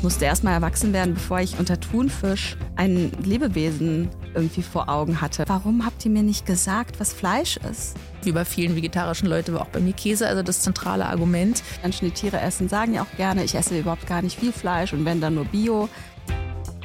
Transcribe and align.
Ich 0.00 0.04
musste 0.04 0.24
erst 0.24 0.44
mal 0.44 0.52
erwachsen 0.52 0.94
werden, 0.94 1.12
bevor 1.12 1.40
ich 1.40 1.58
unter 1.58 1.78
Thunfisch 1.78 2.56
ein 2.74 3.12
Lebewesen 3.22 4.08
irgendwie 4.34 4.62
vor 4.62 4.88
Augen 4.88 5.20
hatte. 5.20 5.44
Warum 5.46 5.84
habt 5.84 6.02
ihr 6.06 6.10
mir 6.10 6.22
nicht 6.22 6.46
gesagt, 6.46 6.98
was 6.98 7.12
Fleisch 7.12 7.58
ist? 7.70 7.98
Wie 8.22 8.32
bei 8.32 8.46
vielen 8.46 8.74
vegetarischen 8.74 9.28
Leuten 9.28 9.52
war 9.52 9.60
auch 9.60 9.68
bei 9.68 9.78
mir 9.78 9.92
Käse, 9.92 10.26
also 10.26 10.42
das 10.42 10.62
zentrale 10.62 11.04
Argument. 11.04 11.62
Menschen, 11.82 12.06
die 12.06 12.14
Tiere 12.14 12.40
essen, 12.40 12.70
sagen 12.70 12.94
ja 12.94 13.02
auch 13.02 13.16
gerne, 13.18 13.44
ich 13.44 13.54
esse 13.54 13.78
überhaupt 13.78 14.06
gar 14.06 14.22
nicht 14.22 14.40
viel 14.40 14.52
Fleisch 14.52 14.94
und 14.94 15.04
wenn 15.04 15.20
dann 15.20 15.34
nur 15.34 15.44
Bio. 15.44 15.90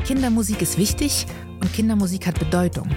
Kindermusik 0.04 0.62
ist 0.62 0.78
wichtig 0.78 1.26
und 1.62 1.72
Kindermusik 1.72 2.28
hat 2.28 2.38
Bedeutung. 2.38 2.90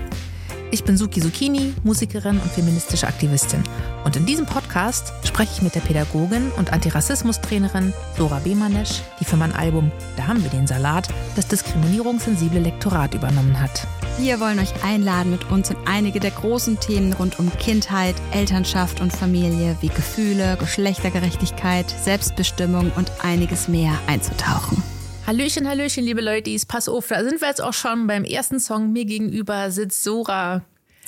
Ich 0.71 0.85
bin 0.85 0.99
Suki 0.99 1.21
Zucchini, 1.23 1.73
Musikerin 1.83 2.39
und 2.39 2.53
feministische 2.53 3.07
Aktivistin. 3.07 3.65
Und 4.05 4.17
in 4.17 4.27
diesem 4.27 4.45
Podcast 4.45 5.15
spreche 5.25 5.53
ich 5.55 5.63
mit 5.63 5.75
der 5.75 5.81
Pädagogin 5.81 6.51
und 6.59 6.75
Antirassismus-Trainerin 6.75 7.95
Sora 8.19 8.39
Bemanesch, 8.41 9.01
die 9.19 9.25
für 9.25 9.39
mein 9.39 9.55
Album 9.55 9.91
Da 10.19 10.27
haben 10.27 10.43
wir 10.43 10.51
den 10.51 10.67
Salat 10.67 11.09
das 11.37 11.49
diskriminierungssensible 11.49 12.61
Lektorat 12.61 13.15
übernommen 13.15 13.59
hat. 13.59 13.87
Wir 14.19 14.41
wollen 14.41 14.59
euch 14.59 14.85
einladen, 14.85 15.31
mit 15.31 15.51
uns 15.51 15.71
in 15.71 15.77
einige 15.87 16.21
der 16.21 16.33
großen 16.33 16.79
Themen 16.81 17.15
rund 17.15 17.39
um 17.39 17.51
Kindheit, 17.59 18.17
Elternschaft 18.33 19.01
und 19.01 19.11
Familie 19.11 19.75
wie 19.81 19.89
Gefühle, 19.89 20.59
Geschlechtergerechtigkeit, 20.61 21.89
Selbstbestimmung 21.89 22.93
und 22.97 23.11
einiges 23.23 23.69
mehr 23.69 23.93
einzutauchen. 24.07 24.83
Hallöchen, 25.29 25.69
Hallöchen, 25.69 26.05
liebe 26.05 26.23
Leute, 26.23 26.57
pass 26.67 26.89
auf, 26.89 27.09
da 27.09 27.23
sind 27.23 27.43
wir 27.43 27.49
jetzt 27.49 27.61
auch 27.61 27.75
schon 27.75 28.07
beim 28.07 28.25
ersten 28.25 28.61
Song. 28.61 28.93
Mir 28.93 29.05
gegenüber 29.05 29.71
sitzt 29.71 30.03
Sora. 30.03 30.63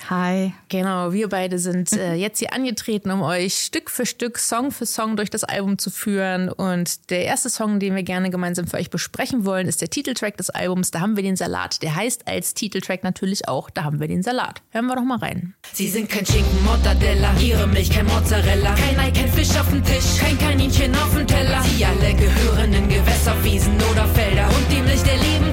Hi. 0.09 0.53
Genau, 0.69 1.13
wir 1.13 1.29
beide 1.29 1.59
sind 1.59 1.91
äh, 1.93 2.13
jetzt 2.15 2.39
hier 2.39 2.53
angetreten, 2.53 3.11
um 3.11 3.21
euch 3.21 3.55
Stück 3.55 3.89
für 3.89 4.05
Stück, 4.05 4.37
Song 4.37 4.71
für 4.71 4.85
Song 4.85 5.15
durch 5.15 5.29
das 5.29 5.43
Album 5.43 5.77
zu 5.77 5.89
führen. 5.89 6.49
Und 6.49 7.09
der 7.09 7.25
erste 7.25 7.49
Song, 7.49 7.79
den 7.79 7.95
wir 7.95 8.03
gerne 8.03 8.29
gemeinsam 8.29 8.67
für 8.67 8.77
euch 8.77 8.89
besprechen 8.89 9.45
wollen, 9.45 9.67
ist 9.67 9.81
der 9.81 9.89
Titeltrack 9.89 10.37
des 10.37 10.49
Albums. 10.49 10.91
Da 10.91 11.01
haben 11.01 11.15
wir 11.15 11.23
den 11.23 11.35
Salat. 11.35 11.81
Der 11.81 11.95
heißt 11.95 12.27
als 12.27 12.53
Titeltrack 12.53 13.03
natürlich 13.03 13.47
auch, 13.47 13.69
da 13.69 13.83
haben 13.83 13.99
wir 13.99 14.07
den 14.07 14.23
Salat. 14.23 14.61
Hören 14.71 14.87
wir 14.87 14.95
doch 14.95 15.03
mal 15.03 15.19
rein. 15.19 15.53
Sie 15.73 15.87
sind 15.87 16.09
kein 16.09 16.25
Schinken, 16.25 16.63
Mortadella, 16.65 17.33
ihre 17.39 17.67
Milch 17.67 17.89
kein 17.89 18.05
Mozzarella, 18.05 18.75
kein 18.75 18.99
Ei, 18.99 19.11
kein 19.11 19.29
Fisch 19.29 19.55
auf 19.57 19.69
dem 19.69 19.83
Tisch, 19.83 20.17
kein 20.19 20.37
Kaninchen 20.37 20.93
auf 20.95 21.13
dem 21.15 21.27
Teller. 21.27 21.61
Sie 21.63 21.85
alle 21.85 22.13
gehören 22.13 22.73
in 22.73 22.89
Gewässer, 22.89 23.35
Wiesen 23.43 23.75
oder 23.91 24.07
Felder 24.07 24.47
und 24.47 24.71
die 24.71 24.81
Milch 24.81 25.03
der 25.03 25.17
lieben 25.17 25.50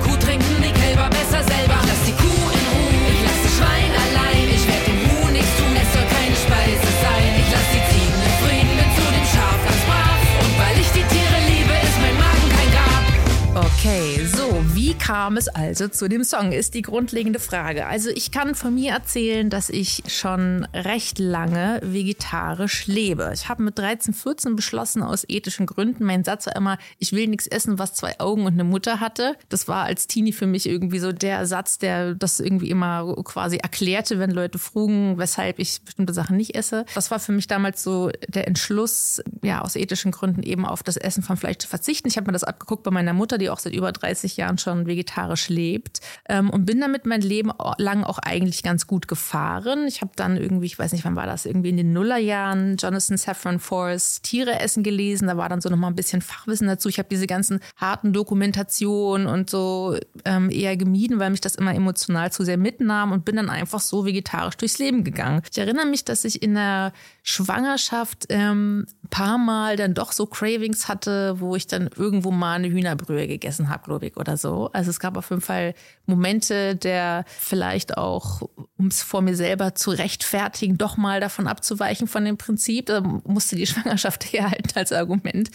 kam 15.09 15.39
es 15.39 15.49
also 15.49 15.89
zu 15.89 16.07
dem 16.07 16.23
Song, 16.23 16.53
ist 16.53 16.75
die 16.75 16.83
grundlegende 16.83 17.41
Frage. 17.41 17.87
Also 17.87 18.11
ich 18.11 18.31
kann 18.31 18.55
von 18.55 18.75
mir 18.75 18.93
erzählen, 18.93 19.49
dass 19.49 19.71
ich 19.71 20.03
schon 20.07 20.67
recht 20.75 21.19
lange 21.19 21.81
vegetarisch 21.83 22.87
lebe. 22.87 23.31
Ich 23.33 23.49
habe 23.49 23.63
mit 23.63 23.79
13, 23.79 24.13
14 24.13 24.55
beschlossen, 24.55 25.03
aus 25.03 25.25
ethischen 25.27 25.65
Gründen, 25.65 26.05
mein 26.05 26.25
Satz 26.25 26.45
war 26.45 26.55
immer, 26.57 26.77
ich 26.99 27.13
will 27.13 27.27
nichts 27.27 27.47
essen, 27.47 27.79
was 27.79 27.95
zwei 27.95 28.21
Augen 28.21 28.45
und 28.45 28.53
eine 28.53 28.65
Mutter 28.65 29.01
hatte. 29.01 29.35
Das 29.49 29.67
war 29.67 29.85
als 29.85 30.09
Teenie 30.09 30.35
für 30.35 30.47
mich 30.47 30.69
irgendwie 30.69 30.99
so 30.99 31.11
der 31.11 31.47
Satz, 31.47 31.79
der 31.79 32.15
das 32.15 32.39
irgendwie 32.39 32.69
immer 32.69 33.15
quasi 33.25 33.57
erklärte, 33.57 34.19
wenn 34.19 34.31
Leute 34.31 34.59
frugen, 34.59 35.17
weshalb 35.17 35.59
ich 35.59 35.81
bestimmte 35.81 36.13
Sachen 36.13 36.37
nicht 36.37 36.55
esse. 36.55 36.85
Das 36.95 37.11
war 37.11 37.19
für 37.19 37.33
mich 37.33 37.47
damals 37.47 37.83
so 37.83 38.11
der 38.29 38.47
Entschluss, 38.47 39.23
ja, 39.43 39.63
aus 39.63 39.75
ethischen 39.75 40.13
Gründen 40.13 40.43
eben 40.43 40.67
auf 40.67 40.83
das 40.83 40.99
Essen 40.99 41.23
von 41.23 41.39
Fleisch 41.39 41.57
zu 41.57 41.67
verzichten. 41.67 42.09
Ich 42.09 42.19
habe 42.19 42.27
mir 42.27 42.35
das 42.35 42.45
abgeguckt 42.45 42.83
bei 42.83 42.91
meiner 42.91 43.15
Mutter, 43.15 43.39
die 43.39 43.49
auch 43.49 43.59
seit 43.59 43.73
über 43.73 43.91
30 43.91 44.37
Jahren 44.37 44.59
schon 44.59 44.87
vegetarisch 44.87 44.98
lebt 45.49 46.01
ähm, 46.29 46.51
und 46.51 46.65
bin 46.65 46.81
damit 46.81 47.07
mein 47.07 47.21
Leben 47.21 47.51
lang 47.79 48.05
auch 48.05 48.19
eigentlich 48.19 48.63
ganz 48.63 48.87
gut 48.87 49.09
gefahren. 49.09 49.87
Ich 49.87 50.01
habe 50.01 50.13
dann 50.17 50.37
irgendwie, 50.37 50.67
ich 50.67 50.79
weiß 50.79 50.93
nicht, 50.93 51.05
wann 51.05 51.17
war 51.17 51.27
das, 51.27 51.47
irgendwie 51.47 51.71
in 51.71 51.77
den 51.77 51.93
Nullerjahren 51.93 52.77
Jonathan 52.77 53.17
Safran 53.17 53.59
Forrest 53.59 54.23
Tiere 54.25 54.61
essen 54.61 54.83
gelesen. 54.83 55.29
Da 55.29 55.37
war 55.37 55.49
dann 55.49 55.61
so 55.61 55.69
nochmal 55.69 55.91
ein 55.91 55.97
bisschen 55.97 56.23
Fachwissen 56.23 56.67
dazu. 56.67 56.89
Ich 56.89 56.99
habe 56.99 57.09
diese 57.11 57.27
ganzen 57.27 57.61
harten 57.77 58.13
Dokumentationen 58.13 59.27
und 59.27 59.51
so 59.51 59.97
ähm, 60.25 60.51
eher 60.51 60.77
gemieden, 60.77 61.19
weil 61.19 61.31
mich 61.31 61.41
das 61.41 61.55
immer 61.55 61.75
emotional 61.75 62.33
zu 62.33 62.45
sehr 62.45 62.57
mitnahm 62.57 63.13
und 63.13 63.25
bin 63.25 63.37
dann 63.37 63.51
einfach 63.51 63.81
so 63.81 64.05
vegetarisch 64.05 64.57
durchs 64.57 64.79
Leben 64.79 65.05
gegangen. 65.05 65.43
Ich 65.51 65.59
erinnere 65.59 65.87
mich, 65.87 66.05
dass 66.05 66.25
ich 66.25 66.43
in 66.43 66.55
der 66.55 66.93
Schwangerschaft 67.29 68.25
ähm, 68.31 68.87
paar 69.11 69.37
Mal 69.37 69.77
dann 69.77 69.93
doch 69.93 70.13
so 70.13 70.25
Cravings 70.25 70.89
hatte, 70.89 71.39
wo 71.41 71.57
ich 71.57 71.67
dann 71.67 71.91
irgendwo 71.95 72.31
mal 72.31 72.55
eine 72.55 72.71
Hühnerbrühe 72.71 73.27
gegessen 73.27 73.69
habe, 73.69 73.85
glaube 73.85 74.07
ich, 74.07 74.17
oder 74.17 74.39
so. 74.39 74.71
Also 74.73 74.89
es 74.89 74.99
gab 74.99 75.15
auf 75.19 75.29
jeden 75.29 75.43
Fall 75.43 75.75
Momente 76.07 76.75
der 76.75 77.27
vielleicht 77.39 77.99
auch, 77.99 78.49
um 78.79 78.87
es 78.87 79.03
vor 79.03 79.21
mir 79.21 79.37
selber 79.37 79.75
zu 79.75 79.91
rechtfertigen, 79.91 80.79
doch 80.79 80.97
mal 80.97 81.21
davon 81.21 81.47
abzuweichen 81.47 82.09
von 82.09 82.25
dem 82.25 82.39
Prinzip. 82.39 82.87
Da 82.87 83.03
musste 83.03 83.57
die 83.57 83.67
Schwangerschaft 83.67 84.33
herhalten 84.33 84.71
als 84.75 84.91
Argument. 84.93 85.51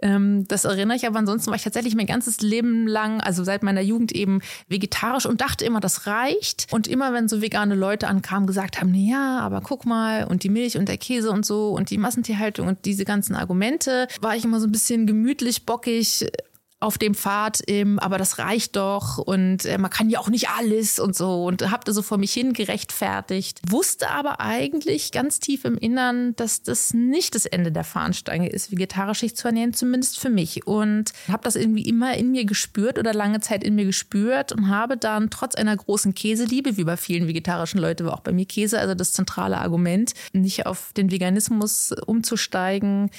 Ähm, 0.00 0.48
das 0.48 0.64
erinnere 0.64 0.96
ich, 0.96 1.06
aber 1.06 1.18
ansonsten 1.18 1.50
war 1.50 1.56
ich 1.56 1.64
tatsächlich 1.64 1.96
mein 1.96 2.06
ganzes 2.06 2.40
Leben 2.40 2.86
lang, 2.86 3.20
also 3.20 3.44
seit 3.44 3.62
meiner 3.62 3.82
Jugend 3.82 4.12
eben 4.12 4.40
vegetarisch 4.68 5.26
und 5.26 5.42
dachte 5.42 5.66
immer, 5.66 5.80
das 5.80 6.06
reicht. 6.06 6.66
Und 6.70 6.88
immer, 6.88 7.12
wenn 7.12 7.28
so 7.28 7.42
vegane 7.42 7.74
Leute 7.74 8.08
ankamen, 8.08 8.46
gesagt 8.46 8.80
haben, 8.80 8.94
ja, 8.94 9.40
aber 9.40 9.60
guck 9.60 9.84
mal, 9.84 10.24
und 10.24 10.44
die 10.44 10.48
Milch 10.48 10.78
und 10.78 10.88
der 10.88 10.96
Käse 10.96 11.09
und 11.10 11.44
so 11.44 11.70
und 11.70 11.90
die 11.90 11.98
Massentierhaltung 11.98 12.68
und 12.68 12.84
diese 12.84 13.04
ganzen 13.04 13.34
Argumente, 13.34 14.06
war 14.20 14.36
ich 14.36 14.44
immer 14.44 14.60
so 14.60 14.66
ein 14.66 14.72
bisschen 14.72 15.06
gemütlich, 15.06 15.66
bockig, 15.66 16.26
auf 16.80 16.96
dem 16.96 17.14
Pfad, 17.14 17.60
ähm, 17.66 17.98
aber 17.98 18.16
das 18.16 18.38
reicht 18.38 18.74
doch 18.76 19.18
und 19.18 19.66
äh, 19.66 19.76
man 19.76 19.90
kann 19.90 20.08
ja 20.08 20.18
auch 20.18 20.30
nicht 20.30 20.48
alles 20.48 20.98
und 20.98 21.14
so 21.14 21.44
und 21.44 21.70
habe 21.70 21.84
da 21.84 21.92
so 21.92 22.00
vor 22.00 22.16
mich 22.16 22.32
hin 22.32 22.54
gerechtfertigt. 22.54 23.60
Wusste 23.68 24.08
aber 24.10 24.40
eigentlich 24.40 25.12
ganz 25.12 25.40
tief 25.40 25.66
im 25.66 25.76
Innern, 25.76 26.34
dass 26.36 26.62
das 26.62 26.94
nicht 26.94 27.34
das 27.34 27.44
Ende 27.44 27.70
der 27.70 27.84
Fahnenstange 27.84 28.48
ist, 28.48 28.72
vegetarisch 28.72 29.20
sich 29.20 29.36
zu 29.36 29.48
ernähren, 29.48 29.74
zumindest 29.74 30.18
für 30.18 30.30
mich. 30.30 30.66
Und 30.66 31.12
habe 31.28 31.42
das 31.44 31.54
irgendwie 31.54 31.82
immer 31.82 32.14
in 32.14 32.30
mir 32.30 32.46
gespürt 32.46 32.98
oder 32.98 33.12
lange 33.12 33.40
Zeit 33.40 33.62
in 33.62 33.74
mir 33.74 33.84
gespürt 33.84 34.52
und 34.52 34.68
habe 34.68 34.96
dann 34.96 35.28
trotz 35.28 35.56
einer 35.56 35.76
großen 35.76 36.14
Käseliebe, 36.14 36.78
wie 36.78 36.84
bei 36.84 36.96
vielen 36.96 37.28
vegetarischen 37.28 37.78
Leuten, 37.78 38.06
war 38.06 38.14
auch 38.14 38.20
bei 38.20 38.32
mir 38.32 38.46
Käse, 38.46 38.78
also 38.78 38.94
das 38.94 39.12
zentrale 39.12 39.58
Argument, 39.58 40.14
nicht 40.32 40.64
auf 40.64 40.94
den 40.94 41.10
Veganismus 41.10 41.92
umzusteigen, 42.06 43.10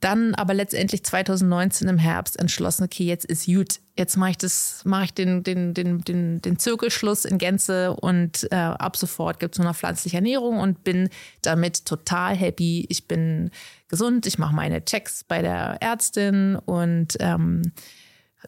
dann 0.00 0.34
aber 0.34 0.54
letztendlich 0.54 1.04
2019 1.04 1.86
im 1.88 1.98
Herbst 1.98 2.38
entschlossen, 2.38 2.84
okay, 2.84 3.04
jetzt 3.04 3.26
ist 3.26 3.46
gut. 3.46 3.80
Jetzt 3.96 4.16
mache 4.16 4.30
ich 4.30 4.38
das, 4.38 4.80
mache 4.84 5.04
ich 5.04 5.14
den, 5.14 5.42
den, 5.42 5.74
den, 5.74 6.00
den, 6.00 6.40
den 6.40 6.58
Zirkelschluss 6.58 7.26
in 7.26 7.36
Gänze 7.36 7.92
und 7.94 8.50
äh, 8.50 8.56
ab 8.56 8.96
sofort 8.96 9.40
gibt 9.40 9.54
es 9.54 9.58
nur 9.58 9.68
noch 9.68 9.76
pflanzliche 9.76 10.16
Ernährung 10.16 10.58
und 10.58 10.84
bin 10.84 11.10
damit 11.42 11.84
total 11.84 12.34
happy. 12.34 12.86
Ich 12.88 13.08
bin 13.08 13.50
gesund, 13.88 14.26
ich 14.26 14.38
mache 14.38 14.54
meine 14.54 14.82
Checks 14.84 15.22
bei 15.22 15.42
der 15.42 15.76
Ärztin 15.80 16.56
und 16.56 17.18
ähm, 17.20 17.72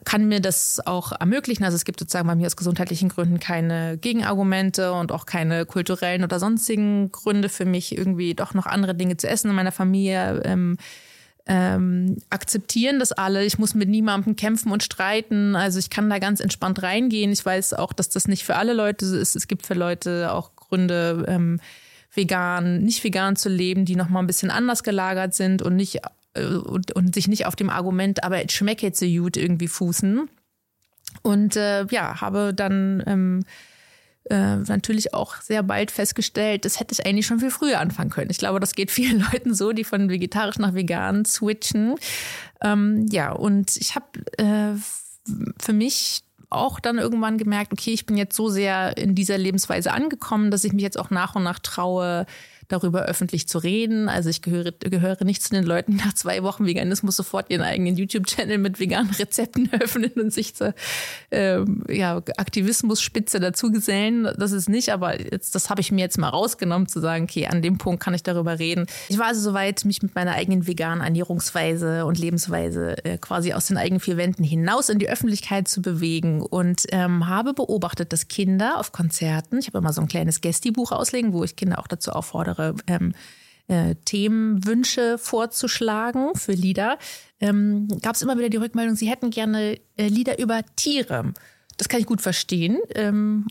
kann 0.05 0.27
mir 0.27 0.39
das 0.39 0.81
auch 0.83 1.11
ermöglichen. 1.11 1.63
Also 1.63 1.75
es 1.75 1.85
gibt 1.85 1.99
sozusagen 1.99 2.27
bei 2.27 2.35
mir 2.35 2.47
aus 2.47 2.55
gesundheitlichen 2.55 3.09
Gründen 3.09 3.39
keine 3.39 3.99
Gegenargumente 3.99 4.91
und 4.93 5.11
auch 5.11 5.27
keine 5.27 5.67
kulturellen 5.67 6.23
oder 6.23 6.39
sonstigen 6.39 7.11
Gründe 7.11 7.47
für 7.47 7.65
mich, 7.65 7.95
irgendwie 7.95 8.33
doch 8.33 8.55
noch 8.55 8.65
andere 8.65 8.95
Dinge 8.95 9.17
zu 9.17 9.27
essen 9.29 9.51
in 9.51 9.55
meiner 9.55 9.71
Familie. 9.71 10.41
Ähm, 10.45 10.77
ähm, 11.45 12.17
akzeptieren 12.29 12.99
das 12.99 13.11
alle. 13.11 13.43
Ich 13.43 13.59
muss 13.59 13.73
mit 13.75 13.89
niemandem 13.89 14.35
kämpfen 14.35 14.71
und 14.71 14.83
streiten. 14.83 15.55
Also 15.55 15.79
ich 15.79 15.89
kann 15.89 16.09
da 16.09 16.19
ganz 16.19 16.39
entspannt 16.39 16.81
reingehen. 16.81 17.31
Ich 17.31 17.45
weiß 17.45 17.73
auch, 17.73 17.91
dass 17.91 18.09
das 18.09 18.27
nicht 18.27 18.45
für 18.45 18.55
alle 18.55 18.73
Leute 18.73 19.05
ist. 19.05 19.35
Es 19.35 19.47
gibt 19.47 19.65
für 19.65 19.73
Leute 19.73 20.31
auch 20.31 20.55
Gründe, 20.55 21.25
ähm, 21.27 21.59
vegan, 22.13 22.83
nicht 22.83 23.03
vegan 23.03 23.35
zu 23.35 23.49
leben, 23.49 23.85
die 23.85 23.95
nochmal 23.95 24.23
ein 24.23 24.27
bisschen 24.27 24.51
anders 24.51 24.83
gelagert 24.83 25.33
sind 25.33 25.61
und 25.61 25.75
nicht 25.75 26.01
äh, 26.33 26.45
und, 26.45 26.93
und 26.93 27.13
sich 27.13 27.27
nicht 27.27 27.45
auf 27.45 27.55
dem 27.55 27.69
Argument, 27.69 28.23
aber 28.23 28.43
es 28.43 28.53
schmeckt 28.53 28.81
jetzt 28.81 28.99
so 28.99 29.05
gut 29.05 29.35
irgendwie 29.35 29.67
fußen. 29.67 30.29
Und 31.21 31.55
äh, 31.57 31.85
ja, 31.87 32.21
habe 32.21 32.53
dann 32.53 33.03
ähm, 33.05 33.45
äh, 34.29 34.57
natürlich 34.57 35.13
auch 35.13 35.41
sehr 35.41 35.63
bald 35.63 35.91
festgestellt, 35.91 36.65
das 36.65 36.79
hätte 36.79 36.93
ich 36.93 37.05
eigentlich 37.05 37.25
schon 37.25 37.39
viel 37.39 37.51
früher 37.51 37.79
anfangen 37.79 38.09
können. 38.09 38.31
Ich 38.31 38.37
glaube, 38.37 38.59
das 38.59 38.73
geht 38.73 38.91
vielen 38.91 39.19
Leuten 39.31 39.53
so, 39.53 39.73
die 39.73 39.83
von 39.83 40.09
vegetarisch 40.09 40.59
nach 40.59 40.73
vegan 40.73 41.25
switchen. 41.25 41.95
Ähm, 42.61 43.05
ja, 43.11 43.31
und 43.31 43.75
ich 43.75 43.95
habe 43.95 44.07
äh, 44.37 44.77
für 45.59 45.73
mich 45.73 46.23
auch 46.49 46.79
dann 46.79 46.99
irgendwann 46.99 47.37
gemerkt, 47.37 47.73
okay, 47.73 47.91
ich 47.91 48.05
bin 48.05 48.15
jetzt 48.15 48.35
so 48.35 48.47
sehr 48.47 48.95
in 48.97 49.15
dieser 49.15 49.37
Lebensweise 49.37 49.91
angekommen, 49.91 50.51
dass 50.51 50.63
ich 50.63 50.73
mich 50.73 50.83
jetzt 50.83 50.99
auch 50.99 51.09
nach 51.09 51.35
und 51.35 51.43
nach 51.43 51.59
traue, 51.59 52.25
darüber 52.67 53.03
öffentlich 53.03 53.47
zu 53.47 53.57
reden. 53.57 54.09
Also 54.09 54.29
ich 54.29 54.41
gehöre, 54.41 54.71
gehöre 54.71 55.23
nicht 55.25 55.43
zu 55.43 55.49
den 55.49 55.63
Leuten, 55.63 55.93
die 55.93 55.97
nach 55.97 56.13
zwei 56.13 56.43
Wochen 56.43 56.65
Veganismus 56.65 57.15
sofort 57.15 57.49
ihren 57.49 57.61
eigenen 57.61 57.95
YouTube-Channel 57.95 58.57
mit 58.57 58.79
veganen 58.79 59.11
Rezepten 59.11 59.71
öffnen 59.79 60.11
und 60.13 60.33
sich 60.33 60.55
zur 60.55 60.73
ähm, 61.31 61.83
ja, 61.89 62.17
Aktivismus-Spitze 62.37 63.39
dazugesellen. 63.39 64.29
Das 64.37 64.51
ist 64.51 64.69
nicht, 64.69 64.89
aber 64.89 65.19
jetzt, 65.19 65.55
das 65.55 65.69
habe 65.69 65.81
ich 65.81 65.91
mir 65.91 66.01
jetzt 66.01 66.17
mal 66.17 66.29
rausgenommen, 66.29 66.87
zu 66.87 66.99
sagen, 66.99 67.25
okay, 67.25 67.47
an 67.47 67.61
dem 67.61 67.77
Punkt 67.77 68.01
kann 68.01 68.13
ich 68.13 68.23
darüber 68.23 68.59
reden. 68.59 68.87
Ich 69.09 69.17
war 69.17 69.27
also 69.27 69.41
soweit, 69.41 69.85
mich 69.85 70.01
mit 70.01 70.15
meiner 70.15 70.33
eigenen 70.33 70.67
veganen 70.67 71.03
Ernährungsweise 71.03 72.05
und 72.05 72.17
Lebensweise 72.17 73.03
äh, 73.03 73.17
quasi 73.17 73.53
aus 73.53 73.67
den 73.67 73.77
eigenen 73.77 73.99
vier 73.99 74.17
Wänden 74.17 74.43
hinaus 74.43 74.89
in 74.89 74.99
die 74.99 75.09
Öffentlichkeit 75.09 75.67
zu 75.67 75.81
bewegen 75.81 76.41
und 76.41 76.83
ähm, 76.91 77.27
habe 77.27 77.53
beobachtet, 77.53 78.13
dass 78.13 78.27
Kinder 78.27 78.79
auf 78.79 78.91
Konzerten, 78.91 79.59
ich 79.59 79.67
habe 79.67 79.79
immer 79.79 79.93
so 79.93 80.01
ein 80.01 80.07
kleines 80.07 80.41
Gästibuch 80.41 80.91
auslegen, 80.91 81.33
wo 81.33 81.43
ich 81.43 81.55
Kinder 81.55 81.79
auch 81.79 81.87
dazu 81.87 82.11
auffordere, 82.11 82.52
ähm, 82.87 83.13
äh, 83.67 83.95
Themenwünsche 84.05 85.17
vorzuschlagen 85.17 86.35
für 86.35 86.53
Lieder, 86.53 86.97
ähm, 87.39 87.87
gab 88.01 88.15
es 88.15 88.21
immer 88.21 88.37
wieder 88.37 88.49
die 88.49 88.57
Rückmeldung, 88.57 88.95
sie 88.95 89.09
hätten 89.09 89.29
gerne 89.29 89.79
äh, 89.97 90.07
Lieder 90.07 90.39
über 90.39 90.61
Tiere. 90.75 91.33
Das 91.77 91.89
kann 91.89 91.99
ich 91.99 92.05
gut 92.05 92.21
verstehen. 92.21 92.79
Ähm, 92.93 93.47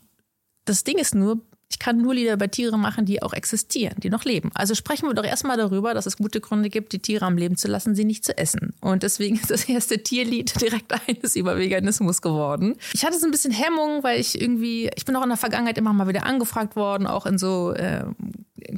das 0.64 0.84
Ding 0.84 0.98
ist 0.98 1.14
nur, 1.14 1.40
ich 1.70 1.78
kann 1.78 1.96
nur 1.96 2.14
Lieder 2.14 2.34
über 2.34 2.50
Tiere 2.50 2.78
machen, 2.78 3.06
die 3.06 3.22
auch 3.22 3.32
existieren, 3.32 3.96
die 4.02 4.10
noch 4.10 4.24
leben. 4.24 4.50
Also 4.54 4.74
sprechen 4.74 5.08
wir 5.08 5.14
doch 5.14 5.24
erstmal 5.24 5.56
darüber, 5.56 5.94
dass 5.94 6.06
es 6.06 6.18
gute 6.18 6.40
Gründe 6.40 6.68
gibt, 6.68 6.92
die 6.92 7.00
Tiere 7.00 7.24
am 7.24 7.38
Leben 7.38 7.56
zu 7.56 7.66
lassen, 7.66 7.94
sie 7.94 8.04
nicht 8.04 8.24
zu 8.24 8.36
essen. 8.36 8.74
Und 8.80 9.02
deswegen 9.02 9.36
ist 9.36 9.50
das 9.50 9.64
erste 9.64 10.02
Tierlied 10.02 10.60
direkt 10.60 10.92
eines 11.08 11.36
über 11.36 11.56
Veganismus 11.56 12.20
geworden. 12.20 12.76
Ich 12.92 13.04
hatte 13.04 13.18
so 13.18 13.26
ein 13.26 13.32
bisschen 13.32 13.52
Hemmung, 13.52 14.02
weil 14.02 14.20
ich 14.20 14.40
irgendwie, 14.40 14.90
ich 14.94 15.04
bin 15.06 15.16
auch 15.16 15.22
in 15.22 15.30
der 15.30 15.38
Vergangenheit 15.38 15.78
immer 15.78 15.92
mal 15.92 16.08
wieder 16.08 16.26
angefragt 16.26 16.76
worden, 16.76 17.06
auch 17.06 17.26
in 17.26 17.38
so 17.38 17.72
äh, 17.72 18.04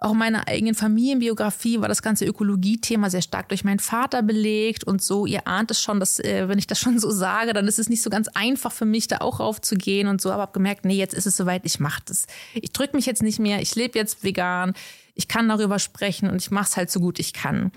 auch 0.00 0.12
in 0.12 0.18
meiner 0.18 0.48
eigenen 0.48 0.74
Familienbiografie 0.74 1.80
war 1.80 1.88
das 1.88 2.00
ganze 2.00 2.24
Ökologie-Thema 2.24 3.10
sehr 3.10 3.20
stark 3.20 3.50
durch 3.50 3.64
meinen 3.64 3.80
Vater 3.80 4.22
belegt 4.22 4.82
und 4.82 5.02
so. 5.02 5.26
Ihr 5.26 5.46
ahnt 5.46 5.70
es 5.70 5.82
schon, 5.82 6.00
dass, 6.00 6.18
äh, 6.18 6.48
wenn 6.48 6.58
ich 6.58 6.66
das 6.66 6.80
schon 6.80 6.98
so 6.98 7.10
sage, 7.10 7.52
dann 7.52 7.68
ist 7.68 7.78
es 7.78 7.90
nicht 7.90 8.02
so 8.02 8.08
ganz 8.08 8.28
einfach 8.28 8.72
für 8.72 8.86
mich, 8.86 9.08
da 9.08 9.18
auch 9.18 9.40
raufzugehen 9.40 10.08
und 10.08 10.22
so. 10.22 10.32
Aber 10.32 10.42
habe 10.42 10.52
gemerkt, 10.52 10.86
nee, 10.86 10.96
jetzt 10.96 11.12
ist 11.12 11.26
es 11.26 11.36
soweit, 11.36 11.66
ich 11.66 11.80
mache 11.80 12.00
das. 12.06 12.26
Ich 12.54 12.72
drücke 12.72 12.96
mich 12.96 13.04
jetzt 13.04 13.22
nicht 13.22 13.38
mehr, 13.38 13.60
ich 13.60 13.74
lebe 13.74 13.98
jetzt 13.98 14.24
vegan, 14.24 14.72
ich 15.14 15.28
kann 15.28 15.50
darüber 15.50 15.78
sprechen 15.78 16.30
und 16.30 16.40
ich 16.40 16.50
mache 16.50 16.64
es 16.70 16.76
halt 16.78 16.90
so 16.90 16.98
gut 16.98 17.18
ich 17.18 17.34
kann. 17.34 17.70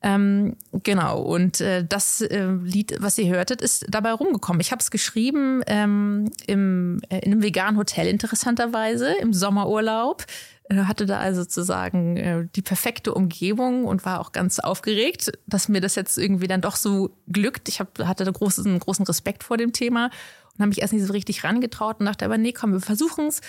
Ähm, 0.00 0.56
genau, 0.72 1.20
und 1.20 1.60
äh, 1.60 1.84
das 1.86 2.22
äh, 2.22 2.50
Lied, 2.62 2.96
was 3.00 3.18
ihr 3.18 3.28
hörtet, 3.28 3.60
ist 3.60 3.84
dabei 3.90 4.12
rumgekommen. 4.12 4.60
Ich 4.62 4.72
habe 4.72 4.80
es 4.80 4.90
geschrieben 4.90 5.62
ähm, 5.66 6.30
im, 6.46 7.02
äh, 7.10 7.18
in 7.18 7.32
einem 7.32 7.42
veganen 7.42 7.76
Hotel, 7.76 8.06
interessanterweise, 8.06 9.12
im 9.20 9.34
Sommerurlaub. 9.34 10.24
Äh, 10.68 10.84
hatte 10.84 11.06
da 11.06 11.18
also 11.18 11.42
sozusagen 11.42 12.16
äh, 12.16 12.46
die 12.54 12.62
perfekte 12.62 13.14
Umgebung 13.14 13.84
und 13.84 14.04
war 14.04 14.20
auch 14.20 14.32
ganz 14.32 14.58
aufgeregt, 14.58 15.32
dass 15.46 15.68
mir 15.68 15.80
das 15.80 15.94
jetzt 15.94 16.18
irgendwie 16.18 16.46
dann 16.46 16.60
doch 16.60 16.76
so 16.76 17.16
glückt. 17.26 17.68
Ich 17.68 17.80
hab, 17.80 17.98
hatte 18.00 18.24
da 18.24 18.30
großen, 18.30 18.78
großen 18.78 19.06
Respekt 19.06 19.44
vor 19.44 19.56
dem 19.56 19.72
Thema 19.72 20.06
und 20.54 20.60
habe 20.60 20.68
mich 20.68 20.80
erst 20.80 20.92
nicht 20.92 21.04
so 21.04 21.12
richtig 21.12 21.44
rangetraut 21.44 22.00
und 22.00 22.06
dachte 22.06 22.24
aber, 22.24 22.38
nee, 22.38 22.52
komm, 22.52 22.72
wir 22.72 22.80
versuchen 22.80 23.26
es. 23.26 23.40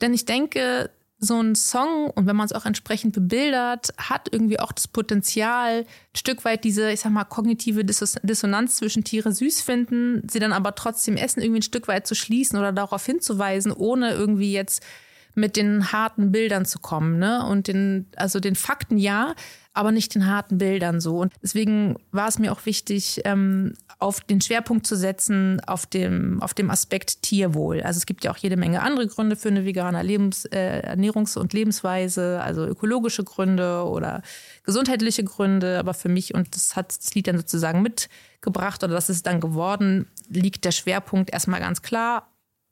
Denn 0.00 0.14
ich 0.14 0.26
denke, 0.26 0.90
so 1.20 1.40
ein 1.40 1.56
Song 1.56 2.10
und 2.10 2.26
wenn 2.26 2.36
man 2.36 2.46
es 2.46 2.52
auch 2.52 2.64
entsprechend 2.64 3.12
bebildert, 3.12 3.92
hat 3.96 4.28
irgendwie 4.30 4.60
auch 4.60 4.70
das 4.70 4.86
Potenzial, 4.86 5.80
ein 5.80 6.16
Stück 6.16 6.44
weit 6.44 6.62
diese, 6.62 6.92
ich 6.92 7.00
sag 7.00 7.10
mal, 7.10 7.24
kognitive 7.24 7.84
Dissonanz 7.84 8.76
zwischen 8.76 9.02
Tiere 9.02 9.32
süß 9.32 9.62
finden, 9.62 10.22
sie 10.30 10.38
dann 10.38 10.52
aber 10.52 10.76
trotzdem 10.76 11.16
essen, 11.16 11.40
irgendwie 11.40 11.58
ein 11.58 11.62
Stück 11.62 11.88
weit 11.88 12.06
zu 12.06 12.14
schließen 12.14 12.56
oder 12.56 12.72
darauf 12.72 13.04
hinzuweisen, 13.04 13.72
ohne 13.72 14.12
irgendwie 14.12 14.52
jetzt 14.52 14.84
mit 15.38 15.56
den 15.56 15.92
harten 15.92 16.32
Bildern 16.32 16.66
zu 16.66 16.78
kommen, 16.78 17.18
ne? 17.18 17.46
Und 17.46 17.68
den, 17.68 18.06
also 18.16 18.40
den 18.40 18.56
Fakten 18.56 18.98
ja, 18.98 19.34
aber 19.72 19.92
nicht 19.92 20.14
den 20.14 20.26
harten 20.26 20.58
Bildern 20.58 21.00
so. 21.00 21.20
Und 21.20 21.32
deswegen 21.42 21.96
war 22.10 22.28
es 22.28 22.38
mir 22.38 22.50
auch 22.50 22.66
wichtig, 22.66 23.20
ähm, 23.24 23.74
auf 24.00 24.20
den 24.20 24.40
Schwerpunkt 24.40 24.86
zu 24.86 24.96
setzen, 24.96 25.60
auf 25.66 25.86
dem, 25.86 26.42
auf 26.42 26.52
dem 26.54 26.70
Aspekt 26.70 27.22
Tierwohl. 27.22 27.82
Also 27.82 27.98
es 27.98 28.06
gibt 28.06 28.24
ja 28.24 28.32
auch 28.32 28.36
jede 28.36 28.56
Menge 28.56 28.82
andere 28.82 29.06
Gründe 29.06 29.36
für 29.36 29.48
eine 29.48 29.64
vegane 29.64 30.02
Lebens, 30.02 30.44
äh, 30.46 30.82
Ernährungs- 30.94 31.38
und 31.38 31.52
Lebensweise, 31.52 32.40
also 32.42 32.66
ökologische 32.66 33.22
Gründe 33.22 33.84
oder 33.84 34.22
gesundheitliche 34.64 35.22
Gründe. 35.24 35.78
Aber 35.78 35.94
für 35.94 36.08
mich, 36.08 36.34
und 36.34 36.54
das 36.56 36.74
hat 36.74 36.96
das 36.96 37.14
Lied 37.14 37.28
dann 37.28 37.38
sozusagen 37.38 37.82
mitgebracht 37.82 38.82
oder 38.82 38.94
das 38.94 39.08
ist 39.10 39.26
dann 39.26 39.40
geworden, 39.40 40.06
liegt 40.28 40.64
der 40.64 40.72
Schwerpunkt 40.72 41.30
erstmal 41.30 41.60
ganz 41.60 41.82
klar, 41.82 42.28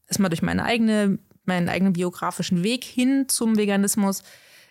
erstmal 0.09 0.31
durch 0.31 0.43
meine 0.43 0.65
eigene 0.65 1.19
meinen 1.47 1.69
eigenen 1.69 1.93
biografischen 1.93 2.63
Weg 2.63 2.85
hin 2.85 3.29
zum 3.29 3.57
Veganismus, 3.57 4.23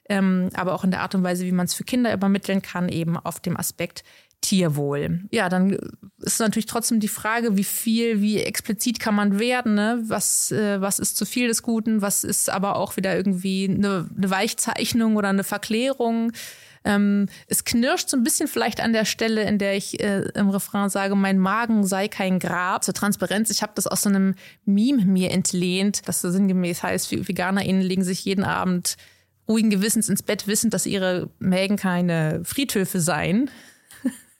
ähm, 0.07 0.49
aber 0.53 0.73
auch 0.73 0.83
in 0.83 0.91
der 0.91 1.01
Art 1.01 1.15
und 1.15 1.23
Weise, 1.23 1.45
wie 1.45 1.51
man 1.51 1.65
es 1.65 1.73
für 1.73 1.83
Kinder 1.83 2.13
übermitteln 2.13 2.61
kann, 2.61 2.89
eben 2.89 3.17
auf 3.17 3.39
dem 3.39 3.57
Aspekt 3.57 4.03
Tierwohl. 4.41 5.21
Ja, 5.31 5.49
dann 5.49 5.77
ist 6.19 6.39
natürlich 6.39 6.67
trotzdem 6.67 6.99
die 6.99 7.07
Frage, 7.07 7.57
wie 7.57 7.63
viel, 7.63 8.21
wie 8.21 8.39
explizit 8.39 8.99
kann 8.99 9.15
man 9.15 9.39
werden, 9.39 9.73
ne? 9.73 10.03
Was, 10.05 10.51
äh, 10.51 10.79
was 10.81 10.99
ist 10.99 11.17
zu 11.17 11.25
viel 11.25 11.47
des 11.47 11.63
Guten, 11.63 12.01
was 12.01 12.23
ist 12.23 12.49
aber 12.51 12.75
auch 12.75 12.95
wieder 12.95 13.15
irgendwie 13.15 13.67
eine, 13.67 14.07
eine 14.15 14.29
Weichzeichnung 14.29 15.15
oder 15.15 15.29
eine 15.29 15.43
Verklärung. 15.43 16.31
Ähm, 16.85 17.27
es 17.47 17.65
knirscht 17.65 18.09
so 18.09 18.15
ein 18.15 18.23
bisschen 18.23 18.47
vielleicht 18.47 18.79
an 18.79 18.93
der 18.93 19.05
Stelle, 19.05 19.43
in 19.43 19.57
der 19.57 19.75
ich 19.75 19.99
äh, 19.99 20.21
im 20.35 20.49
Refrain 20.49 20.89
sage, 20.89 21.15
mein 21.15 21.39
Magen 21.39 21.85
sei 21.85 22.07
kein 22.07 22.39
Grab. 22.39 22.83
Zur 22.83 22.93
Transparenz, 22.93 23.49
ich 23.49 23.61
habe 23.61 23.73
das 23.75 23.87
aus 23.87 24.03
so 24.03 24.09
einem 24.09 24.35
Meme 24.65 25.03
mir 25.05 25.31
entlehnt, 25.31 26.07
das 26.07 26.21
so 26.21 26.29
sinngemäß 26.29 26.83
heißt, 26.83 27.11
VeganerInnen 27.11 27.81
legen 27.81 28.03
sich 28.03 28.23
jeden 28.23 28.43
Abend 28.43 28.95
ruhigen 29.47 29.69
Gewissens 29.69 30.09
ins 30.09 30.23
Bett, 30.23 30.47
wissend, 30.47 30.73
dass 30.73 30.85
ihre 30.85 31.29
Mägen 31.39 31.77
keine 31.77 32.41
Friedhöfe 32.43 32.99
seien. 32.99 33.49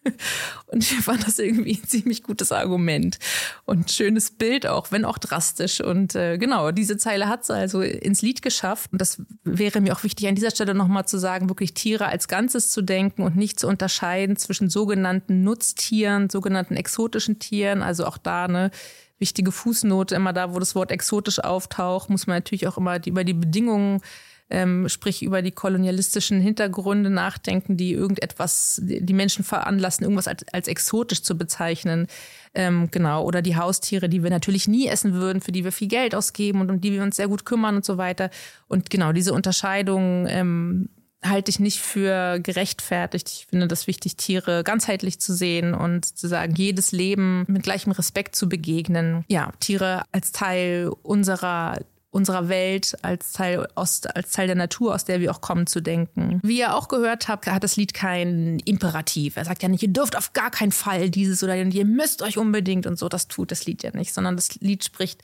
Und 0.67 0.83
ich 0.83 0.99
fand 0.99 1.25
das 1.25 1.39
irgendwie 1.39 1.79
ein 1.81 1.87
ziemlich 1.87 2.23
gutes 2.23 2.51
Argument 2.51 3.17
und 3.65 3.91
schönes 3.91 4.31
Bild 4.31 4.67
auch, 4.67 4.91
wenn 4.91 5.05
auch 5.05 5.17
drastisch. 5.17 5.81
Und 5.81 6.15
äh, 6.15 6.37
genau, 6.37 6.71
diese 6.71 6.97
Zeile 6.97 7.27
hat 7.27 7.45
sie 7.45 7.53
also 7.53 7.81
ins 7.81 8.21
Lied 8.21 8.41
geschafft. 8.41 8.91
Und 8.91 8.99
das 8.99 9.21
wäre 9.43 9.81
mir 9.81 9.93
auch 9.93 10.03
wichtig, 10.03 10.27
an 10.27 10.35
dieser 10.35 10.51
Stelle 10.51 10.73
nochmal 10.73 11.05
zu 11.05 11.17
sagen, 11.17 11.49
wirklich 11.49 11.73
Tiere 11.73 12.07
als 12.07 12.27
Ganzes 12.27 12.69
zu 12.69 12.81
denken 12.81 13.23
und 13.23 13.35
nicht 13.35 13.59
zu 13.59 13.67
unterscheiden 13.67 14.37
zwischen 14.37 14.69
sogenannten 14.69 15.43
Nutztieren, 15.43 16.29
sogenannten 16.29 16.75
exotischen 16.75 17.39
Tieren. 17.39 17.81
Also 17.81 18.05
auch 18.05 18.17
da 18.17 18.45
eine 18.45 18.71
wichtige 19.17 19.51
Fußnote, 19.51 20.15
immer 20.15 20.33
da, 20.33 20.53
wo 20.53 20.59
das 20.59 20.75
Wort 20.75 20.91
exotisch 20.91 21.39
auftaucht, 21.39 22.09
muss 22.09 22.27
man 22.27 22.37
natürlich 22.37 22.67
auch 22.67 22.77
immer 22.77 22.99
die, 22.99 23.09
über 23.09 23.23
die 23.23 23.33
Bedingungen 23.33 24.01
ähm, 24.50 24.88
sprich 24.89 25.24
über 25.24 25.42
die 25.42 25.51
kolonialistischen 25.51 26.39
Hintergründe 26.39 27.09
nachdenken, 27.09 27.77
die 27.77 27.94
irgendetwas, 27.94 28.80
die 28.83 29.13
Menschen 29.13 29.44
veranlassen, 29.44 30.03
irgendwas 30.03 30.27
als, 30.27 30.45
als 30.51 30.68
exotisch 30.68 31.24
zu 31.24 31.38
bezeichnen. 31.38 32.08
Ähm, 32.53 32.89
genau, 32.91 33.24
oder 33.24 33.41
die 33.41 33.55
Haustiere, 33.55 34.08
die 34.08 34.24
wir 34.24 34.29
natürlich 34.29 34.67
nie 34.67 34.88
essen 34.88 35.13
würden, 35.13 35.41
für 35.41 35.51
die 35.51 35.63
wir 35.63 35.72
viel 35.72 35.88
Geld 35.88 36.13
ausgeben 36.15 36.62
und 36.62 36.69
um 36.69 36.79
die 36.79 36.91
wir 36.91 37.01
uns 37.01 37.15
sehr 37.15 37.27
gut 37.27 37.46
kümmern 37.46 37.75
und 37.75 37.86
so 37.86 37.98
weiter. 37.98 38.29
Und 38.67 38.89
genau, 38.89 39.12
diese 39.12 39.34
Unterscheidung 39.34 40.27
ähm, 40.29 40.89
halte 41.24 41.50
ich 41.50 41.60
nicht 41.60 41.79
für 41.79 42.39
gerechtfertigt. 42.39 43.29
Ich 43.29 43.48
finde 43.48 43.67
das 43.67 43.88
wichtig, 43.88 44.15
Tiere 44.15 44.63
ganzheitlich 44.63 45.19
zu 45.19 45.34
sehen 45.34 45.74
und 45.74 46.05
zu 46.05 46.27
sagen, 46.27 46.53
jedes 46.55 46.91
Leben 46.91 47.46
mit 47.48 47.63
gleichem 47.63 47.91
Respekt 47.91 48.36
zu 48.36 48.48
begegnen. 48.48 49.25
Ja, 49.27 49.51
Tiere 49.60 50.03
als 50.12 50.31
Teil 50.31 50.91
unserer 51.01 51.79
unserer 52.15 52.48
Welt 52.48 52.98
als 53.01 53.34
Teil, 53.34 53.67
aus, 53.75 54.05
als 54.05 54.31
Teil 54.31 54.48
der 54.48 54.55
Natur, 54.55 54.95
aus 54.95 55.03
der 55.03 55.19
wir 55.19 55.31
auch 55.31 55.41
kommen, 55.41 55.67
zu 55.67 55.81
denken. 55.81 56.39
Wie 56.43 56.60
ihr 56.60 56.74
auch 56.74 56.88
gehört 56.88 57.27
habt, 57.27 57.45
hat 57.45 57.62
das 57.62 57.75
Lied 57.75 57.93
kein 57.93 58.60
Imperativ. 58.60 59.36
Er 59.36 59.43
sagt 59.43 59.62
ja 59.62 59.67
nicht, 59.67 59.84
ihr 59.84 59.91
dürft 59.91 60.17
auf 60.17 60.31
gar 60.31 60.50
keinen 60.50 60.72
Fall 60.72 61.10
dieses 61.10 61.43
oder 61.43 61.57
ihr 61.57 61.86
müsst 61.86 62.22
euch 62.22 62.38
unbedingt 62.38 62.88
und 62.88 62.98
so. 62.98 63.10
Das 63.10 63.27
tut 63.27 63.51
das 63.51 63.65
Lied 63.65 63.84
ja 63.84 63.91
nicht, 63.93 64.13
sondern 64.13 64.38
das 64.38 64.55
Lied 64.62 64.86
spricht 64.86 65.24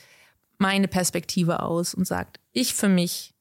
meine 0.58 0.90
Perspektive 0.90 1.64
aus 1.64 1.94
und 1.94 2.06
sagt, 2.06 2.42
ich 2.52 2.74
für 2.74 2.90
mich 2.90 3.34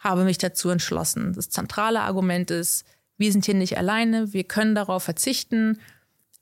habe 0.00 0.24
mich 0.24 0.38
dazu 0.38 0.68
entschlossen. 0.68 1.32
Das 1.32 1.48
zentrale 1.48 2.00
Argument 2.00 2.50
ist, 2.50 2.84
wir 3.18 3.30
sind 3.30 3.44
hier 3.44 3.54
nicht 3.54 3.78
alleine, 3.78 4.32
wir 4.32 4.44
können 4.44 4.74
darauf 4.74 5.04
verzichten 5.04 5.78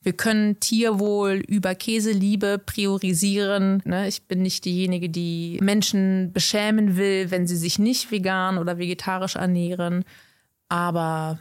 wir 0.05 0.13
können 0.13 0.61
Tierwohl 0.61 1.43
über 1.49 1.75
Käseliebe 1.75 2.59
priorisieren. 2.65 3.83
Ne? 3.85 4.07
Ich 4.07 4.23
bin 4.23 4.43
nicht 4.43 4.65
diejenige, 4.65 5.09
die 5.09 5.59
Menschen 5.63 6.33
beschämen 6.33 6.97
will, 6.97 7.31
wenn 7.31 7.47
sie 7.47 7.57
sich 7.57 7.79
nicht 7.79 8.11
vegan 8.11 8.59
oder 8.59 8.79
vegetarisch 8.79 9.37
ernähren. 9.37 10.05
Aber 10.69 11.41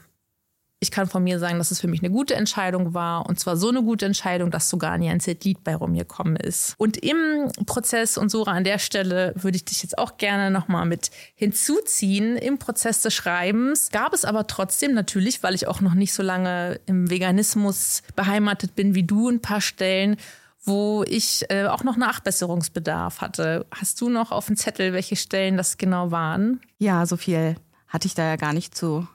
Ich 0.84 0.92
kann 0.92 1.08
von 1.08 1.24
mir 1.24 1.40
sagen, 1.40 1.60
dass 1.60 1.72
es 1.72 1.80
für 1.80 1.88
mich 1.88 2.04
eine 2.04 2.12
gute 2.12 2.36
Entscheidung 2.36 2.94
war. 2.94 3.26
Und 3.26 3.40
zwar 3.40 3.56
so 3.56 3.70
eine 3.70 3.82
gute 3.82 4.06
Entscheidung, 4.06 4.52
dass 4.52 4.70
sogar 4.70 4.92
ein 4.92 5.02
ganzes 5.02 5.38
Lied 5.42 5.64
bei 5.64 5.78
rumgekommen 5.78 6.36
ist. 6.36 6.76
Und 6.78 6.98
im 6.98 7.50
Prozess, 7.66 8.18
und 8.18 8.28
Sora, 8.30 8.52
an 8.52 8.66
der 8.66 8.80
Stelle 8.80 9.34
würde 9.38 9.56
ich 9.56 9.64
dich 9.64 9.82
jetzt 9.82 9.98
auch 9.98 10.18
gerne 10.18 10.52
nochmal 10.52 10.86
mit 10.86 11.10
hinzuziehen. 11.36 12.36
Im 12.36 12.60
Prozess 12.60 13.02
des 13.02 13.14
Schreibens 13.14 13.92
gab 13.92 14.12
es 14.12 14.26
aber 14.26 14.46
trotzdem 14.46 14.94
natürlich, 14.94 15.42
weil 15.42 15.56
ich 15.56 15.68
auch 15.68 15.80
noch 15.80 15.94
nicht 15.94 16.14
so 16.14 16.22
lange 16.22 16.82
im 16.86 17.10
Veganismus 17.10 18.04
beheimatet 18.18 18.76
bin 18.76 18.94
wie 18.94 19.04
du, 19.04 19.30
ein 19.30 19.40
paar 19.40 19.62
Stellen, 19.62 20.18
wo 20.66 21.06
ich 21.08 21.46
äh, 21.48 21.68
auch 21.68 21.86
noch 21.86 21.96
Nachbesserungsbedarf 21.96 23.22
hatte. 23.22 23.66
Hast 23.72 24.02
du 24.02 24.10
noch 24.10 24.34
auf 24.34 24.48
dem 24.48 24.58
Zettel, 24.58 24.92
welche 24.92 25.16
Stellen 25.16 25.56
das 25.56 25.78
genau 25.78 26.12
waren? 26.12 26.60
Ja, 26.78 27.06
so 27.06 27.16
viel 27.16 27.56
hatte 27.88 28.08
ich 28.08 28.16
da 28.16 28.24
ja 28.24 28.36
gar 28.36 28.52
nicht 28.52 28.76
zu, 28.76 29.08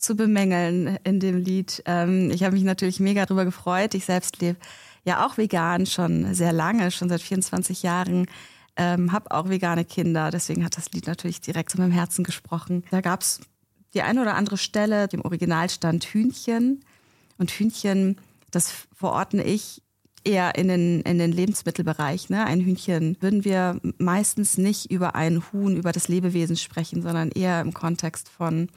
zu 0.00 0.16
bemängeln 0.16 0.98
in 1.04 1.20
dem 1.20 1.36
Lied. 1.36 1.82
Ähm, 1.86 2.30
ich 2.30 2.42
habe 2.42 2.54
mich 2.54 2.64
natürlich 2.64 2.98
mega 2.98 3.26
darüber 3.26 3.44
gefreut. 3.44 3.94
Ich 3.94 4.06
selbst 4.06 4.40
lebe 4.40 4.58
ja 5.04 5.24
auch 5.24 5.36
vegan 5.36 5.86
schon 5.86 6.34
sehr 6.34 6.52
lange, 6.52 6.90
schon 6.90 7.08
seit 7.08 7.20
24 7.20 7.82
Jahren. 7.82 8.26
Ähm, 8.76 9.12
habe 9.12 9.30
auch 9.30 9.48
vegane 9.48 9.84
Kinder, 9.84 10.30
deswegen 10.30 10.64
hat 10.64 10.76
das 10.76 10.90
Lied 10.92 11.06
natürlich 11.06 11.40
direkt 11.40 11.70
zu 11.70 11.78
meinem 11.78 11.92
Herzen 11.92 12.24
gesprochen. 12.24 12.82
Da 12.90 13.02
gab 13.02 13.20
es 13.20 13.40
die 13.92 14.02
eine 14.02 14.22
oder 14.22 14.36
andere 14.36 14.56
Stelle, 14.56 15.08
im 15.12 15.24
Original 15.24 15.68
stand 15.68 16.04
Hühnchen. 16.04 16.82
Und 17.36 17.50
Hühnchen, 17.50 18.16
das 18.50 18.72
verordne 18.94 19.44
ich 19.44 19.82
eher 20.24 20.54
in 20.56 20.68
den, 20.68 21.00
in 21.02 21.18
den 21.18 21.32
Lebensmittelbereich. 21.32 22.30
Ne? 22.30 22.44
Ein 22.44 22.60
Hühnchen 22.60 23.16
würden 23.20 23.44
wir 23.44 23.80
meistens 23.98 24.56
nicht 24.56 24.90
über 24.90 25.14
ein 25.14 25.42
Huhn, 25.52 25.76
über 25.76 25.92
das 25.92 26.08
Lebewesen 26.08 26.56
sprechen, 26.56 27.02
sondern 27.02 27.30
eher 27.30 27.60
im 27.60 27.74
Kontext 27.74 28.28
von. 28.28 28.68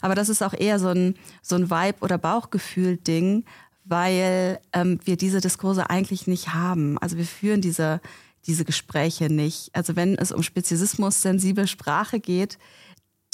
Aber 0.00 0.14
das 0.14 0.28
ist 0.28 0.42
auch 0.42 0.54
eher 0.54 0.78
so 0.78 0.88
ein, 0.88 1.14
so 1.42 1.56
ein 1.56 1.70
Vibe- 1.70 2.02
oder 2.02 2.18
Bauchgefühl-Ding, 2.18 3.44
weil 3.84 4.60
ähm, 4.72 4.98
wir 5.04 5.16
diese 5.16 5.40
Diskurse 5.40 5.90
eigentlich 5.90 6.26
nicht 6.26 6.54
haben. 6.54 6.98
Also 6.98 7.16
wir 7.16 7.26
führen 7.26 7.60
diese, 7.60 8.00
diese 8.46 8.64
Gespräche 8.64 9.32
nicht. 9.32 9.70
Also 9.74 9.96
wenn 9.96 10.16
es 10.16 10.32
um 10.32 10.42
Speziesismus, 10.42 11.22
sensible 11.22 11.66
Sprache 11.66 12.20
geht, 12.20 12.58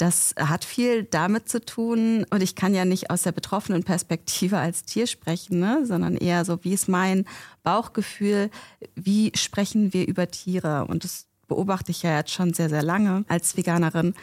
das 0.01 0.33
hat 0.37 0.65
viel 0.65 1.03
damit 1.03 1.47
zu 1.47 1.63
tun. 1.63 2.25
Und 2.31 2.41
ich 2.41 2.55
kann 2.55 2.73
ja 2.73 2.85
nicht 2.85 3.11
aus 3.11 3.21
der 3.21 3.31
betroffenen 3.31 3.83
Perspektive 3.83 4.57
als 4.57 4.83
Tier 4.83 5.05
sprechen, 5.05 5.59
ne? 5.59 5.85
sondern 5.85 6.17
eher 6.17 6.43
so, 6.43 6.63
wie 6.63 6.73
ist 6.73 6.89
mein 6.89 7.25
Bauchgefühl? 7.61 8.49
Wie 8.95 9.31
sprechen 9.35 9.93
wir 9.93 10.07
über 10.07 10.29
Tiere? 10.31 10.85
Und 10.85 11.03
das 11.03 11.27
beobachte 11.47 11.91
ich 11.91 12.01
ja 12.01 12.17
jetzt 12.17 12.31
schon 12.31 12.53
sehr, 12.53 12.69
sehr 12.69 12.81
lange 12.81 13.25
als 13.27 13.55
Veganerin. 13.57 14.15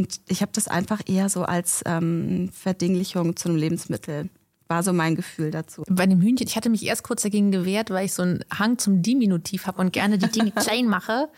Und 0.00 0.18
ich 0.28 0.40
habe 0.40 0.50
das 0.54 0.66
einfach 0.66 1.02
eher 1.04 1.28
so 1.28 1.42
als 1.42 1.82
ähm, 1.84 2.48
Verdinglichung 2.54 3.36
zu 3.36 3.50
einem 3.50 3.58
Lebensmittel 3.58 4.30
war 4.66 4.82
so 4.82 4.94
mein 4.94 5.14
Gefühl 5.14 5.50
dazu. 5.50 5.82
Bei 5.90 6.06
dem 6.06 6.22
Hühnchen, 6.22 6.46
ich 6.46 6.56
hatte 6.56 6.70
mich 6.70 6.86
erst 6.86 7.02
kurz 7.02 7.20
dagegen 7.22 7.50
gewehrt, 7.50 7.90
weil 7.90 8.06
ich 8.06 8.14
so 8.14 8.22
einen 8.22 8.42
Hang 8.56 8.78
zum 8.78 9.02
Diminutiv 9.02 9.66
habe 9.66 9.78
und 9.78 9.92
gerne 9.92 10.16
die 10.16 10.30
Dinge 10.30 10.52
klein 10.56 10.86
mache. 10.86 11.28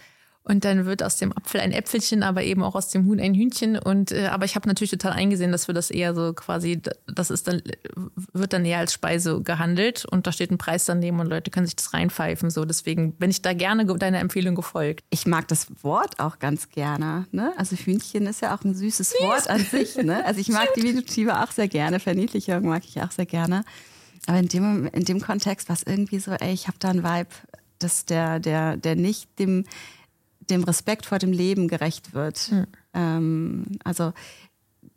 Und 0.45 0.65
dann 0.65 0.87
wird 0.87 1.05
aus 1.05 1.17
dem 1.17 1.37
Apfel 1.37 1.61
ein 1.61 1.71
Äpfelchen, 1.71 2.25
aber 2.25 2.43
eben 2.43 2.65
auch 2.65 2.75
aus 2.75 2.89
dem 2.89 3.07
Huhn 3.07 3.21
ein 3.21 3.35
Hühnchen. 3.35 3.79
Und 3.79 4.11
äh, 4.11 4.27
aber 4.27 4.45
ich 4.45 4.57
habe 4.57 4.69
natürlich 4.69 4.91
total 4.91 5.13
eingesehen, 5.13 5.53
dass 5.53 5.69
wir 5.69 5.75
das 5.75 5.91
eher 5.91 6.15
so 6.15 6.33
quasi, 6.33 6.81
das 7.07 7.31
ist 7.31 7.47
dann 7.47 7.63
wird 8.33 8.53
dann 8.53 8.65
eher 8.65 8.79
als 8.79 8.93
Speise 8.93 9.41
gehandelt 9.43 10.05
und 10.05 10.27
da 10.27 10.33
steht 10.33 10.51
ein 10.51 10.59
Preis 10.59 10.85
daneben 10.85 11.21
und 11.21 11.29
Leute 11.29 11.53
können 11.53 11.67
sich 11.67 11.77
das 11.77 11.93
reinpfeifen. 11.93 12.51
So 12.51 12.65
deswegen 12.65 13.13
bin 13.13 13.31
ich 13.31 13.43
da 13.43 13.53
gerne 13.53 13.87
deiner 13.87 14.19
Empfehlung 14.19 14.57
gefolgt. 14.57 15.05
Ich 15.11 15.27
mag 15.27 15.47
das 15.47 15.69
Wort 15.83 16.19
auch 16.19 16.41
ganz 16.41 16.71
gerne. 16.71 17.27
Ne? 17.31 17.53
Also 17.57 17.77
Hühnchen 17.77 18.27
ist 18.27 18.43
ja 18.43 18.55
auch 18.55 18.65
ein 18.65 18.75
süßes 18.75 19.11
Süß. 19.11 19.21
Wort 19.21 19.49
an 19.49 19.61
sich. 19.61 19.97
Ne? 19.97 20.25
Also 20.25 20.41
ich 20.41 20.49
mag 20.49 20.75
Diminutive 20.75 21.41
auch 21.41 21.53
sehr 21.53 21.69
gerne, 21.69 22.01
Verniedlichung 22.01 22.67
mag 22.67 22.83
ich 22.85 23.01
auch 23.01 23.13
sehr 23.13 23.27
gerne. 23.27 23.65
Aber 24.27 24.39
in 24.39 24.49
dem, 24.49 24.87
in 24.87 25.05
dem 25.05 25.21
Kontext 25.21 25.69
war 25.69 25.77
es 25.77 25.83
irgendwie 25.85 26.19
so, 26.19 26.33
ey, 26.33 26.53
ich 26.53 26.67
habe 26.67 26.79
da 26.81 26.89
einen 26.89 27.05
Vibe, 27.05 27.31
dass 27.79 28.05
der, 28.05 28.41
der, 28.41 28.77
der 28.77 28.97
nicht 28.97 29.39
dem 29.39 29.65
dem 30.53 30.65
Respekt 30.65 31.07
vor 31.07 31.19
dem 31.19 31.33
Leben 31.33 31.69
gerecht 31.69 32.15
wird. 32.15 32.53
Mhm. 32.53 32.67
Ähm, 32.95 33.67
also 33.85 34.13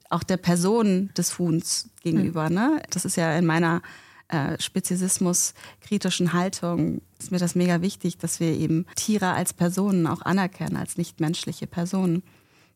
auch 0.09 0.23
der 0.23 0.37
Person 0.37 1.09
des 1.17 1.39
Huhns 1.39 1.89
gegenüber. 2.01 2.49
Mhm. 2.49 2.55
Ne? 2.55 2.81
Das 2.91 3.05
ist 3.05 3.17
ja 3.17 3.35
in 3.37 3.45
meiner 3.45 3.81
äh, 4.27 4.59
Speziesismus-kritischen 4.59 6.33
Haltung 6.33 7.01
ist 7.19 7.31
mir 7.31 7.37
das 7.37 7.55
mega 7.55 7.81
wichtig, 7.81 8.17
dass 8.17 8.39
wir 8.39 8.53
eben 8.53 8.85
Tiere 8.95 9.33
als 9.33 9.53
Personen 9.53 10.07
auch 10.07 10.21
anerkennen, 10.21 10.77
als 10.77 10.97
nichtmenschliche 10.97 11.67
Personen. 11.67 12.23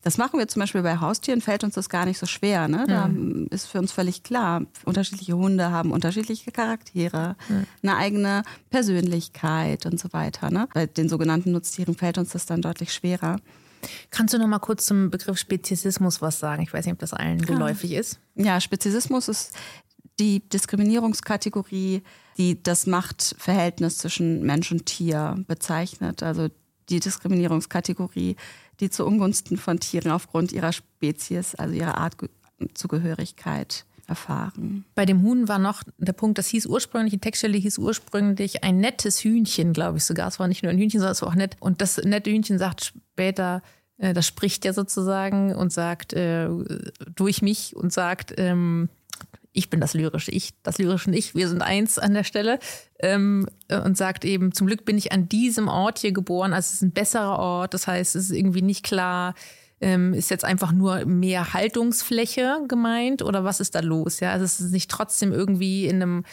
Das 0.02 0.16
machen 0.16 0.38
wir 0.38 0.48
zum 0.48 0.60
Beispiel 0.60 0.82
bei 0.82 0.98
Haustieren, 0.98 1.40
fällt 1.40 1.62
uns 1.62 1.74
das 1.74 1.88
gar 1.88 2.06
nicht 2.06 2.18
so 2.18 2.26
schwer. 2.26 2.68
Ne? 2.68 2.86
Da 2.88 3.08
mhm. 3.08 3.48
ist 3.50 3.66
für 3.66 3.78
uns 3.78 3.92
völlig 3.92 4.22
klar, 4.22 4.62
unterschiedliche 4.84 5.36
Hunde 5.36 5.70
haben 5.70 5.92
unterschiedliche 5.92 6.52
Charaktere, 6.52 7.36
mhm. 7.48 7.66
eine 7.82 7.96
eigene 7.96 8.42
Persönlichkeit 8.70 9.84
und 9.84 10.00
so 10.00 10.12
weiter. 10.12 10.50
Ne? 10.50 10.68
Bei 10.72 10.86
den 10.86 11.08
sogenannten 11.08 11.52
Nutztieren 11.52 11.94
fällt 11.94 12.16
uns 12.16 12.30
das 12.30 12.46
dann 12.46 12.62
deutlich 12.62 12.94
schwerer. 12.94 13.36
Kannst 14.10 14.34
du 14.34 14.38
noch 14.38 14.46
mal 14.46 14.58
kurz 14.58 14.86
zum 14.86 15.10
Begriff 15.10 15.38
Speziesismus 15.38 16.20
was 16.20 16.38
sagen? 16.38 16.62
Ich 16.62 16.72
weiß 16.72 16.84
nicht, 16.84 16.92
ob 16.94 16.98
das 16.98 17.12
allen 17.12 17.40
geläufig 17.40 17.92
ist. 17.92 18.20
Ja, 18.34 18.60
Speziesismus 18.60 19.28
ist 19.28 19.54
die 20.18 20.40
Diskriminierungskategorie, 20.48 22.02
die 22.36 22.62
das 22.62 22.86
Machtverhältnis 22.86 23.98
zwischen 23.98 24.42
Mensch 24.42 24.70
und 24.70 24.86
Tier 24.86 25.42
bezeichnet. 25.46 26.22
Also 26.22 26.48
die 26.90 27.00
Diskriminierungskategorie, 27.00 28.36
die 28.80 28.90
zu 28.90 29.06
Ungunsten 29.06 29.56
von 29.56 29.78
Tieren 29.78 30.10
aufgrund 30.10 30.52
ihrer 30.52 30.72
Spezies, 30.72 31.54
also 31.54 31.74
ihrer 31.74 31.98
Artzugehörigkeit 31.98 33.84
erfahren. 34.06 34.84
Bei 34.94 35.06
dem 35.06 35.22
Huhn 35.22 35.48
war 35.48 35.58
noch 35.58 35.82
der 35.98 36.12
Punkt, 36.12 36.36
das 36.38 36.48
hieß 36.48 36.66
ursprünglich, 36.66 37.12
die 37.12 37.20
Textstelle 37.20 37.56
hieß 37.56 37.78
ursprünglich 37.78 38.64
ein 38.64 38.78
nettes 38.78 39.22
Hühnchen, 39.22 39.72
glaube 39.72 39.98
ich 39.98 40.04
sogar. 40.04 40.28
Es 40.28 40.38
war 40.40 40.48
nicht 40.48 40.62
nur 40.62 40.70
ein 40.70 40.78
Hühnchen, 40.78 41.00
sondern 41.00 41.12
es 41.12 41.22
war 41.22 41.28
auch 41.28 41.34
nett. 41.34 41.56
Und 41.60 41.80
das 41.80 41.96
nette 41.98 42.30
Hühnchen 42.30 42.58
sagt 42.58 42.84
später, 42.84 43.62
äh, 43.98 44.12
das 44.12 44.26
spricht 44.26 44.64
ja 44.64 44.72
sozusagen 44.72 45.54
und 45.54 45.72
sagt 45.72 46.12
äh, 46.12 46.48
durch 47.14 47.40
mich 47.40 47.76
und 47.76 47.92
sagt, 47.92 48.34
ähm, 48.36 48.88
ich 49.52 49.70
bin 49.70 49.80
das 49.80 49.94
lyrische 49.94 50.30
Ich, 50.30 50.52
das 50.62 50.78
lyrische 50.78 51.10
Ich, 51.10 51.34
wir 51.34 51.48
sind 51.48 51.62
eins 51.62 51.98
an 51.98 52.14
der 52.14 52.24
Stelle 52.24 52.58
ähm, 53.00 53.48
und 53.68 53.96
sagt 53.96 54.24
eben, 54.24 54.52
zum 54.52 54.66
Glück 54.66 54.84
bin 54.84 54.96
ich 54.96 55.12
an 55.12 55.28
diesem 55.28 55.68
Ort 55.68 55.98
hier 55.98 56.12
geboren, 56.12 56.52
also 56.52 56.66
es 56.66 56.74
ist 56.74 56.82
ein 56.82 56.92
besserer 56.92 57.38
Ort, 57.38 57.74
das 57.74 57.86
heißt, 57.86 58.16
es 58.16 58.30
ist 58.30 58.36
irgendwie 58.36 58.62
nicht 58.62 58.84
klar, 58.84 59.34
ähm, 59.80 60.12
ist 60.14 60.30
jetzt 60.30 60.44
einfach 60.44 60.72
nur 60.72 61.04
mehr 61.06 61.52
Haltungsfläche 61.54 62.64
gemeint 62.68 63.22
oder 63.22 63.44
was 63.44 63.60
ist 63.60 63.74
da 63.74 63.80
los? 63.80 64.20
Ja, 64.20 64.32
also 64.32 64.44
es 64.44 64.60
ist 64.60 64.72
nicht 64.72 64.90
trotzdem 64.90 65.32
irgendwie 65.32 65.86
in 65.86 66.02
einem 66.02 66.24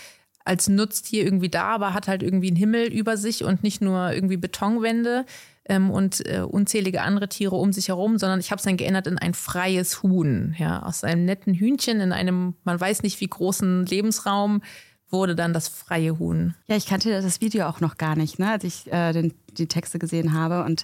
als 0.44 0.70
Nutztier 0.70 1.26
irgendwie 1.26 1.50
da, 1.50 1.64
aber 1.64 1.94
hat 1.94 2.08
halt 2.08 2.24
irgendwie 2.24 2.48
einen 2.48 2.56
Himmel 2.56 2.92
über 2.92 3.18
sich 3.18 3.44
und 3.44 3.64
nicht 3.64 3.82
nur 3.82 4.14
irgendwie 4.14 4.38
Betonwände 4.38 5.26
ähm, 5.70 5.90
und 5.90 6.26
äh, 6.28 6.42
unzählige 6.42 7.02
andere 7.02 7.30
Tiere 7.30 7.56
um 7.56 7.74
sich 7.74 7.90
herum, 7.90 8.18
sondern 8.18 8.40
ich 8.40 8.52
habe 8.52 8.58
es 8.58 8.64
dann 8.64 8.78
geändert 8.78 9.08
in 9.08 9.18
ein 9.18 9.34
freies 9.34 10.04
Huhn. 10.04 10.56
Ja, 10.58 10.84
aus 10.84 11.04
einem 11.04 11.26
netten 11.26 11.54
Hühnchen 11.54 12.00
in 12.00 12.12
einem, 12.12 12.56
man 12.64 12.80
weiß 12.80 13.04
nicht 13.04 13.20
wie 13.22 13.28
großen 13.28 13.86
Lebensraum 13.86 14.62
wurde 15.10 15.36
dann 15.36 15.54
das 15.54 15.70
freie 15.70 16.20
Huhn. 16.20 16.54
Ja, 16.68 16.76
ich 16.76 16.86
kannte 16.86 17.10
das 17.10 17.40
Video 17.40 17.66
auch 17.68 17.80
noch 17.80 17.98
gar 17.98 18.16
nicht, 18.16 18.40
ne, 18.40 18.52
als 18.52 18.64
ich 18.64 18.92
äh, 18.92 19.14
den, 19.14 19.34
die 19.58 19.68
Texte 19.68 20.00
gesehen 20.00 20.34
habe 20.34 20.66
und 20.66 20.84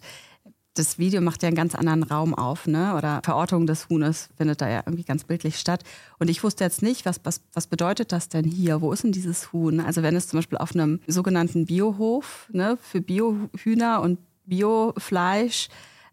das 0.76 0.98
Video 0.98 1.22
macht 1.22 1.44
ja 1.44 1.48
einen 1.48 1.56
ganz 1.56 1.76
anderen 1.76 2.04
Raum 2.04 2.34
auf, 2.34 2.66
ne? 2.66 2.96
Oder 2.96 3.22
Verortung 3.24 3.68
des 3.68 3.90
Huhnes 3.90 4.30
findet 4.38 4.60
da 4.62 4.68
ja 4.68 4.82
irgendwie 4.86 5.04
ganz 5.04 5.24
bildlich 5.24 5.60
statt. 5.60 5.84
Und 6.18 6.30
ich 6.30 6.44
wusste 6.44 6.64
jetzt 6.64 6.82
nicht, 6.82 7.06
was, 7.06 7.22
was, 7.24 7.42
was 7.54 7.68
bedeutet 7.68 8.12
das 8.12 8.28
denn 8.28 8.46
hier? 8.46 8.82
Wo 8.82 8.92
ist 8.92 9.04
denn 9.04 9.12
dieses 9.12 9.54
Huhn? 9.54 9.80
Also 9.80 10.02
wenn 10.02 10.16
es 10.16 10.28
zum 10.28 10.40
Beispiel 10.40 10.58
auf 10.58 10.74
einem 10.74 11.00
sogenannten 11.06 11.68
Biohof, 11.68 12.50
ne, 12.52 12.78
für 12.82 13.02
Biohühner 13.02 14.02
und 14.02 14.18
Biofleisch 14.46 15.70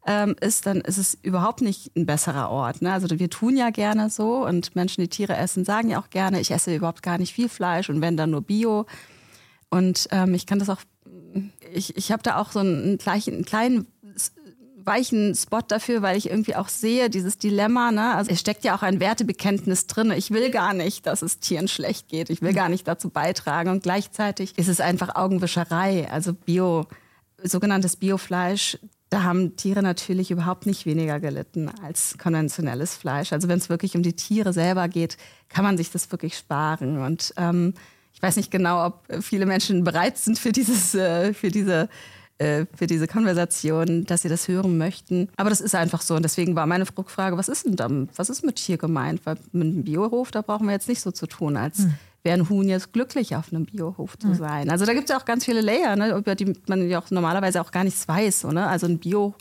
ähm, 0.06 0.34
ist, 0.40 0.66
dann 0.66 0.80
ist 0.80 0.98
es 0.98 1.18
überhaupt 1.22 1.60
nicht 1.60 1.94
ein 1.96 2.06
besserer 2.06 2.50
Ort. 2.50 2.82
Ne? 2.82 2.92
Also 2.92 3.06
wir 3.10 3.30
tun 3.30 3.56
ja 3.56 3.70
gerne 3.70 4.10
so 4.10 4.46
und 4.46 4.74
Menschen, 4.74 5.02
die 5.02 5.08
Tiere 5.08 5.36
essen, 5.36 5.64
sagen 5.64 5.90
ja 5.90 6.00
auch 6.00 6.10
gerne, 6.10 6.40
ich 6.40 6.50
esse 6.50 6.74
überhaupt 6.74 7.02
gar 7.02 7.18
nicht 7.18 7.34
viel 7.34 7.48
Fleisch 7.48 7.90
und 7.90 8.00
wenn 8.00 8.16
dann 8.16 8.30
nur 8.30 8.42
Bio. 8.42 8.86
Und 9.68 10.08
ähm, 10.10 10.34
ich 10.34 10.46
kann 10.46 10.58
das 10.58 10.70
auch, 10.70 10.80
ich, 11.72 11.96
ich 11.96 12.10
habe 12.12 12.22
da 12.22 12.36
auch 12.36 12.50
so 12.50 12.60
einen, 12.60 12.98
gleichen, 12.98 13.34
einen 13.34 13.44
kleinen 13.44 13.86
weichen 14.84 15.34
Spot 15.34 15.60
dafür, 15.66 16.02
weil 16.02 16.16
ich 16.16 16.30
irgendwie 16.30 16.56
auch 16.56 16.68
sehe, 16.68 17.10
dieses 17.10 17.38
Dilemma, 17.38 17.92
ne? 17.92 18.14
Also 18.14 18.30
es 18.30 18.40
steckt 18.40 18.64
ja 18.64 18.74
auch 18.74 18.82
ein 18.82 19.00
Wertebekenntnis 19.00 19.86
drin. 19.86 20.10
Ich 20.10 20.30
will 20.30 20.50
gar 20.50 20.74
nicht, 20.74 21.06
dass 21.06 21.22
es 21.22 21.38
Tieren 21.38 21.68
schlecht 21.68 22.08
geht. 22.08 22.30
Ich 22.30 22.42
will 22.42 22.52
gar 22.52 22.68
nicht 22.68 22.88
dazu 22.88 23.10
beitragen. 23.10 23.70
Und 23.70 23.82
gleichzeitig 23.82 24.56
ist 24.58 24.68
es 24.68 24.80
einfach 24.80 25.14
Augenwischerei. 25.14 26.10
Also 26.10 26.32
Bio, 26.32 26.86
sogenanntes 27.44 27.96
Biofleisch, 27.96 28.78
da 29.10 29.24
haben 29.24 29.56
Tiere 29.56 29.82
natürlich 29.82 30.30
überhaupt 30.30 30.66
nicht 30.66 30.86
weniger 30.86 31.18
gelitten 31.18 31.68
als 31.82 32.16
konventionelles 32.16 32.96
Fleisch. 32.96 33.32
Also 33.32 33.48
wenn 33.48 33.58
es 33.58 33.68
wirklich 33.68 33.96
um 33.96 34.02
die 34.02 34.14
Tiere 34.14 34.52
selber 34.52 34.88
geht, 34.88 35.16
kann 35.48 35.64
man 35.64 35.76
sich 35.76 35.90
das 35.90 36.10
wirklich 36.12 36.36
sparen. 36.36 36.98
Und 36.98 37.34
ähm, 37.36 37.74
ich 38.12 38.22
weiß 38.22 38.36
nicht 38.36 38.50
genau, 38.50 38.86
ob 38.86 39.02
viele 39.20 39.46
Menschen 39.46 39.82
bereit 39.82 40.16
sind 40.16 40.38
für 40.38 40.52
dieses, 40.52 40.94
äh, 40.94 41.34
für 41.34 41.50
diese 41.50 41.88
äh, 42.40 42.64
für 42.74 42.86
diese 42.86 43.06
Konversation, 43.06 44.06
dass 44.06 44.22
sie 44.22 44.30
das 44.30 44.48
hören 44.48 44.78
möchten. 44.78 45.28
Aber 45.36 45.50
das 45.50 45.60
ist 45.60 45.74
einfach 45.74 46.00
so. 46.00 46.14
Und 46.14 46.22
deswegen 46.22 46.56
war 46.56 46.64
meine 46.64 46.86
Rückfrage, 46.88 47.36
was 47.36 47.50
ist 47.50 47.66
denn 47.66 47.76
da, 47.76 47.86
was 48.16 48.30
ist 48.30 48.42
mit 48.42 48.56
Tier 48.56 48.78
gemeint? 48.78 49.26
Weil 49.26 49.36
mit 49.52 49.66
einem 49.66 49.84
Biohof, 49.84 50.30
da 50.30 50.40
brauchen 50.40 50.66
wir 50.66 50.72
jetzt 50.72 50.88
nicht 50.88 51.02
so 51.02 51.10
zu 51.10 51.26
tun, 51.26 51.58
als 51.58 51.80
hm. 51.80 51.94
Wäre 52.22 52.38
ein 52.38 52.48
Huhn 52.48 52.68
jetzt 52.68 52.92
glücklich, 52.92 53.34
auf 53.36 53.52
einem 53.52 53.64
Biohof 53.64 54.18
zu 54.18 54.34
sein. 54.34 54.70
Also 54.70 54.84
da 54.84 54.92
gibt 54.92 55.04
es 55.04 55.10
ja 55.10 55.18
auch 55.18 55.24
ganz 55.24 55.44
viele 55.44 55.60
Layer, 55.60 55.96
ne, 55.96 56.16
über 56.16 56.34
die 56.34 56.54
man 56.66 56.88
ja 56.88 57.00
auch 57.00 57.10
normalerweise 57.10 57.60
auch 57.60 57.70
gar 57.70 57.84
nichts 57.84 58.06
weiß. 58.06 58.40
So, 58.40 58.50
ne? 58.50 58.66
Also 58.66 58.86
ein 58.86 58.98
Bio, 58.98 59.34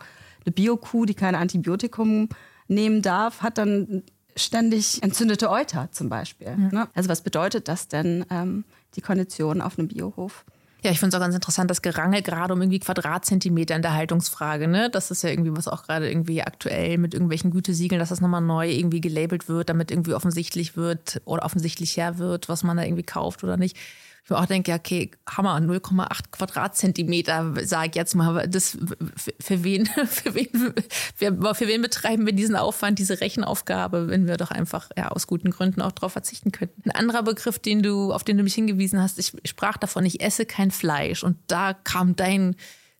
eine 0.45 0.53
Bio-Kuh, 0.53 1.05
die 1.05 1.13
kein 1.13 1.35
Antibiotikum 1.35 2.29
nehmen 2.67 3.01
darf, 3.01 3.41
hat 3.41 3.57
dann 3.57 4.03
ständig 4.35 5.03
entzündete 5.03 5.49
Euter 5.49 5.89
zum 5.91 6.07
Beispiel. 6.07 6.55
Ne? 6.55 6.87
Also 6.93 7.09
was 7.09 7.21
bedeutet 7.21 7.67
das 7.67 7.87
denn, 7.89 8.25
ähm, 8.29 8.63
die 8.95 9.01
Kondition 9.01 9.61
auf 9.61 9.77
einem 9.77 9.89
Biohof? 9.89 10.45
Ja, 10.81 10.91
ich 10.91 10.99
finde 10.99 11.15
es 11.15 11.19
auch 11.19 11.23
ganz 11.23 11.35
interessant, 11.35 11.69
das 11.69 11.81
Gerangel 11.81 12.21
gerade 12.21 12.53
um 12.53 12.61
irgendwie 12.61 12.79
Quadratzentimeter 12.79 13.75
in 13.75 13.81
der 13.81 13.93
Haltungsfrage. 13.93 14.67
Ne? 14.67 14.89
Das 14.89 15.11
ist 15.11 15.23
ja 15.23 15.29
irgendwie 15.29 15.55
was 15.55 15.67
auch 15.67 15.83
gerade 15.83 16.09
irgendwie 16.09 16.41
aktuell 16.41 16.97
mit 16.97 17.13
irgendwelchen 17.13 17.51
Gütesiegeln, 17.51 17.99
dass 17.99 18.09
das 18.09 18.21
nochmal 18.21 18.41
neu 18.41 18.69
irgendwie 18.69 19.01
gelabelt 19.01 19.49
wird, 19.49 19.69
damit 19.69 19.91
irgendwie 19.91 20.13
offensichtlich 20.13 20.77
wird 20.77 21.21
oder 21.25 21.43
offensichtlicher 21.43 22.17
wird, 22.17 22.47
was 22.47 22.63
man 22.63 22.77
da 22.77 22.83
irgendwie 22.83 23.03
kauft 23.03 23.43
oder 23.43 23.57
nicht 23.57 23.77
ich 24.23 24.29
mir 24.29 24.37
auch 24.37 24.45
denke, 24.45 24.73
okay, 24.73 25.11
Hammer, 25.27 25.57
0,8 25.57 26.31
Quadratzentimeter, 26.31 27.53
sage 27.65 27.89
ich 27.89 27.95
jetzt 27.95 28.15
mal, 28.15 28.47
das 28.47 28.77
für 29.39 29.63
wen, 29.63 29.85
für 29.85 30.35
wen, 30.35 30.73
für, 31.15 31.67
wen 31.67 31.81
betreiben 31.81 32.25
wir 32.25 32.33
diesen 32.33 32.55
Aufwand, 32.55 32.99
diese 32.99 33.21
Rechenaufgabe, 33.21 34.07
wenn 34.09 34.27
wir 34.27 34.37
doch 34.37 34.51
einfach 34.51 34.89
ja, 34.97 35.09
aus 35.09 35.27
guten 35.27 35.51
Gründen 35.51 35.81
auch 35.81 35.91
darauf 35.91 36.13
verzichten 36.13 36.51
könnten. 36.51 36.89
Ein 36.89 36.95
anderer 36.95 37.23
Begriff, 37.23 37.59
den 37.59 37.81
du, 37.81 38.13
auf 38.13 38.23
den 38.23 38.37
du 38.37 38.43
mich 38.43 38.55
hingewiesen 38.55 39.01
hast, 39.01 39.19
ich 39.19 39.33
sprach 39.45 39.77
davon, 39.77 40.05
ich 40.05 40.21
esse 40.21 40.45
kein 40.45 40.71
Fleisch 40.71 41.23
und 41.23 41.37
da 41.47 41.73
kam 41.73 42.15
dein 42.15 42.55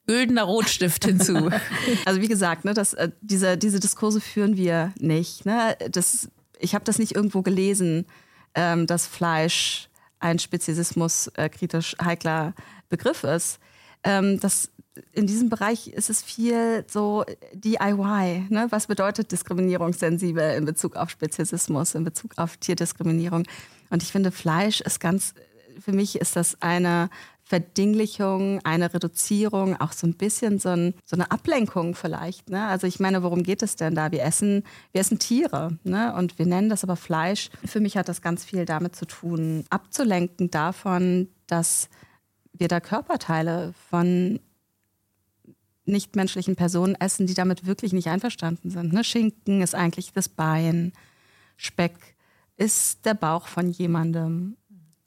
güldener 0.10 0.44
Rotstift 0.44 1.06
hinzu. 1.06 1.52
Also 2.06 2.22
wie 2.22 2.28
gesagt, 2.28 2.66
ne, 2.66 2.74
das, 2.74 2.94
äh, 2.96 3.12
diese, 3.22 3.58
diese 3.58 3.80
Diskurse 3.80 4.20
führen 4.20 4.58
wir 4.58 4.92
nicht. 5.00 5.46
Ne? 5.46 5.78
Das, 5.92 6.30
ich 6.58 6.74
habe 6.74 6.84
das 6.84 6.98
nicht 6.98 7.16
irgendwo 7.16 7.44
gelesen, 7.44 8.06
ähm, 8.56 8.88
dass 8.88 9.06
Fleisch 9.06 9.89
ein 10.20 10.40
Speziesismus 10.40 11.28
äh, 11.36 11.50
kritisch 11.50 11.96
heikler 12.04 12.54
Begriff 12.90 13.24
ist. 13.24 13.60
Ähm, 14.04 14.40
das, 14.40 14.72
in 15.14 15.28
diesem 15.28 15.50
Bereich 15.50 15.88
ist 15.88 16.10
es 16.10 16.22
viel 16.22 16.86
so 16.88 17.26
DIY. 17.54 18.48
Ne? 18.50 18.68
Was 18.70 18.88
bedeutet 18.88 19.32
diskriminierungssensibel 19.32 20.56
in 20.56 20.66
Bezug 20.66 20.96
auf 20.96 21.10
Speziesismus, 21.10 21.96
in 21.96 22.04
Bezug 22.04 22.32
auf 22.38 22.58
Tierdiskriminierung? 22.58 23.46
Und 23.90 24.04
ich 24.04 24.12
finde, 24.12 24.32
Fleisch 24.32 24.82
ist 24.82 25.00
ganz, 25.00 25.34
für 25.80 25.94
mich 25.94 26.20
ist 26.20 26.36
das 26.36 26.62
eine 26.62 27.10
Verdinglichung, 27.50 28.60
eine 28.64 28.94
Reduzierung, 28.94 29.76
auch 29.82 29.92
so 29.92 30.06
ein 30.06 30.14
bisschen 30.14 30.60
so, 30.60 30.70
ein, 30.70 30.94
so 31.04 31.16
eine 31.16 31.32
Ablenkung 31.32 31.96
vielleicht. 31.96 32.52
Ne? 32.52 32.64
Also 32.68 32.86
ich 32.86 33.00
meine, 33.00 33.24
worum 33.24 33.42
geht 33.42 33.64
es 33.64 33.76
denn 33.76 33.96
da? 33.96 34.12
Wir 34.12 34.24
essen, 34.24 34.64
wir 34.92 35.02
essen 35.02 35.18
Tiere 35.18 35.76
ne? 35.84 36.14
und 36.14 36.38
wir 36.38 36.46
nennen 36.46 36.70
das 36.70 36.84
aber 36.84 36.96
Fleisch. 36.96 37.50
Für 37.66 37.80
mich 37.80 37.98
hat 37.98 38.08
das 38.08 38.22
ganz 38.22 38.46
viel 38.46 38.66
damit 38.66 38.96
zu 38.96 39.08
tun, 39.08 39.66
abzulenken 39.72 40.52
davon, 40.52 41.28
dass 41.48 41.90
wir 42.54 42.68
da 42.68 42.80
Körperteile 42.80 43.74
von 43.90 44.40
nichtmenschlichen 45.86 46.56
Personen 46.56 46.94
essen, 46.94 47.26
die 47.26 47.34
damit 47.34 47.66
wirklich 47.66 47.94
nicht 47.94 48.10
einverstanden 48.10 48.70
sind. 48.70 48.94
Ne? 48.94 49.04
Schinken 49.04 49.64
ist 49.64 49.74
eigentlich 49.74 50.14
das 50.14 50.30
Bein, 50.30 50.94
Speck 51.58 51.96
ist 52.58 53.08
der 53.08 53.16
Bauch 53.16 53.48
von 53.48 53.72
jemandem. 53.72 54.56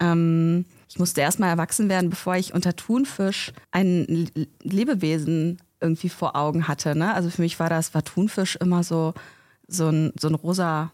Ähm, 0.01 0.65
ich 0.93 0.99
musste 0.99 1.23
erst 1.23 1.41
mal 1.41 1.49
erwachsen 1.49 1.89
werden, 1.89 2.11
bevor 2.11 2.37
ich 2.37 2.53
unter 2.53 2.77
Thunfisch 2.77 3.55
ein 3.71 4.29
Lebewesen 4.63 5.57
irgendwie 5.81 6.11
vor 6.11 6.37
Augen 6.37 6.69
hatte. 6.69 6.95
Ne? 6.95 7.15
Also 7.15 7.31
für 7.31 7.41
mich 7.41 7.59
war 7.59 7.71
das, 7.71 7.95
war 7.95 8.05
Thunfisch 8.05 8.57
immer 8.57 8.85
so, 8.85 9.15
so 9.67 9.89
ein, 9.89 10.13
so 10.21 10.29
ein 10.29 10.35
rosa 10.35 10.93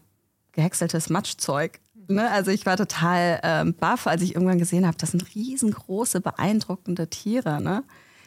gehäckseltes 0.53 1.09
Matschzeug. 1.09 1.81
Ne? 2.07 2.31
Also 2.31 2.49
ich 2.49 2.65
war 2.65 2.77
total 2.77 3.41
ähm, 3.43 3.73
baff, 3.73 4.07
als 4.07 4.21
ich 4.21 4.35
irgendwann 4.35 4.57
gesehen 4.57 4.87
habe, 4.87 4.95
das 4.97 5.11
sind 5.11 5.35
riesengroße, 5.35 6.21
beeindruckende 6.21 7.09
Tiere. 7.09 7.61
Ne? 7.61 7.83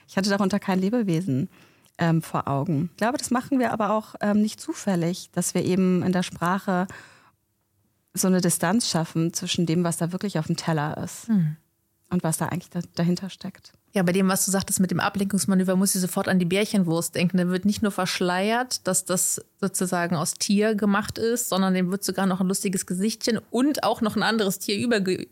Ich 0.07 0.19
hatte 0.19 0.29
darunter 0.29 0.61
kein 0.61 0.79
Lebewesen 0.79 1.49
ähm, 1.97 2.21
vor 2.21 2.49
Augen. 2.49 2.91
Ich 2.91 2.99
glaube, 2.99 3.17
das 3.17 3.31
machen 3.31 3.59
wir 3.59 3.73
aber 3.73 3.93
auch 3.93 4.14
ähm, 4.21 4.43
nicht 4.43 4.61
zufällig, 4.61 5.31
dass 5.33 5.55
wir 5.55 5.64
eben 5.64 6.02
in 6.02 6.12
der 6.12 6.23
Sprache 6.23 6.87
so 8.12 8.29
eine 8.29 8.43
Distanz 8.43 8.91
schaffen 8.91 9.33
zwischen 9.33 9.64
dem, 9.64 9.85
was 9.85 9.97
da 9.97 10.12
wirklich 10.12 10.38
auf 10.38 10.49
dem 10.49 10.59
Teller 10.59 10.99
ist. 11.02 11.31
Mhm 11.31 11.57
und 12.12 12.23
was 12.23 12.37
da 12.37 12.47
eigentlich 12.47 12.71
da, 12.71 12.81
dahinter 12.95 13.31
steckt. 13.31 13.73
Ja, 13.95 14.02
bei 14.02 14.12
dem, 14.12 14.28
was 14.28 14.47
du 14.47 14.50
sagtest 14.50 14.81
mit 14.81 14.90
dem 14.90 15.00
Ablenkungsmanöver, 15.00 15.76
muss 15.76 15.95
ich 15.95 16.00
sofort 16.00 16.26
an 16.26 16.38
die 16.38 16.47
Bärchenwurst 16.47 17.14
denken. 17.14 17.37
Da 17.37 17.49
wird 17.49 17.66
nicht 17.66 17.83
nur 17.83 17.92
verschleiert, 17.92 18.87
dass 18.87 19.04
das 19.04 19.45
sozusagen 19.61 20.16
aus 20.16 20.33
Tier 20.33 20.75
gemacht 20.75 21.19
ist, 21.19 21.50
sondern 21.50 21.75
dem 21.75 21.90
wird 21.90 22.02
sogar 22.02 22.25
noch 22.25 22.40
ein 22.40 22.49
lustiges 22.49 22.87
Gesichtchen 22.87 23.38
und 23.50 23.85
auch 23.85 24.00
noch 24.00 24.16
ein 24.16 24.23
anderes 24.23 24.59
Tier 24.59 24.88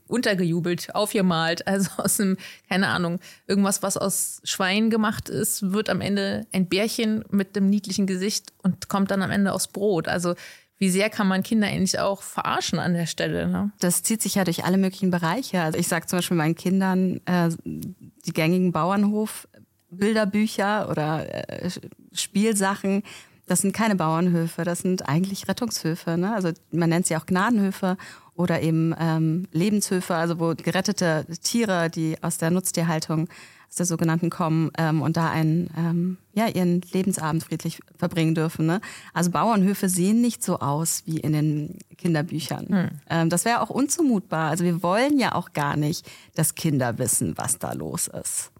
untergejubelt, 0.08 0.94
aufgemalt. 0.94 1.66
Also 1.66 1.90
aus 1.96 2.20
einem, 2.20 2.37
keine 2.68 2.88
Ahnung, 2.88 3.18
irgendwas, 3.46 3.82
was 3.82 3.96
aus 3.96 4.42
Schwein 4.44 4.90
gemacht 4.90 5.30
ist, 5.30 5.73
wird 5.73 5.88
am 5.88 6.02
Ende 6.02 6.47
ein 6.52 6.69
Bärchen 6.69 7.25
mit 7.30 7.56
einem 7.56 7.71
niedlichen 7.71 8.06
Gesicht 8.06 8.52
und 8.62 8.90
kommt 8.90 9.10
dann 9.10 9.23
am 9.23 9.30
Ende 9.30 9.54
aufs 9.54 9.69
Brot. 9.69 10.06
Also 10.06 10.34
wie 10.80 10.90
sehr 10.90 11.10
kann 11.10 11.28
man 11.28 11.43
Kinder 11.43 11.69
eigentlich 11.69 12.00
auch 12.00 12.23
verarschen 12.23 12.78
an 12.78 12.95
der 12.95 13.04
Stelle? 13.04 13.47
Ne? 13.47 13.71
Das 13.80 14.02
zieht 14.02 14.23
sich 14.23 14.36
ja 14.36 14.45
durch 14.45 14.64
alle 14.64 14.78
möglichen 14.78 15.10
Bereiche. 15.10 15.60
Also 15.60 15.78
ich 15.78 15.86
sage 15.86 16.06
zum 16.06 16.16
Beispiel 16.19 16.38
meinen 16.38 16.54
Kindern 16.54 17.21
äh, 17.26 17.50
die 17.64 18.32
gängigen 18.32 18.73
Bauernhof-Bilderbücher 18.73 20.88
oder 20.88 21.50
äh, 21.50 21.69
Spielsachen. 22.14 23.02
Das 23.47 23.60
sind 23.60 23.75
keine 23.75 23.95
Bauernhöfe, 23.95 24.64
das 24.64 24.78
sind 24.78 25.06
eigentlich 25.06 25.49
Rettungshöfe. 25.49 26.16
Ne? 26.16 26.34
Also 26.34 26.52
man 26.71 26.88
nennt 26.88 27.06
sie 27.06 27.16
auch 27.16 27.26
Gnadenhöfe 27.26 27.99
oder 28.34 28.62
eben 28.62 28.95
ähm, 28.99 29.49
Lebenshöfe, 29.52 30.14
also 30.14 30.40
wo 30.40 30.54
gerettete 30.54 31.26
Tiere, 31.43 31.90
die 31.90 32.16
aus 32.23 32.38
der 32.38 32.50
Nutztierhaltung 32.50 33.28
aus 33.71 33.76
der 33.76 33.87
sogenannten 33.87 34.30
kommen 34.30 34.73
ähm, 34.76 35.00
und 35.00 35.17
da 35.17 35.30
einen, 35.30 35.71
ähm, 35.76 36.17
ja, 36.35 36.49
ihren 36.49 36.83
Lebensabend 36.93 37.45
friedlich 37.45 37.80
verbringen 37.97 38.35
dürfen. 38.35 38.67
Ne? 38.67 38.80
Also 39.15 39.30
Bauernhöfe 39.30 39.89
sehen 39.89 40.21
nicht 40.21 40.43
so 40.43 40.59
aus 40.59 41.04
wie 41.06 41.19
in 41.19 41.33
den 41.33 41.78
Kinderbüchern. 41.97 42.67
Hm. 42.69 42.89
Ähm, 43.09 43.30
das 43.30 43.45
wäre 43.45 43.61
auch 43.61 43.71
unzumutbar. 43.71 44.50
Also 44.50 44.65
wir 44.65 44.83
wollen 44.83 45.21
ja 45.21 45.37
auch 45.37 45.52
gar 45.52 45.76
nicht, 45.76 46.04
dass 46.35 46.56
Kinder 46.56 46.99
wissen, 46.99 47.39
was 47.39 47.61
da 47.61 47.73
los 47.73 48.09
ist. 48.09 48.50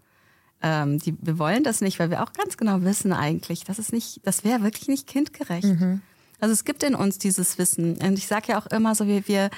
Ähm, 0.61 0.99
die, 0.99 1.17
wir 1.21 1.37
wollen 1.37 1.65
das 1.65 1.81
nicht, 1.81 1.99
weil 1.99 2.09
wir 2.09 2.23
auch 2.23 2.31
ganz 2.31 2.55
genau 2.55 2.83
wissen 2.83 3.11
eigentlich, 3.11 3.65
dass 3.65 3.79
es 3.79 3.91
nicht, 3.91 4.21
das 4.23 4.45
wäre 4.45 4.63
wirklich 4.63 4.87
nicht 4.87 5.07
kindgerecht. 5.07 5.65
Mhm. 5.65 6.01
Also 6.39 6.53
es 6.53 6.63
gibt 6.63 6.83
in 6.83 6.95
uns 6.95 7.17
dieses 7.17 7.57
Wissen. 7.57 7.97
Und 7.97 8.17
ich 8.17 8.27
sage 8.27 8.53
ja 8.53 8.61
auch 8.61 8.67
immer 8.67 8.95
so, 8.95 9.07
wie 9.07 9.27
wir, 9.27 9.49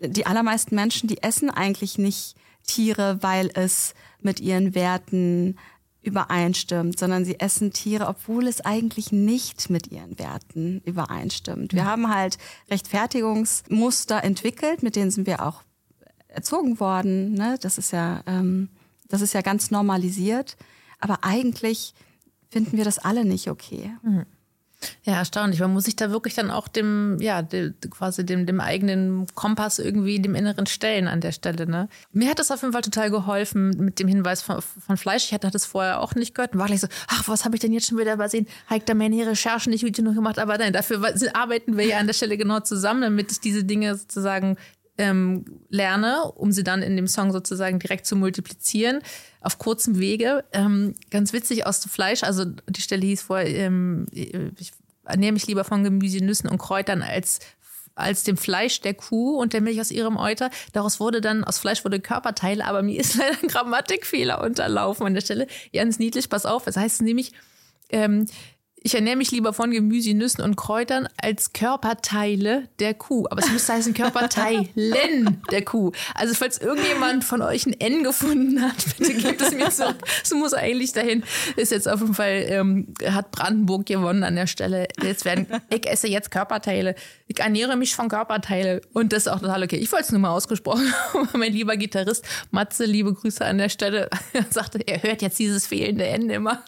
die 0.00 0.26
allermeisten 0.26 0.74
Menschen, 0.74 1.08
die 1.08 1.22
essen 1.22 1.50
eigentlich 1.50 1.98
nicht 1.98 2.34
Tiere, 2.68 3.18
weil 3.22 3.50
es 3.54 3.94
mit 4.20 4.38
ihren 4.38 4.74
Werten 4.76 5.56
übereinstimmt, 6.02 6.98
sondern 6.98 7.24
sie 7.24 7.40
essen 7.40 7.72
Tiere, 7.72 8.06
obwohl 8.06 8.46
es 8.46 8.60
eigentlich 8.60 9.10
nicht 9.10 9.68
mit 9.68 9.88
ihren 9.88 10.18
Werten 10.18 10.80
übereinstimmt. 10.84 11.72
Wir 11.74 11.84
haben 11.84 12.14
halt 12.14 12.38
Rechtfertigungsmuster 12.70 14.22
entwickelt, 14.22 14.82
mit 14.82 14.94
denen 14.96 15.10
sind 15.10 15.26
wir 15.26 15.44
auch 15.44 15.62
erzogen 16.28 16.78
worden. 16.78 17.32
Ne? 17.32 17.56
Das 17.60 17.78
ist 17.78 17.92
ja, 17.92 18.22
ähm, 18.26 18.68
das 19.08 19.22
ist 19.22 19.34
ja 19.34 19.40
ganz 19.40 19.70
normalisiert. 19.70 20.56
Aber 21.00 21.24
eigentlich 21.24 21.94
finden 22.50 22.76
wir 22.76 22.84
das 22.84 22.98
alle 22.98 23.24
nicht 23.24 23.48
okay. 23.50 23.92
Mhm. 24.02 24.24
Ja, 25.02 25.14
erstaunlich. 25.14 25.60
Man 25.60 25.72
muss 25.72 25.84
sich 25.84 25.96
da 25.96 26.10
wirklich 26.10 26.34
dann 26.34 26.50
auch 26.50 26.68
dem, 26.68 27.16
ja, 27.20 27.42
dem, 27.42 27.74
quasi 27.90 28.24
dem, 28.24 28.46
dem 28.46 28.60
eigenen 28.60 29.26
Kompass 29.34 29.78
irgendwie 29.78 30.20
dem 30.20 30.34
Inneren 30.34 30.66
stellen 30.66 31.08
an 31.08 31.20
der 31.20 31.32
Stelle. 31.32 31.66
Ne? 31.66 31.88
Mir 32.12 32.30
hat 32.30 32.38
das 32.38 32.50
auf 32.50 32.62
jeden 32.62 32.72
Fall 32.72 32.82
total 32.82 33.10
geholfen 33.10 33.70
mit 33.70 33.98
dem 33.98 34.06
Hinweis 34.06 34.42
von, 34.42 34.60
von 34.60 34.96
Fleisch. 34.96 35.26
Ich 35.26 35.32
hatte 35.32 35.50
das 35.50 35.66
vorher 35.66 36.00
auch 36.00 36.14
nicht 36.14 36.34
gehört 36.34 36.52
und 36.52 36.60
war 36.60 36.66
gleich 36.66 36.80
so, 36.80 36.88
ach, 37.08 37.26
was 37.26 37.44
habe 37.44 37.56
ich 37.56 37.60
denn 37.60 37.72
jetzt 37.72 37.88
schon 37.88 37.98
wieder 37.98 38.14
übersehen? 38.14 38.46
Ich 38.74 38.84
da 38.84 38.94
meine 38.94 39.26
Recherchen 39.26 39.72
nicht 39.72 39.84
gut 39.84 39.96
genug 39.96 40.14
gemacht? 40.14 40.38
Aber 40.38 40.58
nein, 40.58 40.72
dafür 40.72 41.02
arbeiten 41.34 41.76
wir 41.76 41.84
ja 41.84 41.98
an 41.98 42.06
der 42.06 42.14
Stelle 42.14 42.36
genau 42.36 42.60
zusammen, 42.60 43.00
damit 43.00 43.32
ich 43.32 43.40
diese 43.40 43.64
Dinge 43.64 43.96
sozusagen 43.96 44.56
ähm, 44.98 45.44
lerne, 45.68 46.24
um 46.32 46.52
sie 46.52 46.64
dann 46.64 46.82
in 46.82 46.96
dem 46.96 47.06
Song 47.06 47.32
sozusagen 47.32 47.78
direkt 47.78 48.06
zu 48.06 48.16
multiplizieren 48.16 49.00
auf 49.40 49.58
kurzem 49.58 49.98
Wege. 49.98 50.44
Ähm, 50.52 50.94
ganz 51.10 51.32
witzig 51.32 51.66
aus 51.66 51.80
dem 51.80 51.90
Fleisch, 51.90 52.22
also 52.24 52.44
die 52.44 52.82
Stelle 52.82 53.06
hieß 53.06 53.22
vorher, 53.22 53.48
ähm, 53.48 54.06
ich 54.12 54.72
ernähre 55.04 55.32
mich 55.32 55.46
lieber 55.46 55.64
von 55.64 55.84
Gemüse, 55.84 56.22
Nüssen 56.22 56.50
und 56.50 56.58
Kräutern 56.58 57.02
als 57.02 57.40
als 57.98 58.22
dem 58.22 58.36
Fleisch 58.36 58.80
der 58.80 58.94
Kuh 58.94 59.40
und 59.40 59.52
der 59.52 59.60
Milch 59.60 59.80
aus 59.80 59.90
ihrem 59.90 60.16
Euter. 60.16 60.50
Daraus 60.72 61.00
wurde 61.00 61.20
dann, 61.20 61.42
aus 61.42 61.58
Fleisch 61.58 61.84
wurde 61.84 61.98
Körperteile, 61.98 62.64
aber 62.64 62.82
mir 62.82 63.00
ist 63.00 63.14
leider 63.18 63.36
ein 63.42 63.48
Grammatikfehler 63.48 64.40
unterlaufen 64.40 65.04
an 65.04 65.14
der 65.14 65.20
Stelle. 65.20 65.48
Ganz 65.72 65.98
niedlich, 65.98 66.28
pass 66.28 66.46
auf. 66.46 66.68
Es 66.68 66.76
heißt 66.76 67.02
nämlich, 67.02 67.32
ähm, 67.90 68.26
ich 68.82 68.94
ernähre 68.94 69.16
mich 69.16 69.30
lieber 69.30 69.52
von 69.52 69.70
Gemüse, 69.70 70.14
Nüssen 70.14 70.42
und 70.42 70.56
Kräutern 70.56 71.08
als 71.20 71.52
Körperteile 71.52 72.68
der 72.78 72.94
Kuh. 72.94 73.26
Aber 73.30 73.42
es 73.42 73.50
müsste 73.50 73.72
heißen 73.72 73.94
Körperteilen 73.94 75.42
der 75.50 75.64
Kuh. 75.64 75.92
Also 76.14 76.34
falls 76.34 76.58
irgendjemand 76.58 77.24
von 77.24 77.42
euch 77.42 77.66
ein 77.66 77.78
N 77.78 78.02
gefunden 78.02 78.62
hat, 78.62 78.76
bitte 78.98 79.14
gebt 79.14 79.42
es 79.42 79.52
mir 79.52 79.70
zurück. 79.70 79.96
Es 80.22 80.32
muss 80.32 80.54
eigentlich 80.54 80.92
dahin. 80.92 81.24
Ist 81.56 81.72
jetzt 81.72 81.88
auf 81.88 82.00
jeden 82.00 82.14
Fall, 82.14 82.44
ähm, 82.48 82.94
hat 83.06 83.30
Brandenburg 83.30 83.86
gewonnen 83.86 84.22
an 84.22 84.36
der 84.36 84.46
Stelle. 84.46 84.88
Jetzt 85.02 85.24
werden, 85.24 85.46
ich 85.70 85.88
esse 85.88 86.08
jetzt 86.08 86.30
Körperteile. 86.30 86.94
Ich 87.26 87.40
ernähre 87.40 87.76
mich 87.76 87.94
von 87.94 88.08
Körperteile. 88.08 88.80
Und 88.92 89.12
das 89.12 89.26
ist 89.26 89.28
auch 89.28 89.40
total 89.40 89.64
okay. 89.64 89.76
Ich 89.76 89.90
wollte 89.92 90.06
es 90.06 90.12
nur 90.12 90.20
mal 90.20 90.30
ausgesprochen 90.30 90.92
haben. 90.92 91.28
mein 91.38 91.52
lieber 91.52 91.76
Gitarrist 91.76 92.24
Matze, 92.50 92.84
liebe 92.84 93.12
Grüße 93.12 93.44
an 93.44 93.58
der 93.58 93.68
Stelle, 93.68 94.08
sagte, 94.50 94.78
er 94.86 95.02
hört 95.02 95.22
jetzt 95.22 95.38
dieses 95.38 95.66
fehlende 95.66 96.06
N 96.06 96.30
immer. 96.30 96.62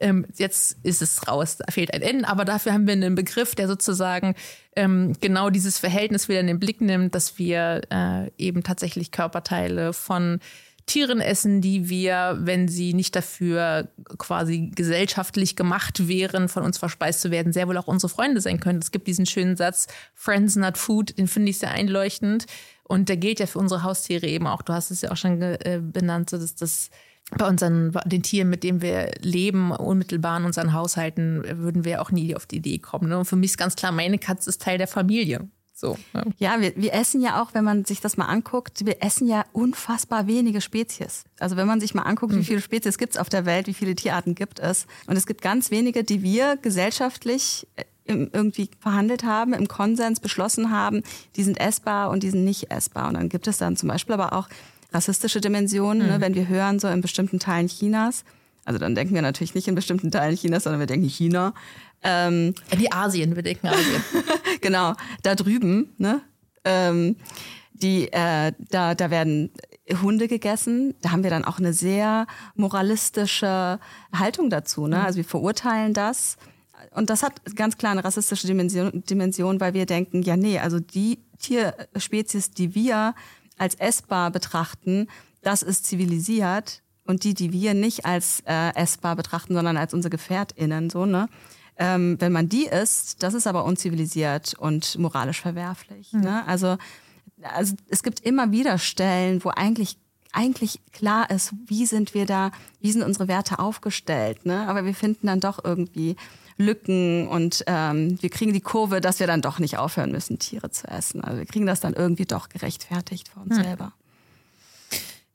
ähm, 0.00 0.26
jetzt 0.36 0.76
ist 0.82 1.02
es 1.02 1.28
raus 1.28 1.43
raus, 1.44 1.56
da 1.56 1.70
fehlt 1.70 1.92
ein 1.92 2.02
N, 2.02 2.24
aber 2.24 2.44
dafür 2.44 2.72
haben 2.72 2.86
wir 2.86 2.92
einen 2.92 3.14
Begriff, 3.14 3.54
der 3.54 3.68
sozusagen 3.68 4.34
ähm, 4.76 5.12
genau 5.20 5.50
dieses 5.50 5.78
Verhältnis 5.78 6.28
wieder 6.28 6.40
in 6.40 6.46
den 6.46 6.58
Blick 6.58 6.80
nimmt, 6.80 7.14
dass 7.14 7.38
wir 7.38 7.82
äh, 7.90 8.30
eben 8.38 8.62
tatsächlich 8.62 9.10
Körperteile 9.10 9.92
von 9.92 10.40
Tieren 10.86 11.20
essen, 11.20 11.62
die 11.62 11.88
wir, 11.88 12.36
wenn 12.40 12.68
sie 12.68 12.92
nicht 12.92 13.16
dafür 13.16 13.88
quasi 14.18 14.70
gesellschaftlich 14.74 15.56
gemacht 15.56 16.08
wären, 16.08 16.50
von 16.50 16.62
uns 16.62 16.76
verspeist 16.76 17.22
zu 17.22 17.30
werden, 17.30 17.54
sehr 17.54 17.68
wohl 17.68 17.78
auch 17.78 17.86
unsere 17.86 18.10
Freunde 18.10 18.42
sein 18.42 18.60
können. 18.60 18.80
Es 18.80 18.90
gibt 18.90 19.06
diesen 19.06 19.24
schönen 19.24 19.56
Satz, 19.56 19.86
Friends 20.14 20.56
not 20.56 20.76
food, 20.76 21.16
den 21.16 21.26
finde 21.26 21.50
ich 21.50 21.58
sehr 21.58 21.70
einleuchtend. 21.70 22.44
Und 22.86 23.08
der 23.08 23.16
gilt 23.16 23.40
ja 23.40 23.46
für 23.46 23.60
unsere 23.60 23.82
Haustiere 23.82 24.26
eben 24.26 24.46
auch. 24.46 24.60
Du 24.60 24.74
hast 24.74 24.90
es 24.90 25.00
ja 25.00 25.10
auch 25.10 25.16
schon 25.16 25.40
äh, 25.40 25.80
benannt, 25.82 26.28
so 26.28 26.36
dass 26.36 26.54
das 26.54 26.90
bei 27.30 27.48
unseren, 27.48 27.92
den 28.04 28.22
Tieren, 28.22 28.50
mit 28.50 28.62
denen 28.62 28.82
wir 28.82 29.10
leben, 29.20 29.72
unmittelbar 29.72 30.38
in 30.38 30.44
unseren 30.44 30.72
Haushalten, 30.72 31.42
würden 31.58 31.84
wir 31.84 32.02
auch 32.02 32.10
nie 32.10 32.36
auf 32.36 32.46
die 32.46 32.56
Idee 32.56 32.78
kommen. 32.78 33.08
Ne? 33.08 33.18
Und 33.18 33.24
für 33.24 33.36
mich 33.36 33.52
ist 33.52 33.58
ganz 33.58 33.76
klar, 33.76 33.92
meine 33.92 34.18
Katze 34.18 34.50
ist 34.50 34.62
Teil 34.62 34.78
der 34.78 34.88
Familie. 34.88 35.48
So, 35.76 35.98
ne? 36.12 36.24
Ja, 36.38 36.60
wir, 36.60 36.76
wir 36.76 36.94
essen 36.94 37.20
ja 37.20 37.42
auch, 37.42 37.52
wenn 37.52 37.64
man 37.64 37.84
sich 37.84 38.00
das 38.00 38.16
mal 38.16 38.26
anguckt, 38.26 38.86
wir 38.86 39.02
essen 39.02 39.26
ja 39.26 39.44
unfassbar 39.52 40.28
wenige 40.28 40.60
Spezies. 40.60 41.24
Also 41.40 41.56
wenn 41.56 41.66
man 41.66 41.80
sich 41.80 41.94
mal 41.94 42.02
anguckt, 42.02 42.32
mhm. 42.32 42.38
wie 42.38 42.44
viele 42.44 42.60
Spezies 42.60 42.96
gibt 42.96 43.14
es 43.14 43.20
auf 43.20 43.28
der 43.28 43.44
Welt, 43.44 43.66
wie 43.66 43.74
viele 43.74 43.96
Tierarten 43.96 44.36
gibt 44.36 44.60
es. 44.60 44.86
Und 45.06 45.16
es 45.16 45.26
gibt 45.26 45.42
ganz 45.42 45.72
wenige, 45.72 46.04
die 46.04 46.22
wir 46.22 46.56
gesellschaftlich 46.56 47.66
äh, 47.74 47.84
irgendwie 48.06 48.70
verhandelt 48.78 49.24
haben, 49.24 49.52
im 49.52 49.66
Konsens 49.66 50.20
beschlossen 50.20 50.70
haben, 50.70 51.02
die 51.36 51.42
sind 51.42 51.58
essbar 51.58 52.10
und 52.10 52.22
die 52.22 52.30
sind 52.30 52.44
nicht 52.44 52.70
essbar. 52.70 53.08
Und 53.08 53.14
dann 53.14 53.28
gibt 53.28 53.48
es 53.48 53.58
dann 53.58 53.76
zum 53.76 53.88
Beispiel 53.88 54.14
aber 54.14 54.32
auch 54.32 54.48
rassistische 54.94 55.40
Dimensionen, 55.40 56.04
mhm. 56.04 56.12
ne, 56.14 56.20
wenn 56.20 56.34
wir 56.34 56.48
hören, 56.48 56.78
so 56.78 56.88
in 56.88 57.00
bestimmten 57.00 57.38
Teilen 57.38 57.68
Chinas. 57.68 58.24
Also 58.64 58.78
dann 58.78 58.94
denken 58.94 59.14
wir 59.14 59.22
natürlich 59.22 59.54
nicht 59.54 59.68
in 59.68 59.74
bestimmten 59.74 60.10
Teilen 60.10 60.36
Chinas, 60.36 60.64
sondern 60.64 60.80
wir 60.80 60.86
denken 60.86 61.08
China. 61.08 61.52
Ähm, 62.02 62.54
die 62.78 62.90
Asien, 62.92 63.34
wir 63.34 63.42
denken 63.42 63.66
Asien. 63.66 64.02
genau, 64.60 64.94
da 65.22 65.34
drüben, 65.34 65.92
ne? 65.98 66.22
Ähm, 66.64 67.16
die, 67.74 68.10
äh, 68.12 68.52
da, 68.70 68.94
da 68.94 69.10
werden 69.10 69.50
Hunde 70.02 70.28
gegessen. 70.28 70.94
Da 71.02 71.10
haben 71.10 71.22
wir 71.22 71.30
dann 71.30 71.44
auch 71.44 71.58
eine 71.58 71.72
sehr 71.72 72.26
moralistische 72.54 73.78
Haltung 74.14 74.48
dazu. 74.48 74.86
Ne? 74.86 74.98
Hm. 74.98 75.04
Also 75.04 75.16
wir 75.18 75.24
verurteilen 75.24 75.92
das. 75.92 76.36
Und 76.92 77.10
das 77.10 77.22
hat 77.22 77.40
ganz 77.56 77.76
klar 77.76 77.92
eine 77.92 78.04
rassistische 78.04 78.46
Dimension, 78.46 79.02
Dimension, 79.04 79.60
weil 79.60 79.74
wir 79.74 79.86
denken, 79.86 80.22
ja 80.22 80.36
nee, 80.36 80.58
also 80.58 80.80
die 80.80 81.18
Tierspezies, 81.38 82.50
die 82.50 82.74
wir 82.74 83.14
als 83.58 83.74
essbar 83.76 84.30
betrachten, 84.30 85.08
das 85.42 85.62
ist 85.62 85.86
zivilisiert 85.86 86.82
und 87.04 87.24
die, 87.24 87.34
die 87.34 87.52
wir 87.52 87.74
nicht 87.74 88.06
als 88.06 88.42
äh, 88.46 88.74
essbar 88.74 89.16
betrachten, 89.16 89.54
sondern 89.54 89.76
als 89.76 89.94
unsere 89.94 90.10
GefährtInnen, 90.10 90.90
so, 90.90 91.06
ne? 91.06 91.28
Ähm, 91.76 92.16
wenn 92.20 92.30
man 92.30 92.48
die 92.48 92.66
isst, 92.66 93.22
das 93.24 93.34
ist 93.34 93.48
aber 93.48 93.64
unzivilisiert 93.64 94.54
und 94.54 94.96
moralisch 94.96 95.40
verwerflich. 95.40 96.12
Mhm. 96.12 96.20
Ne? 96.20 96.46
Also, 96.46 96.76
also 97.42 97.74
es 97.88 98.04
gibt 98.04 98.20
immer 98.20 98.52
wieder 98.52 98.78
Stellen, 98.78 99.42
wo 99.44 99.48
eigentlich 99.50 99.98
eigentlich 100.30 100.80
klar 100.92 101.30
ist, 101.30 101.52
wie 101.66 101.86
sind 101.86 102.12
wir 102.14 102.26
da, 102.26 102.50
wie 102.80 102.90
sind 102.90 103.02
unsere 103.02 103.28
Werte 103.28 103.60
aufgestellt, 103.60 104.44
ne? 104.46 104.66
Aber 104.66 104.84
wir 104.84 104.94
finden 104.94 105.28
dann 105.28 105.40
doch 105.40 105.64
irgendwie 105.64 106.16
Lücken 106.56 107.26
und 107.28 107.64
ähm, 107.66 108.20
wir 108.22 108.30
kriegen 108.30 108.52
die 108.52 108.60
Kurve, 108.60 109.00
dass 109.00 109.20
wir 109.20 109.26
dann 109.26 109.42
doch 109.42 109.58
nicht 109.58 109.78
aufhören 109.78 110.12
müssen, 110.12 110.38
Tiere 110.38 110.70
zu 110.70 110.86
essen. 110.86 111.22
Also 111.22 111.38
wir 111.38 111.46
kriegen 111.46 111.66
das 111.66 111.80
dann 111.80 111.94
irgendwie 111.94 112.26
doch 112.26 112.48
gerechtfertigt 112.48 113.28
für 113.28 113.40
uns 113.40 113.56
hm. 113.56 113.64
selber. 113.64 113.92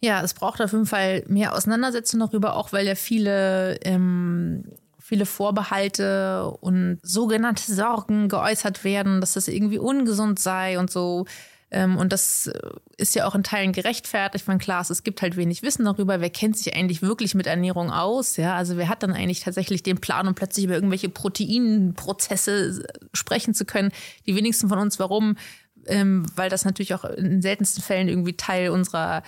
Ja, 0.02 0.22
es 0.22 0.34
braucht 0.34 0.62
auf 0.62 0.72
jeden 0.72 0.86
Fall 0.86 1.24
mehr 1.28 1.54
Auseinandersetzung 1.54 2.22
darüber, 2.22 2.56
auch 2.56 2.72
weil 2.72 2.88
ja 2.88 2.96
viele, 2.96 3.78
ähm, 3.84 4.64
viele 4.98 5.26
Vorbehalte 5.26 6.50
und 6.62 7.00
sogenannte 7.04 7.74
Sorgen 7.74 8.30
geäußert 8.30 8.86
werden, 8.86 9.20
dass 9.20 9.34
das 9.34 9.50
irgendwie 9.50 9.80
ungesund 9.80 10.40
sei 10.40 10.80
und 10.80 10.90
so. 10.90 11.26
Ähm, 11.72 11.98
und 11.98 12.12
das 12.12 12.48
äh, 12.48 12.60
ist 12.98 13.16
ja 13.16 13.28
auch 13.28 13.36
in 13.36 13.44
Teilen 13.44 13.74
gerechtfertigt. 13.74 14.46
Von 14.46 14.58
klar, 14.58 14.86
es 14.90 15.04
gibt 15.04 15.22
halt 15.22 15.38
wenig 15.38 15.62
Wissen 15.62 15.86
darüber. 15.86 16.20
Wer 16.20 16.30
kennt 16.30 16.58
sich 16.58 16.76
eigentlich 16.76 17.02
wirklich 17.02 17.36
mit 17.36 17.48
Ernährung 17.48 17.92
aus? 17.92 18.38
Ja, 18.38 18.56
also 18.56 18.78
wer 18.78 18.90
hat 18.90 19.04
dann 19.04 19.14
eigentlich 19.14 19.42
tatsächlich 19.42 19.84
den 19.84 20.00
Plan, 20.00 20.28
um 20.28 20.36
plötzlich 20.36 20.66
über 20.66 20.76
irgendwelche 20.76 21.10
Proteinprozesse 21.10 22.84
äh, 22.84 23.06
sprechen 23.14 23.54
zu 23.54 23.66
können? 23.66 23.92
Die 24.26 24.36
wenigsten 24.36 24.70
von 24.70 24.80
uns. 24.80 25.00
Warum? 25.00 25.38
Ähm, 25.86 26.26
weil 26.36 26.50
das 26.50 26.66
natürlich 26.66 26.94
auch 26.94 27.06
in 27.06 27.42
seltensten 27.42 27.84
Fällen 27.84 28.10
irgendwie 28.10 28.36
Teil 28.36 28.70
unserer 28.70 29.24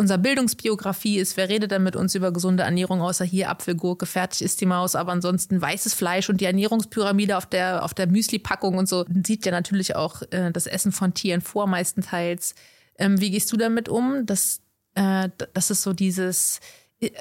unser 0.00 0.16
Bildungsbiografie 0.16 1.18
ist, 1.18 1.36
wer 1.36 1.50
redet 1.50 1.72
denn 1.72 1.82
mit 1.82 1.94
uns 1.94 2.14
über 2.14 2.32
gesunde 2.32 2.62
Ernährung, 2.62 3.02
außer 3.02 3.22
hier 3.22 3.50
Apfelgurke, 3.50 4.06
fertig 4.06 4.40
ist 4.40 4.62
die 4.62 4.66
Maus, 4.66 4.94
aber 4.94 5.12
ansonsten 5.12 5.60
weißes 5.60 5.92
Fleisch 5.92 6.30
und 6.30 6.40
die 6.40 6.46
Ernährungspyramide 6.46 7.36
auf 7.36 7.44
der, 7.44 7.84
auf 7.84 7.92
der 7.92 8.06
Müsli-Packung 8.06 8.78
und 8.78 8.88
so 8.88 9.04
sieht 9.26 9.44
ja 9.44 9.52
natürlich 9.52 9.96
auch 9.96 10.22
äh, 10.30 10.50
das 10.52 10.66
Essen 10.66 10.90
von 10.90 11.12
Tieren 11.12 11.42
vor, 11.42 11.66
meistenteils. 11.66 12.54
Ähm, 12.98 13.20
wie 13.20 13.30
gehst 13.30 13.52
du 13.52 13.58
damit 13.58 13.90
um, 13.90 14.24
dass, 14.24 14.62
äh, 14.94 15.28
dass 15.52 15.68
es 15.68 15.82
so 15.82 15.92
dieses, 15.92 16.60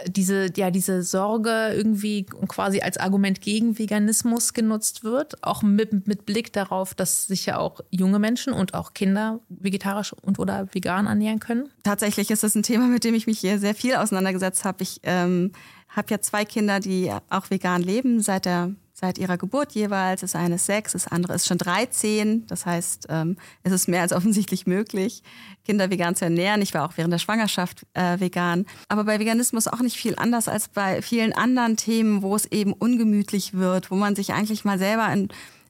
diese, 0.08 0.50
ja, 0.58 0.72
diese 0.72 1.04
Sorge 1.04 1.72
irgendwie 1.74 2.26
quasi 2.26 2.82
als 2.82 2.98
Argument 2.98 3.40
gegen 3.40 3.80
Veganismus 3.80 4.54
genutzt 4.54 5.06
wird, 5.06 5.42
auch 5.44 5.62
mit, 5.62 6.06
mit 6.06 6.26
Blick 6.26 6.52
darauf, 6.52 6.94
dass 6.94 7.28
sich 7.28 7.46
ja 7.46 7.58
auch 7.58 7.80
junge 7.90 8.20
Menschen 8.20 8.52
und 8.52 8.74
auch 8.74 8.94
Kinder 8.94 9.40
vegetarisch 9.48 10.14
und 10.22 10.38
oder 10.38 10.68
vegan 10.74 11.08
ernähren 11.08 11.40
können? 11.40 11.70
Tatsächlich 11.84 12.30
ist 12.30 12.44
das 12.44 12.56
ein 12.56 12.64
Thema, 12.64 12.88
mit 12.88 13.06
dem 13.06 13.16
ich 13.16 13.26
mich 13.26 13.40
hier 13.40 13.58
sehr 13.58 13.74
viel 13.74 13.96
auseinandergesetzt 13.96 14.66
habe. 14.66 14.84
Ich 14.84 15.00
ähm, 15.04 15.54
habe 15.88 16.08
ja 16.12 16.20
zwei 16.20 16.44
Kinder, 16.44 16.82
die 16.82 17.12
auch 17.30 17.50
vegan 17.50 17.82
leben 17.82 18.22
seit 18.22 18.46
der 18.46 18.76
seit 19.00 19.18
ihrer 19.18 19.38
Geburt 19.38 19.72
jeweils. 19.74 20.22
Das 20.22 20.36
eine 20.36 20.56
ist 20.56 20.66
sechs, 20.66 20.92
das 20.92 21.08
andere 21.08 21.34
ist 21.34 21.48
schon 21.48 21.58
13. 21.58 22.48
Das 22.48 22.66
heißt, 22.66 23.08
ähm, 23.10 23.38
es 23.64 23.72
ist 23.72 23.88
mehr 23.88 24.02
als 24.02 24.14
offensichtlich 24.20 24.68
möglich, 24.68 25.24
Kinder 25.66 25.90
vegan 25.90 26.16
zu 26.16 26.26
ernähren. 26.26 26.62
Ich 26.62 26.74
war 26.74 26.86
auch 26.86 26.94
während 26.98 27.14
der 27.14 27.20
Schwangerschaft 27.20 27.86
äh, 27.94 28.20
vegan. 28.20 28.66
Aber 28.88 29.04
bei 29.04 29.20
Veganismus 29.20 29.68
auch 29.68 29.80
nicht 29.80 29.98
viel 29.98 30.16
anders 30.16 30.48
als 30.48 30.68
bei 30.68 31.02
vielen 31.02 31.34
anderen 31.34 31.78
Themen, 31.78 32.22
wo 32.22 32.36
es 32.36 32.46
eben 32.46 32.74
ungemütlich 32.74 33.54
wird, 33.54 33.92
wo 33.92 33.96
man 33.96 34.16
sich 34.16 34.34
eigentlich 34.34 34.66
mal 34.66 34.78
selber 34.78 35.12
in 35.14 35.30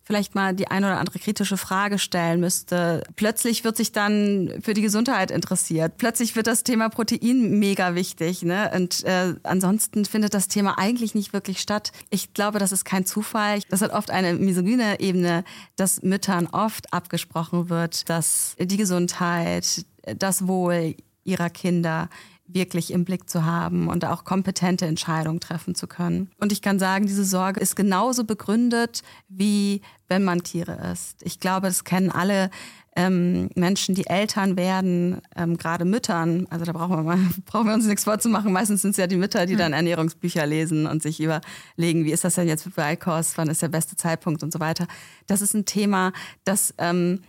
vielleicht 0.09 0.33
mal 0.33 0.55
die 0.55 0.67
eine 0.67 0.87
oder 0.87 0.97
andere 0.97 1.19
kritische 1.19 1.55
Frage 1.55 1.99
stellen 1.99 2.39
müsste. 2.39 3.03
Plötzlich 3.15 3.63
wird 3.63 3.77
sich 3.77 3.91
dann 3.91 4.51
für 4.59 4.73
die 4.73 4.81
Gesundheit 4.81 5.29
interessiert. 5.29 5.97
Plötzlich 5.97 6.35
wird 6.35 6.47
das 6.47 6.63
Thema 6.63 6.89
Protein 6.89 7.59
mega 7.59 7.93
wichtig. 7.93 8.41
Ne? 8.41 8.71
Und 8.75 9.03
äh, 9.03 9.35
ansonsten 9.43 10.05
findet 10.05 10.33
das 10.33 10.47
Thema 10.47 10.79
eigentlich 10.79 11.13
nicht 11.13 11.31
wirklich 11.31 11.61
statt. 11.61 11.91
Ich 12.09 12.33
glaube, 12.33 12.57
das 12.57 12.71
ist 12.71 12.85
kein 12.85 13.05
Zufall. 13.05 13.59
Das 13.69 13.83
hat 13.83 13.91
oft 13.91 14.09
eine 14.09 14.33
misogyne 14.33 14.99
Ebene, 14.99 15.43
dass 15.75 16.01
Müttern 16.01 16.47
oft 16.47 16.91
abgesprochen 16.91 17.69
wird, 17.69 18.09
dass 18.09 18.55
die 18.59 18.77
Gesundheit, 18.77 19.85
das 20.17 20.47
Wohl 20.47 20.95
ihrer 21.23 21.51
Kinder 21.51 22.09
wirklich 22.53 22.91
im 22.91 23.05
Blick 23.05 23.29
zu 23.29 23.45
haben 23.45 23.88
und 23.88 24.05
auch 24.05 24.23
kompetente 24.23 24.85
Entscheidungen 24.85 25.39
treffen 25.39 25.75
zu 25.75 25.88
können. 25.88 26.31
Und 26.39 26.51
ich 26.51 26.62
kann 26.62 26.79
sagen, 26.79 27.05
diese 27.05 27.23
Sorge 27.23 27.59
ist 27.59 27.75
genauso 27.75 28.23
begründet, 28.23 29.03
wie 29.27 29.81
wenn 30.07 30.23
man 30.23 30.43
Tiere 30.43 30.91
isst. 30.91 31.21
Ich 31.23 31.39
glaube, 31.39 31.67
das 31.67 31.83
kennen 31.83 32.09
alle 32.09 32.49
ähm, 32.95 33.49
Menschen, 33.55 33.95
die 33.95 34.07
Eltern 34.07 34.57
werden, 34.57 35.21
ähm, 35.35 35.57
gerade 35.57 35.85
Müttern. 35.85 36.47
Also 36.49 36.65
da 36.65 36.71
brauchen 36.71 36.97
wir, 36.97 37.03
mal, 37.03 37.19
brauchen 37.45 37.67
wir 37.67 37.73
uns 37.73 37.85
nichts 37.85 38.03
vorzumachen. 38.03 38.51
Meistens 38.51 38.81
sind 38.81 38.91
es 38.91 38.97
ja 38.97 39.07
die 39.07 39.15
Mütter, 39.15 39.45
die 39.45 39.53
hm. 39.53 39.59
dann 39.59 39.73
Ernährungsbücher 39.73 40.45
lesen 40.45 40.88
und 40.88 41.03
sich 41.03 41.21
überlegen, 41.21 42.03
wie 42.05 42.12
ist 42.12 42.23
das 42.23 42.35
denn 42.35 42.47
jetzt 42.47 42.65
mit 42.65 42.75
Beikost, 42.75 43.38
wann 43.38 43.49
ist 43.49 43.62
der 43.62 43.69
beste 43.69 43.95
Zeitpunkt 43.95 44.43
und 44.43 44.51
so 44.51 44.59
weiter. 44.59 44.88
Das 45.27 45.41
ist 45.41 45.53
ein 45.53 45.65
Thema, 45.65 46.12
das 46.43 46.73
ähm, 46.77 47.21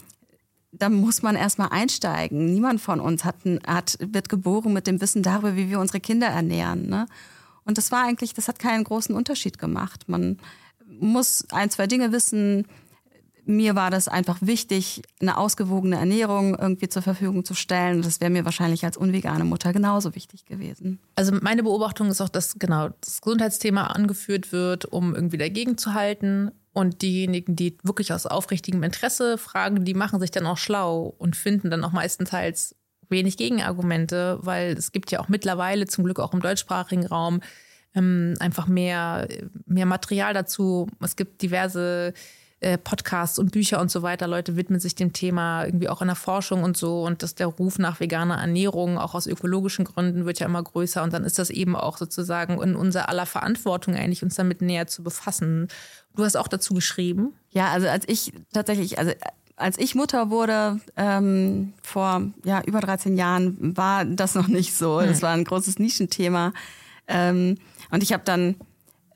da 0.73 0.89
muss 0.89 1.23
man 1.23 1.37
erstmal 1.37 1.69
einsteigen. 1.71 2.53
Niemand 2.53 2.81
von 2.81 3.01
uns 3.01 3.25
hat, 3.25 3.37
hat, 3.67 3.99
wird 4.01 4.29
geboren 4.29 4.73
mit 4.73 4.87
dem 4.87 5.01
Wissen 5.01 5.23
darüber, 5.23 5.57
wie 5.57 5.69
wir 5.69 5.81
unsere 5.81 6.01
Kinder 6.01 6.29
ernähren. 6.29 6.89
Ne? 6.89 7.07
Und 7.65 7.79
das 7.79 7.91
war 7.91 8.05
eigentlich, 8.05 8.35
das 8.35 8.49
hat 8.49 8.59
keinen 8.59 8.85
großen 8.85 9.15
Unterschied 9.15 9.59
gemacht. 9.59 10.09
Man 10.09 10.39
muss 10.87 11.45
ein, 11.51 11.71
zwei 11.71 11.87
Dinge 11.87 12.13
wissen. 12.13 12.67
mir 13.45 13.75
war 13.75 13.91
das 13.91 14.07
einfach 14.07 14.39
wichtig, 14.41 15.03
eine 15.21 15.39
ausgewogene 15.39 15.97
Ernährung 15.97 16.57
irgendwie 16.57 16.89
zur 16.89 17.03
Verfügung 17.03 17.45
zu 17.45 17.55
stellen. 17.55 18.03
Das 18.03 18.21
wäre 18.21 18.31
mir 18.31 18.45
wahrscheinlich 18.45 18.85
als 18.85 18.97
unvegane 18.97 19.45
Mutter 19.45 19.73
genauso 19.73 20.15
wichtig 20.15 20.45
gewesen. 20.47 21.01
Also 21.17 21.37
meine 21.41 21.65
Beobachtung 21.65 22.09
ist 22.09 22.21
auch, 22.21 22.29
dass 22.29 22.61
genau 22.61 22.91
das 23.01 23.21
Gesundheitsthema 23.21 23.89
angeführt 23.89 24.53
wird, 24.53 24.85
um 24.85 25.15
irgendwie 25.15 25.39
dagegen 25.39 25.77
zu 25.79 25.95
halten. 25.95 26.53
Und 26.73 27.03
diejenigen, 27.03 27.57
die 27.57 27.77
wirklich 27.83 28.13
aus 28.13 28.27
aufrichtigem 28.27 28.83
Interesse 28.85 29.39
fragen, 29.39 29.85
die 29.85 29.95
machen 29.95 30.21
sich 30.21 30.31
dann 30.31 30.47
auch 30.47 30.59
schlau 30.59 31.15
und 31.19 31.35
finden 31.35 31.71
dann 31.71 31.85
auch 31.85 31.93
meistenteils 31.93 32.77
wenig 33.09 33.37
Gegenargumente, 33.37 34.39
weil 34.43 34.73
es 34.75 34.93
gibt 34.93 35.11
ja 35.11 35.19
auch 35.19 35.29
mittlerweile 35.29 35.87
zum 35.87 36.05
Glück 36.05 36.21
auch 36.21 36.33
im 36.33 36.41
deutschsprachigen 36.41 37.07
Raum 37.07 37.41
ähm, 37.95 38.35
einfach 38.39 38.69
mehr, 38.69 39.27
mehr 39.67 39.87
Material 39.87 40.33
dazu. 40.33 40.87
Es 41.01 41.17
gibt 41.17 41.43
diverse 41.43 42.15
äh, 42.61 42.77
Podcasts 42.77 43.39
und 43.39 43.53
Bücher 43.53 43.81
und 43.81 43.91
so 43.91 44.03
weiter. 44.03 44.27
Leute 44.27 44.55
widmen 44.55 44.81
sich 44.81 44.95
dem 44.95 45.15
Thema 45.15 45.65
irgendwie 45.65 45.89
auch 45.89 46.03
in 46.03 46.09
der 46.09 46.17
Forschung 46.17 46.63
und 46.63 46.77
so. 46.77 47.03
Und 47.03 47.23
dass 47.23 47.35
der 47.35 47.47
Ruf 47.47 47.79
nach 47.79 48.01
veganer 48.01 48.37
Ernährung 48.37 48.99
auch 48.99 49.15
aus 49.15 49.27
ökologischen 49.27 49.87
Gründen 49.87 50.27
wird 50.27 50.41
ja 50.41 50.47
immer 50.47 50.63
größer. 50.63 51.03
Und 51.03 51.13
dann 51.15 51.25
ist 51.25 51.39
das 51.39 51.49
eben 51.49 51.75
auch 51.75 51.97
sozusagen 51.97 52.61
in 52.61 52.77
unser 52.77 53.09
aller 53.09 53.25
Verantwortung 53.25 53.95
eigentlich, 53.95 54.23
uns 54.23 54.35
damit 54.35 54.61
näher 54.61 54.87
zu 54.87 55.03
befassen. 55.03 55.69
Du 56.15 56.25
hast 56.25 56.37
auch 56.37 56.49
dazu 56.49 56.75
geschrieben. 56.75 57.33
Ja, 57.51 57.71
also 57.71 57.89
als 57.89 58.07
ich 58.07 58.33
tatsächlich, 58.53 58.99
also 58.99 59.13
als 59.57 59.79
ich 59.79 59.95
Mutter 59.95 60.31
wurde, 60.31 60.81
ähm, 60.97 61.73
vor 61.83 62.23
ja, 62.45 62.63
über 62.67 62.81
13 62.81 63.17
Jahren, 63.17 63.77
war 63.77 64.05
das 64.05 64.35
noch 64.35 64.49
nicht 64.49 64.75
so. 64.75 65.01
Das 65.01 65.23
war 65.23 65.33
ein 65.33 65.45
großes 65.45 65.79
Nischenthema. 65.79 66.53
Ähm, 67.09 67.57
und 67.91 68.03
ich 68.03 68.13
habe 68.13 68.23
dann 68.25 68.57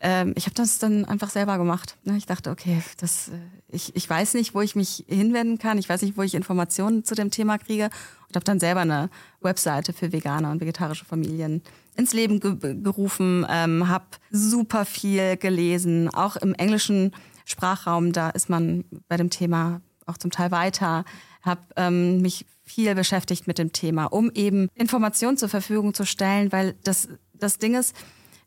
ähm, 0.01 0.33
ich 0.37 0.47
habe 0.47 0.55
das 0.55 0.79
dann 0.79 1.05
einfach 1.05 1.31
selber 1.31 1.59
gemacht. 1.59 1.97
Ne? 2.05 2.17
Ich 2.17 2.27
dachte, 2.27 2.51
okay, 2.51 2.83
das, 2.99 3.29
äh, 3.29 3.33
ich, 3.69 3.95
ich 3.97 4.09
weiß 4.09 4.35
nicht, 4.35 4.55
wo 4.55 4.61
ich 4.61 4.77
mich 4.77 5.05
hinwenden 5.09 5.59
kann. 5.59 5.79
Ich 5.79 5.89
weiß 5.89 6.03
nicht, 6.03 6.17
wo 6.17 6.23
ich 6.23 6.35
Informationen 6.35 7.05
zu 7.05 7.15
dem 7.15 7.31
Thema 7.31 7.59
kriege. 7.59 7.91
Und 8.29 8.37
habe 8.37 8.45
dann 8.45 8.61
selber 8.61 8.81
eine 8.81 9.11
Webseite 9.41 9.93
für 9.93 10.13
vegane 10.13 10.51
und 10.51 10.61
vegetarische 10.61 11.05
Familien 11.05 11.63
ins 11.97 12.13
Leben 12.13 12.41
ge 12.41 12.57
gerufen, 12.83 13.47
ähm, 13.49 13.89
habe 13.89 14.07
super 14.31 14.85
viel 14.85 15.37
gelesen, 15.37 16.13
auch 16.13 16.37
im 16.37 16.55
englischen 16.55 17.13
Sprachraum. 17.45 18.13
Da 18.13 18.31
ist 18.31 18.49
man 18.49 18.85
bei 19.09 19.17
dem 19.17 19.31
Thema 19.31 19.81
auch 20.07 20.19
zum 20.19 20.31
Teil 20.31 20.51
weiter. 20.51 21.05
Habe 21.43 21.61
ähm, 21.77 22.21
mich 22.21 22.47
viel 22.65 22.95
beschäftigt 22.95 23.47
mit 23.47 23.59
dem 23.59 23.73
Thema, 23.73 24.07
um 24.07 24.31
eben 24.33 24.69
Informationen 24.75 25.37
zur 25.37 25.49
Verfügung 25.49 25.95
zu 25.95 26.05
stellen, 26.05 26.51
weil 26.51 26.75
das, 26.83 27.09
das 27.35 27.59
Ding 27.59 27.75
ist, 27.75 27.95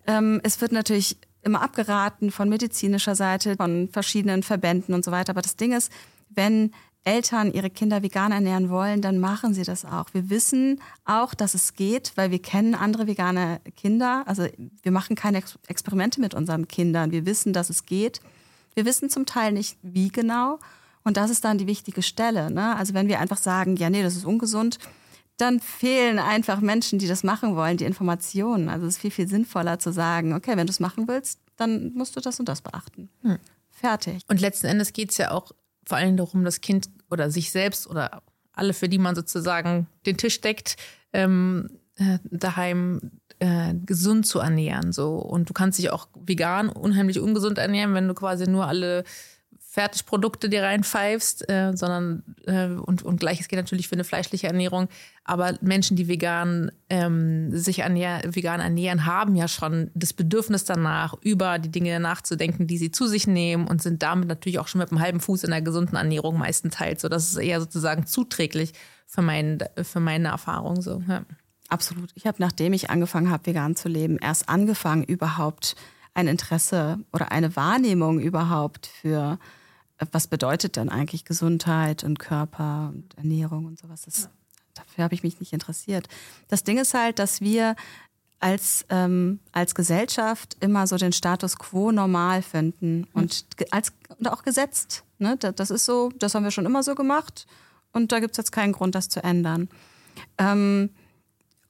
ähm, 0.08 0.40
es 0.44 0.60
wird 0.62 0.72
natürlich 0.72 1.18
immer 1.48 1.62
abgeraten 1.62 2.32
von 2.32 2.50
medizinischer 2.50 3.16
Seite, 3.16 3.56
von 3.56 3.90
verschiedenen 3.90 4.44
Verbänden 4.44 4.94
und 4.94 5.04
so 5.04 5.12
weiter. 5.12 5.32
Aber 5.32 5.42
das 5.42 5.56
Ding 5.56 5.72
ist, 5.72 5.92
wenn 6.30 6.72
Eltern 7.04 7.54
ihre 7.54 7.70
Kinder 7.70 8.04
vegan 8.04 8.34
ernähren 8.34 8.70
wollen, 8.70 9.02
dann 9.02 9.18
machen 9.18 9.54
sie 9.54 9.64
das 9.64 9.86
auch. 9.86 10.14
Wir 10.14 10.30
wissen 10.30 10.82
auch, 11.06 11.34
dass 11.34 11.54
es 11.54 11.74
geht, 11.74 12.12
weil 12.16 12.32
wir 12.32 12.42
kennen 12.42 12.76
andere 12.76 13.08
vegane 13.08 13.62
Kinder. 13.78 14.24
Also 14.26 14.46
wir 14.84 14.92
machen 14.92 15.16
keine 15.16 15.42
Experimente 15.68 16.20
mit 16.20 16.34
unseren 16.34 16.68
Kindern. 16.68 17.12
Wir 17.12 17.26
wissen, 17.26 17.54
dass 17.54 17.70
es 17.70 17.86
geht. 17.86 18.20
Wir 18.76 18.84
wissen 18.84 19.10
zum 19.10 19.26
Teil 19.26 19.54
nicht, 19.54 19.78
wie 19.82 20.10
genau. 20.10 20.60
Und 21.06 21.16
das 21.16 21.32
ist 21.32 21.46
dann 21.46 21.58
die 21.58 21.68
wichtige 21.68 22.02
Stelle. 22.02 22.52
Ne? 22.52 22.76
Also 22.76 22.94
wenn 22.94 23.08
wir 23.08 23.22
einfach 23.22 23.38
sagen, 23.38 23.78
ja, 23.78 23.90
nee, 23.90 24.04
das 24.04 24.18
ist 24.18 24.26
ungesund, 24.26 24.78
dann 25.38 25.60
fehlen 25.60 26.20
einfach 26.20 26.60
Menschen, 26.62 27.00
die 27.00 27.08
das 27.08 27.24
machen 27.24 27.56
wollen, 27.56 27.78
die 27.78 27.86
Informationen. 27.86 28.70
Also 28.70 28.88
es 28.88 28.96
ist 28.96 29.02
viel, 29.02 29.12
viel 29.12 29.28
sinnvoller 29.28 29.80
zu 29.80 29.94
sagen, 29.94 30.34
okay, 30.34 30.58
wenn 30.58 30.68
du 30.68 30.72
es 30.72 30.80
machen 30.80 31.08
willst, 31.08 31.40
dann 31.56 31.94
musst 31.94 32.16
du 32.16 32.20
das 32.20 32.40
und 32.40 32.50
das 32.50 32.62
beachten. 32.62 33.10
Hm. 33.22 33.38
Fertig. 33.70 34.24
Und 34.28 34.42
letzten 34.42 34.66
Endes 34.66 34.94
geht 34.94 35.12
es 35.12 35.18
ja 35.18 35.32
auch 35.32 35.52
vor 35.86 35.98
allem 35.98 36.18
darum, 36.18 36.44
das 36.44 36.62
Kind 36.62 36.90
oder 37.10 37.30
sich 37.30 37.52
selbst 37.52 37.88
oder 37.88 38.24
alle, 38.52 38.74
für 38.74 38.90
die 38.90 38.98
man 38.98 39.16
sozusagen 39.16 39.88
den 40.06 40.18
Tisch 40.18 40.42
deckt, 40.42 40.76
ähm, 41.14 41.70
äh, 41.96 42.18
daheim 42.24 43.22
äh, 43.40 43.76
gesund 43.86 44.26
zu 44.26 44.40
ernähren. 44.40 44.92
So. 44.92 45.16
Und 45.16 45.50
du 45.50 45.54
kannst 45.54 45.78
dich 45.78 45.92
auch 45.92 46.08
vegan 46.16 46.70
unheimlich 46.70 47.20
ungesund 47.20 47.60
ernähren, 47.60 47.94
wenn 47.94 48.08
du 48.08 48.16
quasi 48.16 48.48
nur 48.48 48.68
alle 48.68 49.04
Fertigprodukte 49.78 50.50
dir 50.50 50.64
reinpfeifst, 50.64 51.48
äh, 51.52 51.72
sondern 51.76 52.24
äh, 52.48 52.66
und, 52.66 53.04
und 53.04 53.20
gleiches 53.20 53.48
geht 53.48 53.60
natürlich 53.60 53.88
für 53.88 53.94
eine 53.94 54.06
fleischliche 54.06 54.48
Ernährung. 54.48 54.88
Aber 55.24 55.54
Menschen, 55.62 55.96
die 55.96 56.08
vegan 56.08 56.72
ähm, 56.90 57.56
sich 57.56 57.80
ernähr, 57.80 58.24
vegan 58.26 58.60
ernähren, 58.60 59.06
haben 59.06 59.36
ja 59.36 59.48
schon 59.48 59.92
das 59.94 60.14
Bedürfnis 60.14 60.64
danach, 60.64 61.14
über 61.22 61.60
die 61.60 61.70
Dinge 61.70 62.00
nachzudenken, 62.00 62.66
die 62.66 62.80
sie 62.80 62.90
zu 62.90 63.06
sich 63.06 63.28
nehmen 63.28 63.68
und 63.68 63.84
sind 63.84 64.02
damit 64.02 64.28
natürlich 64.28 64.58
auch 64.58 64.68
schon 64.68 64.80
mit 64.80 64.90
einem 64.90 65.00
halben 65.00 65.20
Fuß 65.20 65.44
in 65.44 65.52
der 65.52 65.62
gesunden 65.62 65.96
Ernährung 65.96 66.40
meistenteils. 66.40 67.04
So, 67.04 67.08
das 67.08 67.32
ist 67.32 67.38
eher 67.38 67.60
sozusagen 67.60 68.08
zuträglich 68.08 68.74
für, 69.06 69.22
mein, 69.22 69.60
für 69.84 70.00
meine 70.00 70.30
Erfahrung. 70.30 70.82
So, 70.82 71.04
ja. 71.08 71.22
Absolut. 71.70 72.10
Ich 72.16 72.26
habe, 72.26 72.38
nachdem 72.40 72.74
ich 72.74 72.90
angefangen 72.90 73.30
habe, 73.30 73.46
vegan 73.46 73.76
zu 73.76 73.90
leben, 73.90 74.18
erst 74.18 74.50
angefangen, 74.50 75.04
überhaupt 75.04 75.76
ein 76.16 76.28
Interesse 76.28 76.98
oder 77.14 77.32
eine 77.32 77.56
Wahrnehmung 77.56 78.20
überhaupt 78.20 78.88
für 78.88 79.38
was 80.12 80.28
bedeutet 80.28 80.76
denn 80.76 80.90
eigentlich 80.90 81.26
Gesundheit 81.26 82.04
und 82.04 82.20
Körper 82.20 82.92
und 82.94 83.18
Ernährung 83.18 83.66
und 83.66 83.80
sowas? 83.80 84.04
Das, 84.04 84.24
ja. 84.24 84.30
Dafür 84.76 85.04
habe 85.04 85.16
ich 85.16 85.24
mich 85.24 85.40
nicht 85.40 85.54
interessiert. 85.54 86.08
Das 86.48 86.64
Ding 86.64 86.78
ist 86.78 86.94
halt, 86.94 87.20
dass 87.20 87.42
wir 87.42 87.76
als, 88.40 88.86
ähm, 88.90 89.40
als 89.52 89.74
Gesellschaft 89.74 90.58
immer 90.60 90.86
so 90.86 90.98
den 90.98 91.14
Status 91.14 91.58
quo 91.58 91.92
normal 91.92 92.44
finden 92.44 93.08
und, 93.14 93.46
als, 93.72 93.92
und 94.20 94.32
auch 94.32 94.44
gesetzt. 94.44 95.04
Ne? 95.18 95.38
Das 95.38 95.72
ist 95.72 95.86
so, 95.86 96.12
das 96.20 96.36
haben 96.36 96.44
wir 96.44 96.52
schon 96.52 96.68
immer 96.68 96.84
so 96.84 96.94
gemacht 96.94 97.48
und 97.94 98.12
da 98.12 98.20
gibt 98.20 98.32
es 98.34 98.38
jetzt 98.38 98.52
keinen 98.52 98.74
Grund, 98.74 98.94
das 98.94 99.10
zu 99.10 99.24
ändern. 99.24 99.70
Ähm, 100.38 100.92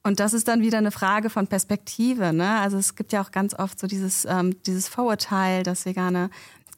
und 0.02 0.20
das 0.20 0.32
ist 0.32 0.48
dann 0.48 0.62
wieder 0.62 0.78
eine 0.78 0.90
Frage 0.90 1.28
von 1.28 1.46
Perspektive. 1.46 2.32
Ne? 2.32 2.58
Also 2.60 2.76
es 2.78 2.96
gibt 2.96 3.12
ja 3.12 3.22
auch 3.22 3.30
ganz 3.30 3.54
oft 3.54 3.78
so 3.78 3.86
dieses, 3.86 4.24
ähm, 4.26 4.62
dieses 4.64 4.88
Vorurteil, 4.88 5.62
dass 5.62 5.86
Vegane 5.86 6.30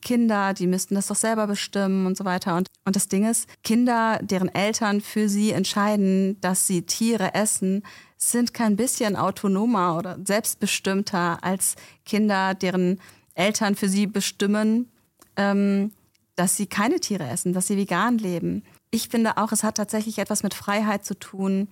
Kinder, 0.03 0.55
die 0.55 0.67
müssten 0.67 0.95
das 0.95 1.09
doch 1.09 1.17
selber 1.17 1.47
bestimmen 1.47 2.07
und 2.07 2.17
so 2.17 2.25
weiter. 2.25 2.57
Und, 2.57 2.69
und 2.85 2.97
das 2.97 3.09
Ding 3.09 3.29
ist, 3.29 3.49
Kinder, 3.63 4.19
deren 4.23 4.49
Eltern 4.55 5.01
für 5.01 5.29
sie 5.29 5.53
entscheiden, 5.53 6.41
dass 6.41 6.67
sie 6.67 6.83
Tiere 6.83 7.35
essen, 7.35 7.83
sind 8.17 8.53
kein 8.53 8.77
bisschen 8.77 9.17
autonomer 9.17 9.97
oder 9.97 10.19
selbstbestimmter 10.25 11.43
als 11.43 11.77
Kinder, 12.05 12.55
deren 12.55 13.01
Eltern 13.35 13.75
für 13.75 13.89
sie 13.89 14.07
bestimmen, 14.07 14.91
ähm, 15.37 15.93
dass 16.37 16.57
sie 16.57 16.67
keine 16.67 17.01
Tiere 17.01 17.29
essen, 17.29 17.53
dass 17.53 17.67
sie 17.67 17.77
vegan 17.77 18.19
leben. 18.19 18.63
Ich 18.91 19.09
finde 19.09 19.37
auch, 19.37 19.53
es 19.53 19.63
hat 19.63 19.77
tatsächlich 19.77 20.19
etwas 20.19 20.43
mit 20.43 20.55
Freiheit 20.55 21.05
zu 21.05 21.19
tun, 21.19 21.69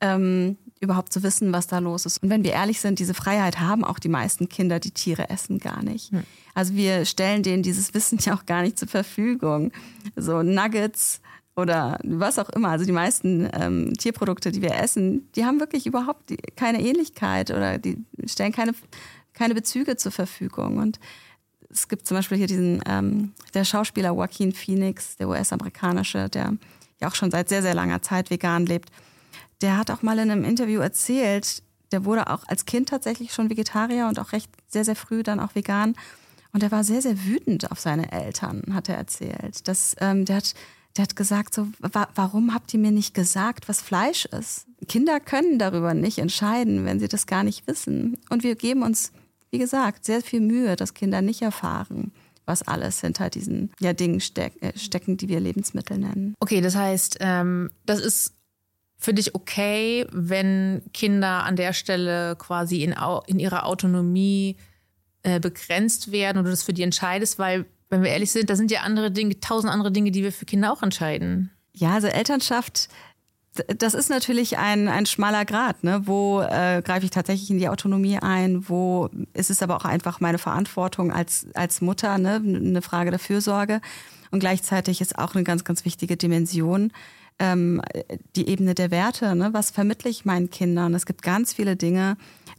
ähm, 0.00 0.56
überhaupt 0.80 1.12
zu 1.12 1.22
wissen, 1.22 1.52
was 1.52 1.66
da 1.66 1.78
los 1.78 2.06
ist. 2.06 2.22
Und 2.22 2.30
wenn 2.30 2.44
wir 2.44 2.52
ehrlich 2.52 2.80
sind, 2.80 2.98
diese 2.98 3.14
Freiheit 3.14 3.58
haben 3.58 3.84
auch 3.84 3.98
die 3.98 4.08
meisten 4.08 4.48
Kinder, 4.48 4.78
die 4.78 4.92
Tiere 4.92 5.28
essen, 5.30 5.58
gar 5.58 5.82
nicht. 5.82 6.12
Hm. 6.12 6.22
Also 6.58 6.74
wir 6.74 7.04
stellen 7.04 7.44
denen 7.44 7.62
dieses 7.62 7.94
Wissen 7.94 8.18
ja 8.20 8.34
auch 8.34 8.44
gar 8.44 8.62
nicht 8.62 8.78
zur 8.78 8.88
Verfügung. 8.88 9.70
So 10.16 10.42
Nuggets 10.42 11.20
oder 11.54 12.00
was 12.02 12.36
auch 12.38 12.50
immer. 12.50 12.70
Also 12.70 12.84
die 12.84 12.90
meisten 12.92 13.48
ähm, 13.52 13.94
Tierprodukte, 13.96 14.50
die 14.50 14.60
wir 14.60 14.74
essen, 14.74 15.30
die 15.36 15.44
haben 15.44 15.60
wirklich 15.60 15.86
überhaupt 15.86 16.34
keine 16.56 16.80
Ähnlichkeit 16.80 17.52
oder 17.52 17.78
die 17.78 18.04
stellen 18.26 18.50
keine, 18.50 18.72
keine 19.34 19.54
Bezüge 19.54 19.96
zur 19.96 20.10
Verfügung. 20.10 20.78
Und 20.78 20.98
es 21.70 21.86
gibt 21.86 22.08
zum 22.08 22.16
Beispiel 22.16 22.38
hier 22.38 22.48
diesen, 22.48 22.82
ähm, 22.86 23.34
der 23.54 23.64
Schauspieler 23.64 24.08
Joaquin 24.08 24.52
Phoenix, 24.52 25.16
der 25.16 25.28
US-amerikanische, 25.28 26.28
der 26.28 26.54
ja 27.00 27.08
auch 27.08 27.14
schon 27.14 27.30
seit 27.30 27.48
sehr, 27.48 27.62
sehr 27.62 27.74
langer 27.74 28.02
Zeit 28.02 28.30
vegan 28.30 28.66
lebt 28.66 28.90
der 29.60 29.76
hat 29.76 29.90
auch 29.90 30.02
mal 30.02 30.18
in 30.18 30.30
einem 30.30 30.44
Interview 30.44 30.80
erzählt, 30.80 31.62
der 31.90 32.04
wurde 32.04 32.28
auch 32.28 32.44
als 32.46 32.66
Kind 32.66 32.88
tatsächlich 32.90 33.32
schon 33.32 33.50
Vegetarier 33.50 34.06
und 34.06 34.18
auch 34.18 34.32
recht 34.32 34.50
sehr, 34.68 34.84
sehr 34.84 34.96
früh 34.96 35.22
dann 35.22 35.40
auch 35.40 35.54
vegan. 35.54 35.96
Und 36.58 36.64
er 36.64 36.72
war 36.72 36.82
sehr, 36.82 37.00
sehr 37.00 37.24
wütend 37.24 37.70
auf 37.70 37.78
seine 37.78 38.10
Eltern, 38.10 38.64
hat 38.72 38.88
er 38.88 38.96
erzählt. 38.96 39.68
Das, 39.68 39.94
ähm, 40.00 40.24
der, 40.24 40.38
hat, 40.38 40.54
der 40.96 41.04
hat 41.04 41.14
gesagt, 41.14 41.54
so, 41.54 41.68
wa 41.78 42.08
warum 42.16 42.52
habt 42.52 42.74
ihr 42.74 42.80
mir 42.80 42.90
nicht 42.90 43.14
gesagt, 43.14 43.68
was 43.68 43.80
Fleisch 43.80 44.24
ist? 44.24 44.66
Kinder 44.88 45.20
können 45.20 45.60
darüber 45.60 45.94
nicht 45.94 46.18
entscheiden, 46.18 46.84
wenn 46.84 46.98
sie 46.98 47.06
das 47.06 47.28
gar 47.28 47.44
nicht 47.44 47.68
wissen. 47.68 48.16
Und 48.28 48.42
wir 48.42 48.56
geben 48.56 48.82
uns, 48.82 49.12
wie 49.52 49.58
gesagt, 49.58 50.04
sehr 50.04 50.20
viel 50.20 50.40
Mühe, 50.40 50.74
dass 50.74 50.94
Kinder 50.94 51.22
nicht 51.22 51.42
erfahren, 51.42 52.10
was 52.44 52.66
alles 52.66 53.02
hinter 53.02 53.30
diesen 53.30 53.70
ja, 53.78 53.92
Dingen 53.92 54.18
steck, 54.18 54.60
äh, 54.60 54.76
stecken, 54.76 55.16
die 55.16 55.28
wir 55.28 55.38
Lebensmittel 55.38 55.96
nennen. 55.96 56.34
Okay, 56.40 56.60
das 56.60 56.74
heißt, 56.74 57.18
ähm, 57.20 57.70
das 57.86 58.00
ist 58.00 58.32
für 58.96 59.14
dich 59.14 59.36
okay, 59.36 60.08
wenn 60.10 60.82
Kinder 60.92 61.44
an 61.44 61.54
der 61.54 61.72
Stelle 61.72 62.34
quasi 62.34 62.82
in, 62.82 62.96
in 63.28 63.38
ihrer 63.38 63.64
Autonomie 63.64 64.56
äh, 65.28 65.40
begrenzt 65.40 66.10
werden 66.10 66.44
du 66.44 66.50
das 66.50 66.62
für 66.62 66.72
die 66.72 66.82
entscheidest, 66.82 67.38
weil, 67.38 67.66
wenn 67.90 68.02
wir 68.02 68.10
ehrlich 68.10 68.32
sind, 68.32 68.50
da 68.50 68.56
sind 68.56 68.70
ja 68.70 68.80
andere 68.80 69.10
Dinge, 69.10 69.38
tausend 69.40 69.72
andere 69.72 69.92
Dinge, 69.92 70.10
die 70.10 70.22
wir 70.22 70.32
für 70.32 70.44
Kinder 70.44 70.72
auch 70.72 70.82
entscheiden. 70.82 71.50
Ja, 71.72 71.94
also 71.94 72.08
Elternschaft, 72.08 72.88
das 73.66 73.94
ist 73.94 74.10
natürlich 74.10 74.58
ein, 74.58 74.88
ein 74.88 75.06
schmaler 75.06 75.44
Grad. 75.44 75.84
Ne? 75.84 76.02
Wo 76.04 76.40
äh, 76.40 76.82
greife 76.84 77.04
ich 77.04 77.10
tatsächlich 77.10 77.50
in 77.50 77.58
die 77.58 77.68
Autonomie 77.68 78.18
ein? 78.18 78.68
Wo 78.68 79.10
ist 79.34 79.50
es 79.50 79.62
aber 79.62 79.76
auch 79.76 79.84
einfach 79.84 80.20
meine 80.20 80.38
Verantwortung 80.38 81.12
als, 81.12 81.46
als 81.54 81.80
Mutter, 81.80 82.18
ne? 82.18 82.42
eine 82.44 82.82
Frage 82.82 83.10
der 83.10 83.18
Fürsorge? 83.18 83.80
Und 84.30 84.40
gleichzeitig 84.40 85.00
ist 85.00 85.18
auch 85.18 85.34
eine 85.34 85.44
ganz, 85.44 85.64
ganz 85.64 85.84
wichtige 85.84 86.16
Dimension 86.16 86.92
ähm, 87.38 87.80
die 88.36 88.48
Ebene 88.48 88.74
der 88.74 88.90
Werte. 88.90 89.34
Ne? 89.34 89.50
Was 89.52 89.70
vermittle 89.70 90.10
ich 90.10 90.24
meinen 90.24 90.50
Kindern? 90.50 90.94
Es 90.94 91.06
gibt 91.06 91.22
ganz 91.22 91.52
viele 91.52 91.76
Dinge, 91.76 92.16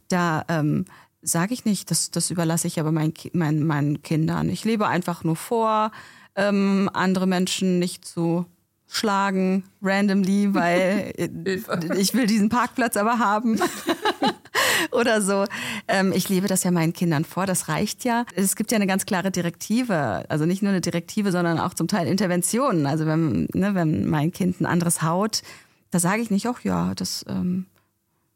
da 0.08 0.44
ähm, 0.48 0.86
sage 1.22 1.54
ich 1.54 1.64
nicht, 1.64 1.90
das, 1.90 2.10
das 2.10 2.30
überlasse 2.30 2.66
ich 2.66 2.80
aber 2.80 2.92
mein, 2.92 3.12
mein, 3.32 3.64
meinen 3.64 4.02
Kindern. 4.02 4.48
Ich 4.48 4.64
lebe 4.64 4.86
einfach 4.86 5.24
nur 5.24 5.36
vor, 5.36 5.92
ähm, 6.36 6.90
andere 6.92 7.26
Menschen 7.26 7.78
nicht 7.78 8.04
zu 8.04 8.46
schlagen, 8.88 9.64
randomly, 9.82 10.54
weil 10.54 11.12
ich 11.96 12.14
will 12.14 12.26
diesen 12.26 12.48
Parkplatz 12.48 12.96
aber 12.96 13.18
haben. 13.18 13.60
oder 14.92 15.22
so. 15.22 15.44
Ähm, 15.88 16.12
ich 16.12 16.28
lebe 16.28 16.46
das 16.46 16.64
ja 16.64 16.70
meinen 16.70 16.92
Kindern 16.92 17.24
vor, 17.24 17.46
das 17.46 17.68
reicht 17.68 18.04
ja. 18.04 18.24
Es 18.34 18.56
gibt 18.56 18.72
ja 18.72 18.76
eine 18.76 18.86
ganz 18.86 19.06
klare 19.06 19.30
Direktive, 19.30 20.24
also 20.28 20.46
nicht 20.46 20.62
nur 20.62 20.70
eine 20.70 20.80
Direktive, 20.80 21.32
sondern 21.32 21.58
auch 21.58 21.74
zum 21.74 21.88
Teil 21.88 22.06
Interventionen. 22.06 22.86
Also 22.86 23.06
wenn, 23.06 23.48
ne, 23.52 23.74
wenn 23.74 24.08
mein 24.08 24.32
Kind 24.32 24.60
ein 24.60 24.66
anderes 24.66 25.02
haut, 25.02 25.42
da 25.90 25.98
sage 25.98 26.22
ich 26.22 26.30
nicht, 26.30 26.46
ach 26.46 26.62
ja, 26.62 26.94
das 26.94 27.24
ähm, 27.28 27.66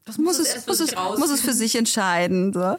das 0.05 0.19
muss, 0.19 0.37
muss, 0.37 0.47
es, 0.47 0.67
muss, 0.67 0.79
es, 0.79 0.95
muss 0.95 1.31
es 1.31 1.41
für 1.41 1.53
sich 1.53 1.75
entscheiden. 1.75 2.53
So. 2.53 2.75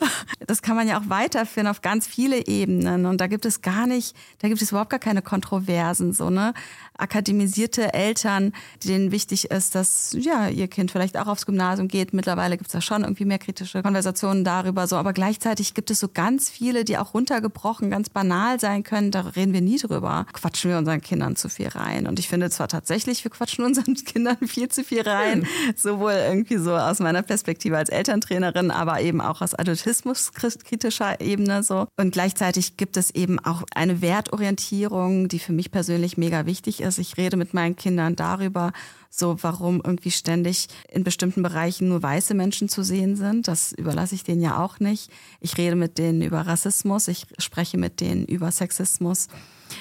Das 0.46 0.62
kann 0.62 0.76
man 0.76 0.86
ja 0.86 0.96
auch 1.00 1.08
weiterführen 1.08 1.66
auf 1.66 1.82
ganz 1.82 2.06
viele 2.06 2.46
Ebenen. 2.46 3.04
Und 3.04 3.20
da 3.20 3.26
gibt 3.26 3.44
es 3.44 3.62
gar 3.62 3.88
nicht, 3.88 4.14
da 4.38 4.46
gibt 4.48 4.62
es 4.62 4.70
überhaupt 4.70 4.90
gar 4.90 5.00
keine 5.00 5.22
Kontroversen. 5.22 6.12
So, 6.12 6.30
ne? 6.30 6.54
Akademisierte 6.96 7.92
Eltern, 7.92 8.52
denen 8.84 9.10
wichtig 9.10 9.50
ist, 9.50 9.74
dass 9.74 10.16
ja 10.16 10.48
ihr 10.48 10.68
Kind 10.68 10.92
vielleicht 10.92 11.16
auch 11.16 11.26
aufs 11.26 11.46
Gymnasium 11.46 11.88
geht. 11.88 12.14
Mittlerweile 12.14 12.56
gibt 12.56 12.68
es 12.68 12.72
da 12.72 12.80
schon 12.80 13.02
irgendwie 13.02 13.24
mehr 13.24 13.40
kritische 13.40 13.82
Konversationen 13.82 14.44
darüber. 14.44 14.86
So, 14.86 14.94
aber 14.94 15.12
gleichzeitig 15.12 15.74
gibt 15.74 15.90
es 15.90 15.98
so 15.98 16.06
ganz 16.06 16.48
viele, 16.48 16.84
die 16.84 16.96
auch 16.96 17.12
runtergebrochen, 17.12 17.90
ganz 17.90 18.08
banal 18.08 18.60
sein 18.60 18.84
können. 18.84 19.10
Da 19.10 19.22
reden 19.22 19.52
wir 19.52 19.62
nie 19.62 19.78
drüber. 19.78 20.26
Quatschen 20.32 20.70
wir 20.70 20.78
unseren 20.78 21.00
Kindern 21.00 21.34
zu 21.34 21.48
viel 21.48 21.68
rein. 21.68 22.06
Und 22.06 22.20
ich 22.20 22.28
finde 22.28 22.50
zwar 22.50 22.68
tatsächlich, 22.68 23.24
wir 23.24 23.32
quatschen 23.32 23.64
unseren 23.64 23.94
Kindern 24.04 24.38
viel 24.46 24.68
zu 24.68 24.84
viel 24.84 25.02
rein. 25.02 25.44
Sowohl 25.74 26.12
irgendwie 26.12 26.58
so 26.58 26.72
aus 26.76 27.00
meiner 27.00 27.15
meiner 27.16 27.26
Perspektive 27.26 27.78
als 27.78 27.88
Elterntrainerin, 27.88 28.70
aber 28.70 29.00
eben 29.00 29.22
auch 29.22 29.40
aus 29.40 29.54
adultismuskritischer 29.54 31.20
Ebene 31.20 31.62
so. 31.62 31.86
Und 31.96 32.10
gleichzeitig 32.12 32.76
gibt 32.76 32.98
es 32.98 33.10
eben 33.10 33.38
auch 33.38 33.62
eine 33.74 34.02
Wertorientierung, 34.02 35.28
die 35.28 35.38
für 35.38 35.52
mich 35.52 35.70
persönlich 35.70 36.18
mega 36.18 36.44
wichtig 36.44 36.82
ist. 36.82 36.98
Ich 36.98 37.16
rede 37.16 37.38
mit 37.38 37.54
meinen 37.54 37.74
Kindern 37.74 38.16
darüber, 38.16 38.72
so 39.08 39.38
warum 39.40 39.80
irgendwie 39.82 40.10
ständig 40.10 40.68
in 40.90 41.04
bestimmten 41.04 41.42
Bereichen 41.42 41.88
nur 41.88 42.02
weiße 42.02 42.34
Menschen 42.34 42.68
zu 42.68 42.82
sehen 42.82 43.16
sind. 43.16 43.48
Das 43.48 43.72
überlasse 43.72 44.14
ich 44.14 44.24
denen 44.24 44.42
ja 44.42 44.62
auch 44.62 44.78
nicht. 44.78 45.10
Ich 45.40 45.56
rede 45.56 45.76
mit 45.76 45.96
denen 45.96 46.20
über 46.20 46.42
Rassismus, 46.42 47.08
ich 47.08 47.26
spreche 47.38 47.78
mit 47.78 48.00
denen 48.00 48.26
über 48.26 48.50
Sexismus. 48.50 49.28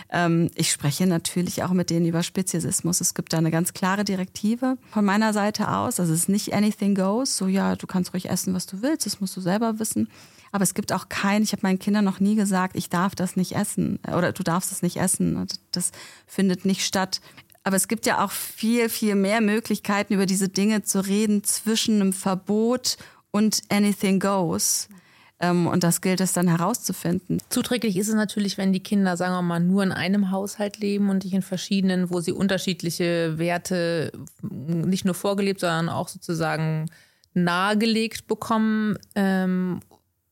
Ähm, 0.09 0.49
ich 0.55 0.71
spreche 0.71 1.07
natürlich 1.07 1.63
auch 1.63 1.71
mit 1.71 1.89
denen 1.89 2.05
über 2.05 2.23
Speziesismus. 2.23 3.01
Es 3.01 3.13
gibt 3.13 3.33
da 3.33 3.37
eine 3.37 3.51
ganz 3.51 3.73
klare 3.73 4.03
Direktive 4.03 4.77
von 4.91 5.05
meiner 5.05 5.33
Seite 5.33 5.71
aus. 5.71 5.99
Also 5.99 6.13
es 6.13 6.21
ist 6.21 6.29
nicht 6.29 6.53
anything 6.53 6.95
goes. 6.95 7.37
So 7.37 7.47
ja, 7.47 7.75
du 7.75 7.87
kannst 7.87 8.13
ruhig 8.13 8.29
essen, 8.29 8.53
was 8.53 8.65
du 8.65 8.81
willst. 8.81 9.05
Das 9.05 9.19
musst 9.21 9.35
du 9.37 9.41
selber 9.41 9.79
wissen. 9.79 10.09
Aber 10.51 10.63
es 10.63 10.73
gibt 10.73 10.93
auch 10.93 11.09
kein, 11.09 11.43
ich 11.43 11.51
habe 11.51 11.63
meinen 11.63 11.79
Kindern 11.79 12.05
noch 12.05 12.21
nie 12.21 12.35
gesagt, 12.35 12.77
ich 12.77 12.89
darf 12.89 13.13
das 13.13 13.35
nicht 13.35 13.57
essen 13.57 13.99
oder 14.07 14.31
du 14.31 14.41
darfst 14.41 14.71
es 14.71 14.81
nicht 14.81 14.95
essen. 14.97 15.47
Das 15.71 15.91
findet 16.27 16.63
nicht 16.63 16.85
statt. 16.85 17.19
Aber 17.65 17.75
es 17.75 17.87
gibt 17.87 18.05
ja 18.05 18.23
auch 18.23 18.31
viel, 18.31 18.89
viel 18.89 19.15
mehr 19.15 19.41
Möglichkeiten, 19.41 20.13
über 20.13 20.25
diese 20.25 20.47
Dinge 20.47 20.83
zu 20.83 21.05
reden 21.05 21.43
zwischen 21.43 21.95
einem 21.95 22.13
Verbot 22.13 22.97
und 23.31 23.63
anything 23.69 24.19
goes. 24.19 24.87
Ähm, 25.39 25.67
und 25.67 25.83
das 25.83 26.01
gilt 26.01 26.21
es 26.21 26.33
dann 26.33 26.47
herauszufinden. 26.47 27.39
Zuträglich 27.49 27.97
ist 27.97 28.07
es 28.07 28.15
natürlich, 28.15 28.57
wenn 28.57 28.71
die 28.71 28.81
Kinder, 28.81 29.17
sagen 29.17 29.33
wir 29.33 29.41
mal, 29.41 29.59
nur 29.59 29.83
in 29.83 29.91
einem 29.91 30.31
Haushalt 30.31 30.77
leben 30.77 31.09
und 31.09 31.23
nicht 31.23 31.33
in 31.33 31.41
verschiedenen, 31.41 32.09
wo 32.09 32.21
sie 32.21 32.31
unterschiedliche 32.31 33.37
Werte 33.37 34.11
nicht 34.41 35.03
nur 35.03 35.13
vorgelebt, 35.13 35.59
sondern 35.59 35.89
auch 35.89 36.07
sozusagen 36.07 36.89
nahegelegt 37.33 38.27
bekommen 38.27 38.97
ähm, 39.15 39.81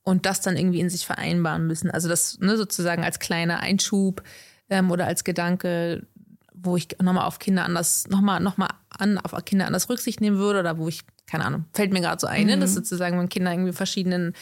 und 0.04 0.26
das 0.26 0.40
dann 0.40 0.56
irgendwie 0.56 0.80
in 0.80 0.90
sich 0.90 1.06
vereinbaren 1.06 1.68
müssen. 1.68 1.92
Also 1.92 2.08
das 2.08 2.40
ne, 2.40 2.56
sozusagen 2.56 3.04
als 3.04 3.20
kleiner 3.20 3.60
Einschub 3.60 4.24
ähm, 4.70 4.90
oder 4.90 5.06
als 5.06 5.26
Gedanke, 5.26 6.08
wo 6.54 6.78
ich 6.78 6.88
nochmal 7.02 7.26
auf 7.26 7.40
Kinder 7.40 7.66
anders, 7.66 8.08
nochmal 8.08 8.40
noch 8.40 8.56
mal 8.56 8.70
an, 8.90 9.18
auf 9.18 9.34
Kinder 9.44 9.68
anders 9.68 9.90
Rücksicht 9.90 10.22
nehmen 10.22 10.38
würde 10.38 10.62
oder 10.62 10.78
wo 10.78 10.88
ich, 10.88 11.02
keine 11.28 11.44
Ahnung, 11.44 11.66
fällt 11.74 11.92
mir 11.92 12.00
gerade 12.00 12.22
so 12.22 12.28
ein, 12.28 12.48
ne, 12.48 12.56
mhm. 12.56 12.62
dass 12.62 12.74
sozusagen, 12.74 13.20
wenn 13.20 13.28
Kinder 13.28 13.52
irgendwie 13.52 13.74
verschiedenen 13.74 14.34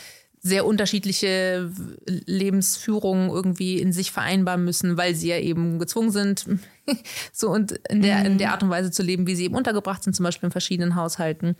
sehr 0.44 0.66
unterschiedliche 0.66 1.72
Lebensführungen 2.06 3.30
irgendwie 3.30 3.80
in 3.80 3.94
sich 3.94 4.12
vereinbaren 4.12 4.66
müssen, 4.66 4.98
weil 4.98 5.14
sie 5.14 5.28
ja 5.28 5.38
eben 5.38 5.78
gezwungen 5.78 6.12
sind, 6.12 6.46
so 7.32 7.50
und 7.50 7.74
in 7.90 8.02
der, 8.02 8.26
in 8.26 8.40
der 8.40 8.48
mhm. 8.48 8.54
Art 8.54 8.64
und 8.64 8.70
Weise 8.72 8.90
zu 8.90 9.04
leben, 9.04 9.28
wie 9.28 9.36
sie 9.36 9.46
eben 9.46 9.56
untergebracht 9.56 10.04
sind, 10.04 10.16
zum 10.16 10.24
Beispiel 10.24 10.48
in 10.48 10.52
verschiedenen 10.52 10.96
Haushalten. 10.96 11.56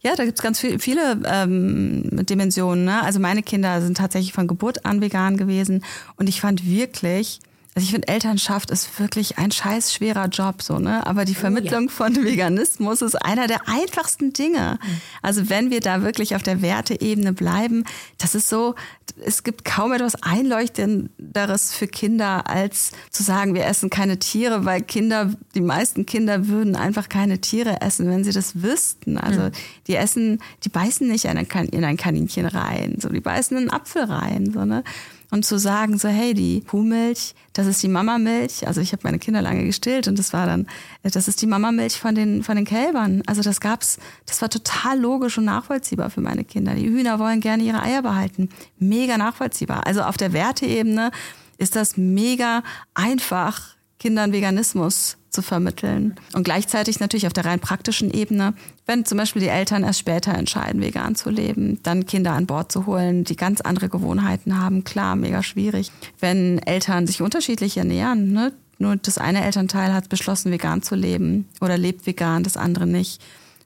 Ja, 0.00 0.14
da 0.16 0.24
gibt's 0.24 0.42
ganz 0.42 0.60
viel, 0.60 0.78
viele 0.78 1.22
ähm, 1.24 2.24
Dimensionen. 2.26 2.84
Ne? 2.84 3.02
Also 3.02 3.20
meine 3.20 3.42
Kinder 3.42 3.80
sind 3.80 3.96
tatsächlich 3.96 4.32
von 4.32 4.46
Geburt 4.46 4.84
an 4.84 5.00
vegan 5.00 5.36
gewesen 5.36 5.84
und 6.16 6.28
ich 6.28 6.40
fand 6.40 6.66
wirklich, 6.66 7.40
also 7.76 7.84
ich 7.84 7.90
finde, 7.90 8.08
Elternschaft 8.08 8.70
ist 8.70 8.98
wirklich 8.98 9.36
ein 9.36 9.50
scheiß 9.50 9.92
schwerer 9.92 10.28
Job, 10.28 10.62
so, 10.62 10.78
ne? 10.78 11.06
Aber 11.06 11.26
die 11.26 11.34
Vermittlung 11.34 11.84
oh, 11.84 11.88
ja. 11.88 11.90
von 11.90 12.16
Veganismus 12.24 13.02
ist 13.02 13.16
einer 13.16 13.48
der 13.48 13.68
einfachsten 13.68 14.32
Dinge. 14.32 14.78
Also 15.20 15.50
wenn 15.50 15.70
wir 15.70 15.80
da 15.80 16.00
wirklich 16.00 16.34
auf 16.34 16.42
der 16.42 16.62
Werteebene 16.62 17.34
bleiben, 17.34 17.84
das 18.16 18.34
ist 18.34 18.48
so, 18.48 18.76
es 19.22 19.42
gibt 19.42 19.66
kaum 19.66 19.92
etwas 19.92 20.22
Einleuchtenderes 20.22 21.74
für 21.74 21.86
Kinder, 21.86 22.48
als 22.48 22.92
zu 23.10 23.22
sagen, 23.22 23.54
wir 23.54 23.66
essen 23.66 23.90
keine 23.90 24.18
Tiere, 24.18 24.64
weil 24.64 24.80
Kinder, 24.80 25.34
die 25.54 25.60
meisten 25.60 26.06
Kinder 26.06 26.48
würden 26.48 26.76
einfach 26.76 27.10
keine 27.10 27.42
Tiere 27.42 27.82
essen, 27.82 28.08
wenn 28.08 28.24
sie 28.24 28.32
das 28.32 28.62
wüssten. 28.62 29.18
Also 29.18 29.50
die 29.86 29.96
essen, 29.96 30.40
die 30.64 30.70
beißen 30.70 31.06
nicht 31.06 31.26
in 31.26 31.84
ein 31.84 31.96
Kaninchen 31.98 32.46
rein, 32.46 32.96
so, 33.00 33.10
die 33.10 33.20
beißen 33.20 33.54
in 33.54 33.64
einen 33.64 33.70
Apfel 33.70 34.04
rein, 34.04 34.50
so, 34.50 34.64
ne? 34.64 34.82
Und 35.30 35.44
zu 35.44 35.58
sagen, 35.58 35.98
so 35.98 36.08
hey, 36.08 36.34
die 36.34 36.62
Kuhmilch, 36.62 37.34
das 37.52 37.66
ist 37.66 37.82
die 37.82 37.88
Mamamilch. 37.88 38.66
Also 38.66 38.80
ich 38.80 38.92
habe 38.92 39.02
meine 39.04 39.18
Kinder 39.18 39.42
lange 39.42 39.64
gestillt 39.64 40.08
und 40.08 40.18
das 40.18 40.32
war 40.32 40.46
dann, 40.46 40.66
das 41.02 41.28
ist 41.28 41.42
die 41.42 41.46
Mamamilch 41.46 41.98
von 41.98 42.14
den 42.14 42.42
von 42.42 42.56
den 42.56 42.64
Kälbern. 42.64 43.22
Also 43.26 43.42
das 43.42 43.60
gab's, 43.60 43.98
das 44.26 44.40
war 44.42 44.48
total 44.48 44.98
logisch 44.98 45.38
und 45.38 45.44
nachvollziehbar 45.44 46.10
für 46.10 46.20
meine 46.20 46.44
Kinder. 46.44 46.74
Die 46.74 46.88
Hühner 46.88 47.18
wollen 47.18 47.40
gerne 47.40 47.62
ihre 47.62 47.82
Eier 47.82 48.02
behalten, 48.02 48.48
mega 48.78 49.18
nachvollziehbar. 49.18 49.86
Also 49.86 50.02
auf 50.02 50.16
der 50.16 50.32
Werteebene 50.32 51.10
ist 51.58 51.76
das 51.76 51.96
mega 51.96 52.62
einfach 52.94 53.76
Kindern 53.98 54.32
Veganismus 54.32 55.16
zu 55.30 55.42
vermitteln. 55.42 56.14
Und 56.34 56.44
gleichzeitig 56.44 57.00
natürlich 57.00 57.26
auf 57.26 57.32
der 57.32 57.44
rein 57.44 57.60
praktischen 57.60 58.10
Ebene, 58.10 58.54
wenn 58.86 59.04
zum 59.04 59.18
Beispiel 59.18 59.42
die 59.42 59.48
Eltern 59.48 59.82
erst 59.82 59.98
später 59.98 60.32
entscheiden, 60.32 60.80
vegan 60.80 61.16
zu 61.16 61.28
leben, 61.28 61.80
dann 61.82 62.06
Kinder 62.06 62.32
an 62.32 62.46
Bord 62.46 62.70
zu 62.70 62.86
holen, 62.86 63.24
die 63.24 63.36
ganz 63.36 63.60
andere 63.60 63.88
Gewohnheiten 63.88 64.58
haben, 64.58 64.84
klar, 64.84 65.16
mega 65.16 65.42
schwierig. 65.42 65.90
Wenn 66.20 66.58
Eltern 66.60 67.06
sich 67.06 67.20
unterschiedlich 67.20 67.76
ernähren, 67.76 68.32
ne? 68.32 68.52
nur 68.78 68.96
das 68.96 69.18
eine 69.18 69.44
Elternteil 69.44 69.92
hat 69.92 70.08
beschlossen, 70.08 70.52
vegan 70.52 70.82
zu 70.82 70.94
leben 70.94 71.48
oder 71.60 71.76
lebt 71.76 72.06
vegan, 72.06 72.44
das 72.44 72.56
andere 72.56 72.86
nicht. 72.86 73.20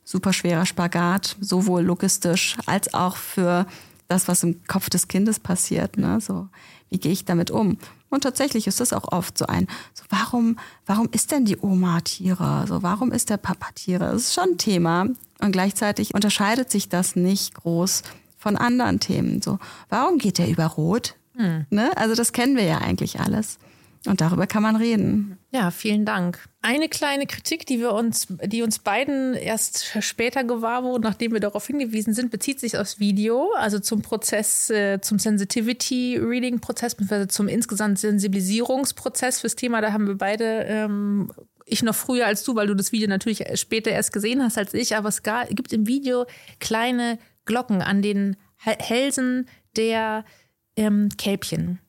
Super 0.05 0.33
schwerer 0.33 0.67
Spagat, 0.67 1.37
sowohl 1.41 1.83
logistisch 1.83 2.57
als 2.67 2.95
auch 2.95 3.17
für 3.17 3.67
das, 4.09 4.27
was 4.27 4.43
im 4.43 4.65
Kopf 4.67 4.89
des 4.89 5.07
Kindes 5.07 5.39
passiert. 5.39 5.99
Ne? 5.99 6.21
So, 6.21 6.49
wie 6.89 6.99
gehe 6.99 7.13
ich 7.13 7.27
damit 7.27 7.51
um? 7.51 7.77
Und 8.11 8.23
tatsächlich 8.23 8.67
ist 8.67 8.81
das 8.81 8.93
auch 8.93 9.13
oft 9.13 9.39
so 9.39 9.47
ein, 9.47 9.67
so 9.95 10.05
warum, 10.11 10.59
warum 10.85 11.09
ist 11.13 11.31
denn 11.31 11.45
die 11.45 11.57
Oma 11.57 12.01
Tiere? 12.01 12.67
So, 12.69 12.83
warum 12.83 13.13
ist 13.13 13.31
der 13.31 13.37
Papa 13.37 13.69
Tiere? 13.75 14.13
Das 14.13 14.23
ist 14.23 14.35
schon 14.35 14.51
ein 14.51 14.59
Thema. 14.59 15.07
Und 15.41 15.53
gleichzeitig 15.53 16.15
unterscheidet 16.15 16.71
sich 16.71 16.89
das 16.89 17.17
nicht 17.17 17.55
groß 17.55 18.03
von 18.37 18.57
anderen 18.57 19.01
Themen. 19.01 19.41
So, 19.41 19.59
warum 19.89 20.19
geht 20.19 20.39
der 20.39 20.49
über 20.49 20.67
Rot? 20.67 21.15
Hm. 21.37 21.67
Ne? 21.71 21.91
Also 21.97 22.15
das 22.15 22.33
kennen 22.33 22.57
wir 22.57 22.65
ja 22.65 22.79
eigentlich 22.79 23.21
alles. 23.21 23.59
Und 24.07 24.23
darüber 24.23 24.47
kann 24.47 24.63
man 24.63 24.77
reden. 24.77 25.37
Ja, 25.51 25.71
vielen 25.71 26.07
Dank. 26.07 26.49
Eine 26.63 26.89
kleine 26.89 27.27
Kritik, 27.27 27.67
die 27.67 27.81
wir 27.81 27.93
uns, 27.93 28.29
die 28.47 28.63
uns 28.63 28.79
beiden 28.79 29.35
erst 29.35 30.03
später 30.03 30.43
gewahr 30.43 30.85
wurden, 30.85 31.03
nachdem 31.03 31.33
wir 31.33 31.41
darauf 31.41 31.67
hingewiesen 31.67 32.15
sind, 32.15 32.31
bezieht 32.31 32.61
sich 32.61 32.79
aufs 32.79 32.99
Video, 32.99 33.53
also 33.59 33.79
zum 33.79 34.01
Prozess, 34.01 34.71
äh, 34.71 35.01
zum 35.03 35.19
Sensitivity 35.19 36.17
Reading 36.17 36.61
Prozess, 36.61 36.95
beziehungsweise 36.95 37.29
zum 37.29 37.47
insgesamt 37.49 37.99
Sensibilisierungsprozess 37.99 39.41
fürs 39.41 39.57
Thema. 39.57 39.83
Da 39.83 39.93
haben 39.93 40.07
wir 40.07 40.17
beide 40.17 40.65
ähm, 40.67 41.31
ich 41.67 41.83
noch 41.83 41.95
früher 41.95 42.27
als 42.27 42.43
du, 42.43 42.55
weil 42.55 42.69
du 42.69 42.75
das 42.75 42.93
Video 42.93 43.09
natürlich 43.09 43.45
später 43.61 43.91
erst 43.91 44.13
gesehen 44.15 44.43
hast 44.43 44.57
als 44.57 44.73
ich, 44.73 44.97
aber 44.97 45.11
es 45.11 45.23
gibt 45.23 45.73
im 45.75 45.87
Video 45.87 46.25
kleine 46.59 47.19
Glocken 47.45 47.83
an 47.83 48.01
den 48.01 48.37
Hälsen 48.57 49.47
der 49.77 50.25
ähm, 50.77 51.11
Kälbchen 51.19 51.81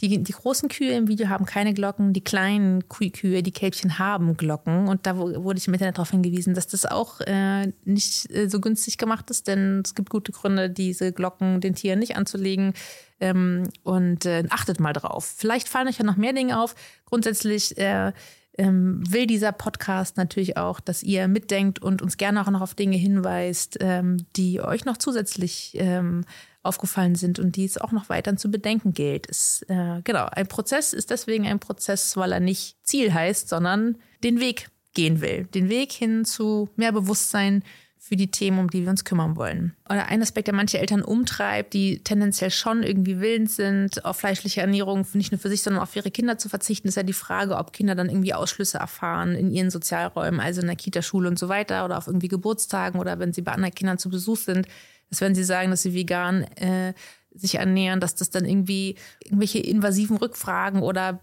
die, 0.00 0.22
die 0.22 0.32
großen 0.32 0.68
Kühe 0.68 0.92
im 0.92 1.08
Video 1.08 1.28
haben 1.28 1.46
keine 1.46 1.72
Glocken, 1.72 2.12
die 2.12 2.20
kleinen 2.22 2.86
Kühe, 2.88 3.42
die 3.42 3.52
Kälbchen 3.52 3.98
haben 3.98 4.36
Glocken. 4.36 4.88
Und 4.88 5.06
da 5.06 5.16
wurde 5.16 5.58
ich 5.58 5.66
im 5.66 5.72
Internet 5.72 5.96
darauf 5.96 6.10
hingewiesen, 6.10 6.52
dass 6.52 6.66
das 6.66 6.84
auch 6.84 7.20
äh, 7.22 7.72
nicht 7.84 8.30
äh, 8.30 8.48
so 8.48 8.60
günstig 8.60 8.98
gemacht 8.98 9.30
ist, 9.30 9.48
denn 9.48 9.80
es 9.84 9.94
gibt 9.94 10.10
gute 10.10 10.32
Gründe, 10.32 10.68
diese 10.68 11.12
Glocken 11.12 11.62
den 11.62 11.74
Tieren 11.74 11.98
nicht 11.98 12.16
anzulegen. 12.16 12.74
Ähm, 13.20 13.70
und 13.84 14.26
äh, 14.26 14.44
achtet 14.50 14.80
mal 14.80 14.92
drauf. 14.92 15.34
Vielleicht 15.38 15.68
fallen 15.68 15.88
euch 15.88 15.98
ja 15.98 16.04
noch 16.04 16.18
mehr 16.18 16.34
Dinge 16.34 16.60
auf. 16.60 16.74
Grundsätzlich 17.06 17.78
äh, 17.78 18.12
ähm, 18.58 19.02
will 19.10 19.26
dieser 19.26 19.52
Podcast 19.52 20.18
natürlich 20.18 20.56
auch, 20.56 20.80
dass 20.80 21.02
ihr 21.02 21.28
mitdenkt 21.28 21.80
und 21.80 22.02
uns 22.02 22.16
gerne 22.16 22.42
auch 22.42 22.50
noch 22.50 22.60
auf 22.60 22.74
Dinge 22.74 22.96
hinweist, 22.96 23.78
ähm, 23.80 24.26
die 24.36 24.60
euch 24.60 24.84
noch 24.84 24.96
zusätzlich 24.98 25.72
ähm, 25.74 26.24
aufgefallen 26.66 27.14
sind 27.14 27.38
und 27.38 27.56
die 27.56 27.64
es 27.64 27.78
auch 27.78 27.92
noch 27.92 28.08
weiter 28.08 28.36
zu 28.36 28.50
bedenken 28.50 28.92
gilt. 28.92 29.26
Ist, 29.26 29.64
äh, 29.68 30.00
genau, 30.04 30.26
ein 30.30 30.46
Prozess 30.46 30.92
ist 30.92 31.10
deswegen 31.10 31.46
ein 31.46 31.58
Prozess, 31.58 32.16
weil 32.16 32.32
er 32.32 32.40
nicht 32.40 32.76
Ziel 32.82 33.12
heißt, 33.12 33.48
sondern 33.48 33.96
den 34.22 34.40
Weg 34.40 34.68
gehen 34.94 35.20
will. 35.20 35.44
Den 35.54 35.68
Weg 35.68 35.92
hin 35.92 36.24
zu 36.24 36.68
mehr 36.76 36.92
Bewusstsein 36.92 37.62
für 38.06 38.16
die 38.16 38.30
Themen, 38.30 38.60
um 38.60 38.70
die 38.70 38.82
wir 38.82 38.90
uns 38.90 39.04
kümmern 39.04 39.34
wollen. 39.36 39.74
Oder 39.88 40.06
ein 40.06 40.22
Aspekt, 40.22 40.46
der 40.46 40.54
manche 40.54 40.78
Eltern 40.78 41.02
umtreibt, 41.02 41.74
die 41.74 42.04
tendenziell 42.04 42.52
schon 42.52 42.84
irgendwie 42.84 43.18
willens 43.18 43.56
sind, 43.56 44.04
auf 44.04 44.18
fleischliche 44.18 44.60
Ernährung 44.60 45.04
nicht 45.14 45.32
nur 45.32 45.40
für 45.40 45.48
sich, 45.48 45.62
sondern 45.62 45.82
auch 45.82 45.88
für 45.88 45.98
ihre 45.98 46.12
Kinder 46.12 46.38
zu 46.38 46.48
verzichten, 46.48 46.86
ist 46.86 46.96
ja 46.96 47.02
die 47.02 47.12
Frage, 47.12 47.56
ob 47.56 47.72
Kinder 47.72 47.96
dann 47.96 48.08
irgendwie 48.08 48.32
Ausschlüsse 48.32 48.78
erfahren 48.78 49.34
in 49.34 49.50
ihren 49.50 49.70
Sozialräumen, 49.70 50.38
also 50.38 50.60
in 50.60 50.68
der 50.68 50.76
Kita, 50.76 51.02
Schule 51.02 51.28
und 51.28 51.38
so 51.38 51.48
weiter 51.48 51.84
oder 51.84 51.98
auf 51.98 52.06
irgendwie 52.06 52.28
Geburtstagen 52.28 53.00
oder 53.00 53.18
wenn 53.18 53.32
sie 53.32 53.42
bei 53.42 53.52
anderen 53.52 53.74
Kindern 53.74 53.98
zu 53.98 54.08
Besuch 54.08 54.38
sind, 54.38 54.68
dass 55.10 55.20
wenn 55.20 55.34
sie 55.34 55.44
sagen, 55.44 55.70
dass 55.70 55.82
sie 55.82 55.94
vegan 55.94 56.42
äh, 56.56 56.94
sich 57.32 57.56
ernähren, 57.56 58.00
dass 58.00 58.14
das 58.14 58.30
dann 58.30 58.44
irgendwie 58.44 58.96
irgendwelche 59.24 59.58
invasiven 59.58 60.16
Rückfragen 60.16 60.82
oder 60.82 61.20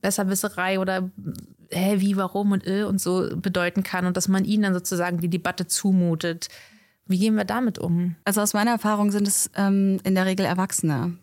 Besserwisserei 0.00 0.78
oder 0.78 1.10
hä, 1.70 1.96
wie, 1.98 2.16
warum 2.16 2.52
und 2.52 2.66
äh 2.66 2.84
und 2.84 3.00
so 3.00 3.28
bedeuten 3.36 3.82
kann 3.82 4.06
und 4.06 4.16
dass 4.16 4.28
man 4.28 4.44
ihnen 4.44 4.64
dann 4.64 4.74
sozusagen 4.74 5.18
die 5.18 5.30
Debatte 5.30 5.66
zumutet. 5.66 6.48
Wie 7.06 7.18
gehen 7.18 7.36
wir 7.36 7.44
damit 7.44 7.78
um? 7.78 8.16
Also 8.24 8.40
aus 8.40 8.52
meiner 8.52 8.72
Erfahrung 8.72 9.10
sind 9.10 9.28
es 9.28 9.50
ähm, 9.56 10.00
in 10.04 10.14
der 10.14 10.26
Regel 10.26 10.44
Erwachsene, 10.44 11.16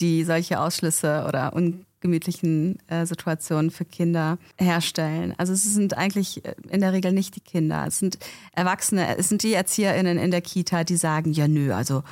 die 0.00 0.24
solche 0.24 0.60
Ausschlüsse 0.60 1.24
oder 1.26 1.54
ungemütlichen 2.00 2.78
äh, 2.88 3.04
Situationen 3.04 3.70
für 3.70 3.84
Kinder 3.84 4.38
herstellen. 4.58 5.34
Also 5.36 5.52
es 5.52 5.62
sind 5.64 5.96
eigentlich 5.96 6.44
äh, 6.44 6.54
in 6.70 6.80
der 6.80 6.92
Regel 6.92 7.12
nicht 7.12 7.36
die 7.36 7.40
Kinder. 7.40 7.84
Es 7.86 7.98
sind 7.98 8.18
Erwachsene, 8.52 9.18
es 9.18 9.28
sind 9.28 9.42
die 9.42 9.52
ErzieherInnen 9.52 10.18
in 10.18 10.30
der 10.30 10.40
Kita, 10.40 10.84
die 10.84 10.96
sagen, 10.96 11.32
ja 11.32 11.46
nö, 11.46 11.72
also 11.72 12.02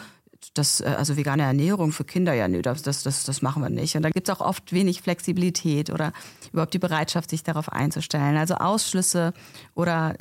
das, 0.55 0.81
äh, 0.81 0.95
also 0.99 1.17
vegane 1.17 1.43
Ernährung 1.43 1.93
für 1.93 2.05
Kinder, 2.05 2.35
ja, 2.35 2.49
nö, 2.49 2.61
das, 2.61 2.83
das, 2.83 3.03
das 3.03 3.43
machen 3.43 3.63
wir 3.63 3.71
nicht. 3.71 3.97
Und 3.97 4.03
da 4.03 4.11
gibt 4.11 4.29
es 4.29 4.35
auch 4.35 4.45
oft 4.45 4.73
wenig 4.73 5.01
Flexibilität 5.01 5.91
oder 5.91 6.13
überhaupt 6.53 6.75
die 6.75 6.79
Bereitschaft, 6.79 7.31
sich 7.31 7.43
darauf 7.43 7.73
einzustellen. 7.73 8.37
Also 8.37 8.55
Ausschlüsse 8.55 9.33
oder 9.75 10.15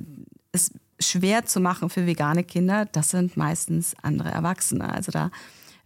es 0.54 0.72
schwer 1.00 1.46
zu 1.46 1.60
machen 1.60 1.90
für 1.90 2.08
vegane 2.08 2.44
Kinder, 2.44 2.86
das 2.86 3.10
sind 3.10 3.38
meistens 3.38 3.96
andere 4.02 4.30
Erwachsene. 4.30 4.92
Also 4.92 5.12
da 5.12 5.30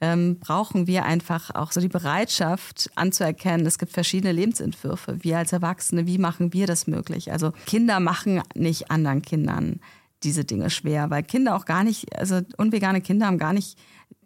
ähm, 0.02 0.40
brauchen 0.40 0.88
wir 0.88 1.06
einfach 1.06 1.54
auch 1.54 1.72
so 1.72 1.80
die 1.80 1.88
Bereitschaft 1.88 2.90
anzuerkennen, 2.96 3.66
es 3.66 3.78
gibt 3.78 3.92
verschiedene 3.92 4.34
Lebensentwürfe. 4.34 5.18
Wir 5.22 5.38
als 5.38 5.54
Erwachsene, 5.54 6.08
wie 6.08 6.18
machen 6.18 6.54
wir 6.54 6.68
das 6.68 6.88
möglich? 6.88 7.32
Also 7.32 7.54
Kinder 7.68 8.00
machen 8.00 8.42
nicht 8.56 8.90
anderen 8.90 9.22
Kindern 9.22 9.80
diese 10.24 10.44
Dinge 10.44 10.70
schwer, 10.70 11.10
weil 11.10 11.24
Kinder 11.24 11.56
auch 11.56 11.66
gar 11.66 11.84
nicht, 11.84 12.18
also 12.18 12.42
unvegane 12.58 13.02
Kinder 13.02 13.28
haben 13.28 13.38
gar 13.38 13.54
nicht 13.54 13.78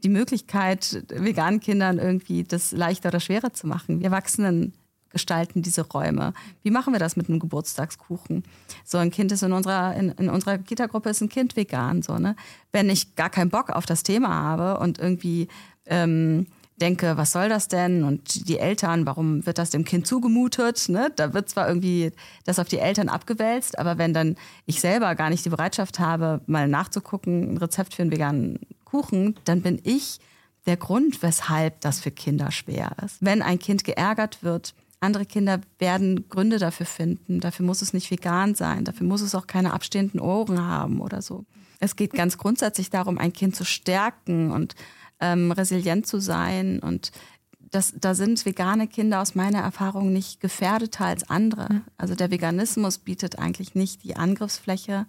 die 0.04 0.10
Möglichkeit, 0.10 1.06
veganen 1.10 1.60
Kindern 1.60 2.00
irgendwie 2.00 2.44
das 2.44 2.72
leichter 2.72 3.10
oder 3.10 3.20
schwerer 3.20 3.54
zu 3.54 3.68
machen. 3.68 4.00
Wir 4.00 4.06
Erwachsenen 4.06 4.74
gestalten 5.16 5.62
diese 5.62 5.88
Räume. 5.88 6.34
Wie 6.62 6.72
machen 6.72 6.92
wir 6.92 7.00
das 7.00 7.16
mit 7.16 7.30
einem 7.30 7.40
Geburtstagskuchen? 7.40 8.44
So 8.84 8.98
ein 8.98 9.12
Kind 9.12 9.32
ist 9.32 9.44
in 9.44 9.54
unserer, 9.54 9.96
in, 9.96 10.10
in 10.10 10.30
unserer 10.30 10.58
Kita-Gruppe 10.58 11.10
ist 11.10 11.22
ein 11.22 11.30
Kind 11.30 11.56
vegan. 11.56 12.02
So, 12.02 12.18
ne? 12.20 12.36
Wenn 12.74 12.90
ich 12.90 13.16
gar 13.16 13.30
keinen 13.30 13.50
Bock 13.50 13.70
auf 13.70 13.86
das 13.86 14.04
Thema 14.04 14.28
habe 14.28 14.78
und 14.82 15.00
irgendwie 15.00 15.48
ähm, 15.86 16.48
denke, 16.82 17.16
was 17.16 17.32
soll 17.32 17.48
das 17.48 17.70
denn? 17.70 18.04
Und 18.04 18.50
die 18.50 18.60
Eltern, 18.60 19.06
warum 19.06 19.46
wird 19.46 19.58
das 19.58 19.70
dem 19.70 19.86
Kind 19.86 20.06
zugemutet? 20.06 20.90
Ne? 20.90 21.10
Da 21.16 21.34
wird 21.34 21.48
zwar 21.50 21.70
irgendwie 21.70 22.12
das 22.44 22.60
auf 22.60 22.68
die 22.68 22.80
Eltern 22.80 23.08
abgewälzt, 23.08 23.80
aber 23.80 23.98
wenn 23.98 24.14
dann 24.14 24.36
ich 24.66 24.82
selber 24.82 25.16
gar 25.16 25.30
nicht 25.30 25.46
die 25.46 25.50
Bereitschaft 25.50 26.00
habe, 26.00 26.42
mal 26.46 26.68
nachzugucken, 26.68 27.54
ein 27.54 27.58
Rezept 27.58 27.94
für 27.94 28.02
einen 28.02 28.12
veganen 28.12 28.60
Kuchen, 28.84 29.36
dann 29.46 29.62
bin 29.62 29.80
ich 29.84 30.20
der 30.66 30.78
Grund, 30.78 31.22
weshalb 31.22 31.80
das 31.82 32.00
für 32.00 32.12
Kinder 32.12 32.52
schwer 32.52 32.92
ist. 33.04 33.18
Wenn 33.22 33.42
ein 33.42 33.60
Kind 33.60 33.84
geärgert 33.84 34.44
wird, 34.44 34.74
andere 35.00 35.26
Kinder 35.26 35.62
werden 35.80 36.28
Gründe 36.30 36.58
dafür 36.58 36.86
finden. 36.86 37.40
Dafür 37.40 37.66
muss 37.66 37.82
es 37.82 37.94
nicht 37.94 38.10
vegan 38.12 38.56
sein. 38.56 38.86
Dafür 38.86 39.06
muss 39.06 39.22
es 39.22 39.36
auch 39.36 39.48
keine 39.48 39.74
abstehenden 39.74 40.20
Ohren 40.20 40.62
haben 40.62 41.02
oder 41.02 41.22
so. 41.22 41.46
Es 41.80 41.96
geht 41.96 42.14
ganz 42.14 42.38
grundsätzlich 42.38 42.90
darum, 42.90 43.18
ein 43.18 43.34
Kind 43.34 43.56
zu 43.56 43.66
stärken 43.66 44.52
und 44.52 44.76
ähm, 45.20 45.52
resilient 45.52 46.08
zu 46.08 46.20
sein. 46.20 46.80
Und 46.80 47.12
das, 47.60 47.94
da 48.00 48.16
sind 48.16 48.46
vegane 48.46 48.88
Kinder 48.88 49.22
aus 49.22 49.36
meiner 49.36 49.60
Erfahrung 49.60 50.14
nicht 50.14 50.40
gefährdeter 50.40 51.06
als 51.06 51.30
andere. 51.30 51.82
Also 51.98 52.16
der 52.16 52.32
Veganismus 52.32 52.98
bietet 52.98 53.38
eigentlich 53.38 53.76
nicht 53.76 54.04
die 54.04 54.16
Angriffsfläche, 54.16 55.06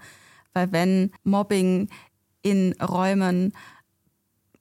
weil 0.52 0.72
wenn 0.72 1.12
Mobbing 1.22 1.88
in 2.42 2.74
Räumen 2.80 3.52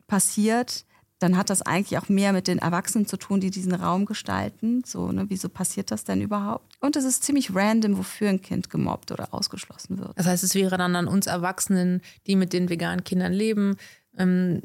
passiert, 0.08 0.86
dann 1.26 1.38
hat 1.38 1.50
das 1.50 1.64
eigentlich 1.64 1.98
auch 1.98 2.08
mehr 2.08 2.34
mit 2.34 2.48
den 2.48 2.60
Erwachsenen 2.60 3.08
zu 3.08 3.18
tun, 3.18 3.40
die 3.40 3.50
diesen 3.50 3.74
Raum 3.74 4.06
gestalten. 4.06 4.84
So, 4.86 5.12
ne, 5.12 5.26
wieso 5.28 5.50
passiert 5.50 5.90
das 5.90 6.04
denn 6.04 6.22
überhaupt? 6.22 6.76
Und 6.82 6.96
es 6.96 7.04
ist 7.04 7.24
ziemlich 7.24 7.56
random, 7.56 7.98
wofür 7.98 8.30
ein 8.30 8.44
Kind 8.44 8.70
gemobbt 8.70 9.12
oder 9.12 9.34
ausgeschlossen 9.34 9.98
wird. 9.98 10.12
Das 10.16 10.28
heißt, 10.28 10.44
es 10.44 10.54
wäre 10.54 10.78
dann 10.78 10.96
an 10.96 11.08
uns 11.08 11.26
Erwachsenen, 11.26 12.02
die 12.28 12.36
mit 12.36 12.54
den 12.54 12.70
veganen 12.70 13.04
Kindern 13.04 13.34
leben, 13.34 13.78
ähm, 14.20 14.62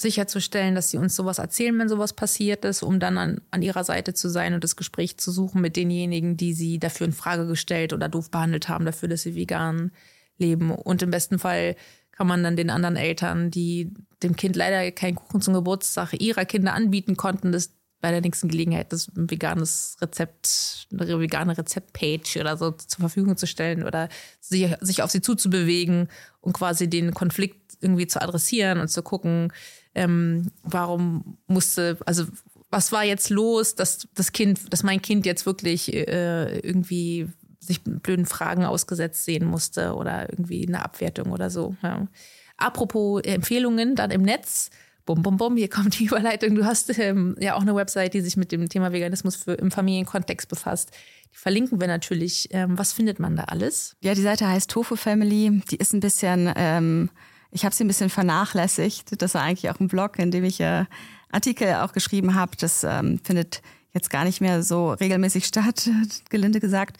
sicherzustellen, 0.00 0.76
dass 0.76 0.90
sie 0.90 0.96
uns 0.98 1.16
sowas 1.16 1.38
erzählen, 1.38 1.76
wenn 1.76 1.88
sowas 1.88 2.12
passiert 2.12 2.64
ist, 2.64 2.84
um 2.84 3.00
dann 3.00 3.18
an, 3.18 3.40
an 3.50 3.60
ihrer 3.60 3.82
Seite 3.82 4.14
zu 4.14 4.28
sein 4.28 4.54
und 4.54 4.62
das 4.62 4.76
Gespräch 4.76 5.18
zu 5.18 5.32
suchen 5.32 5.60
mit 5.60 5.74
denjenigen, 5.74 6.36
die 6.36 6.54
sie 6.54 6.78
dafür 6.78 7.08
in 7.08 7.12
Frage 7.12 7.48
gestellt 7.48 7.92
oder 7.92 8.08
doof 8.08 8.30
behandelt 8.30 8.68
haben, 8.68 8.84
dafür, 8.84 9.08
dass 9.08 9.22
sie 9.22 9.34
vegan 9.34 9.90
leben. 10.38 10.70
Und 10.70 11.02
im 11.02 11.10
besten 11.10 11.40
Fall 11.40 11.74
kann 12.20 12.26
man 12.26 12.42
dann 12.42 12.54
den 12.54 12.68
anderen 12.68 12.96
Eltern, 12.96 13.50
die 13.50 13.94
dem 14.22 14.36
Kind 14.36 14.54
leider 14.54 14.90
keinen 14.90 15.14
Kuchen 15.14 15.40
zum 15.40 15.54
Geburtstag 15.54 16.12
ihrer 16.20 16.44
Kinder 16.44 16.74
anbieten 16.74 17.16
konnten, 17.16 17.50
das 17.50 17.70
bei 18.02 18.10
der 18.10 18.20
nächsten 18.20 18.48
Gelegenheit 18.48 18.92
das 18.92 19.10
veganes 19.14 19.96
Rezept, 20.02 20.86
eine 20.92 21.18
vegane 21.18 21.56
Rezeptpage 21.56 22.36
oder 22.36 22.58
so 22.58 22.72
zur 22.72 23.00
Verfügung 23.00 23.38
zu 23.38 23.46
stellen 23.46 23.84
oder 23.84 24.10
sich, 24.38 24.68
sich 24.82 25.02
auf 25.02 25.10
sie 25.10 25.22
zuzubewegen 25.22 26.08
und 26.42 26.52
quasi 26.52 26.90
den 26.90 27.14
Konflikt 27.14 27.78
irgendwie 27.80 28.06
zu 28.06 28.20
adressieren 28.20 28.80
und 28.80 28.88
zu 28.88 29.02
gucken, 29.02 29.50
ähm, 29.94 30.50
warum 30.62 31.38
musste, 31.46 31.96
also 32.04 32.26
was 32.68 32.92
war 32.92 33.04
jetzt 33.04 33.30
los, 33.30 33.76
dass 33.76 34.08
das 34.14 34.32
Kind, 34.32 34.70
dass 34.70 34.82
mein 34.82 35.00
Kind 35.00 35.24
jetzt 35.24 35.46
wirklich 35.46 35.90
äh, 35.94 36.58
irgendwie 36.58 37.30
sich 37.60 37.82
blöden 37.82 38.26
Fragen 38.26 38.64
ausgesetzt 38.64 39.24
sehen 39.24 39.44
musste 39.44 39.94
oder 39.94 40.30
irgendwie 40.30 40.66
eine 40.66 40.82
Abwertung 40.82 41.30
oder 41.30 41.50
so. 41.50 41.76
Ja. 41.82 42.08
Apropos 42.56 43.22
Empfehlungen 43.22 43.94
dann 43.94 44.10
im 44.10 44.22
Netz. 44.22 44.70
Bum, 45.06 45.22
bum, 45.22 45.36
bum, 45.36 45.56
hier 45.56 45.68
kommt 45.68 45.98
die 45.98 46.04
Überleitung. 46.06 46.54
Du 46.54 46.64
hast 46.64 46.96
ähm, 46.98 47.36
ja 47.38 47.54
auch 47.54 47.62
eine 47.62 47.74
Website, 47.74 48.14
die 48.14 48.20
sich 48.20 48.36
mit 48.36 48.52
dem 48.52 48.68
Thema 48.68 48.92
Veganismus 48.92 49.36
für, 49.36 49.54
im 49.54 49.70
Familienkontext 49.70 50.48
befasst. 50.48 50.90
Die 51.32 51.38
verlinken 51.38 51.80
wir 51.80 51.88
natürlich. 51.88 52.48
Ähm, 52.52 52.78
was 52.78 52.92
findet 52.92 53.18
man 53.18 53.36
da 53.36 53.44
alles? 53.44 53.96
Ja, 54.02 54.14
die 54.14 54.22
Seite 54.22 54.48
heißt 54.48 54.70
Tofu 54.70 54.96
Family. 54.96 55.62
Die 55.70 55.76
ist 55.76 55.92
ein 55.92 56.00
bisschen, 56.00 56.52
ähm, 56.56 57.10
ich 57.50 57.64
habe 57.64 57.74
sie 57.74 57.84
ein 57.84 57.88
bisschen 57.88 58.10
vernachlässigt. 58.10 59.20
Das 59.20 59.34
war 59.34 59.42
eigentlich 59.42 59.70
auch 59.70 59.80
ein 59.80 59.88
Blog, 59.88 60.18
in 60.18 60.30
dem 60.30 60.44
ich 60.44 60.60
äh, 60.60 60.84
Artikel 61.30 61.74
auch 61.74 61.92
geschrieben 61.92 62.34
habe. 62.34 62.52
Das 62.58 62.84
ähm, 62.84 63.20
findet 63.22 63.62
jetzt 63.92 64.10
gar 64.10 64.24
nicht 64.24 64.40
mehr 64.40 64.62
so 64.62 64.92
regelmäßig 64.92 65.44
statt, 65.46 65.90
gelinde 66.28 66.60
gesagt. 66.60 66.98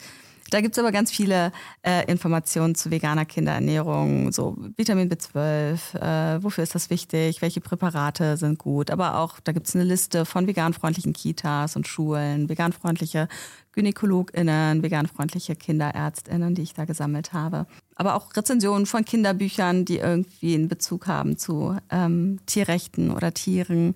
Da 0.51 0.59
gibt's 0.59 0.77
aber 0.77 0.91
ganz 0.91 1.11
viele 1.11 1.53
äh, 1.81 2.05
Informationen 2.11 2.75
zu 2.75 2.91
veganer 2.91 3.23
Kinderernährung, 3.23 4.33
so 4.33 4.57
Vitamin 4.75 5.09
B12, 5.09 5.95
äh, 5.95 6.43
wofür 6.43 6.65
ist 6.65 6.75
das 6.75 6.89
wichtig, 6.89 7.41
welche 7.41 7.61
Präparate 7.61 8.35
sind 8.35 8.59
gut, 8.59 8.91
aber 8.91 9.17
auch, 9.17 9.39
da 9.39 9.53
gibt's 9.53 9.75
eine 9.75 9.85
Liste 9.85 10.25
von 10.25 10.47
veganfreundlichen 10.47 11.13
Kitas 11.13 11.77
und 11.77 11.87
Schulen, 11.87 12.49
veganfreundliche 12.49 13.29
GynäkologInnen, 13.71 14.83
veganfreundliche 14.83 15.55
KinderärztInnen, 15.55 16.53
die 16.53 16.63
ich 16.63 16.73
da 16.73 16.83
gesammelt 16.83 17.31
habe. 17.31 17.65
Aber 17.95 18.15
auch 18.15 18.35
Rezensionen 18.35 18.85
von 18.85 19.05
Kinderbüchern, 19.05 19.85
die 19.85 19.99
irgendwie 19.99 20.55
einen 20.55 20.67
Bezug 20.67 21.07
haben 21.07 21.37
zu 21.37 21.77
ähm, 21.89 22.39
Tierrechten 22.45 23.11
oder 23.11 23.33
Tieren. 23.33 23.95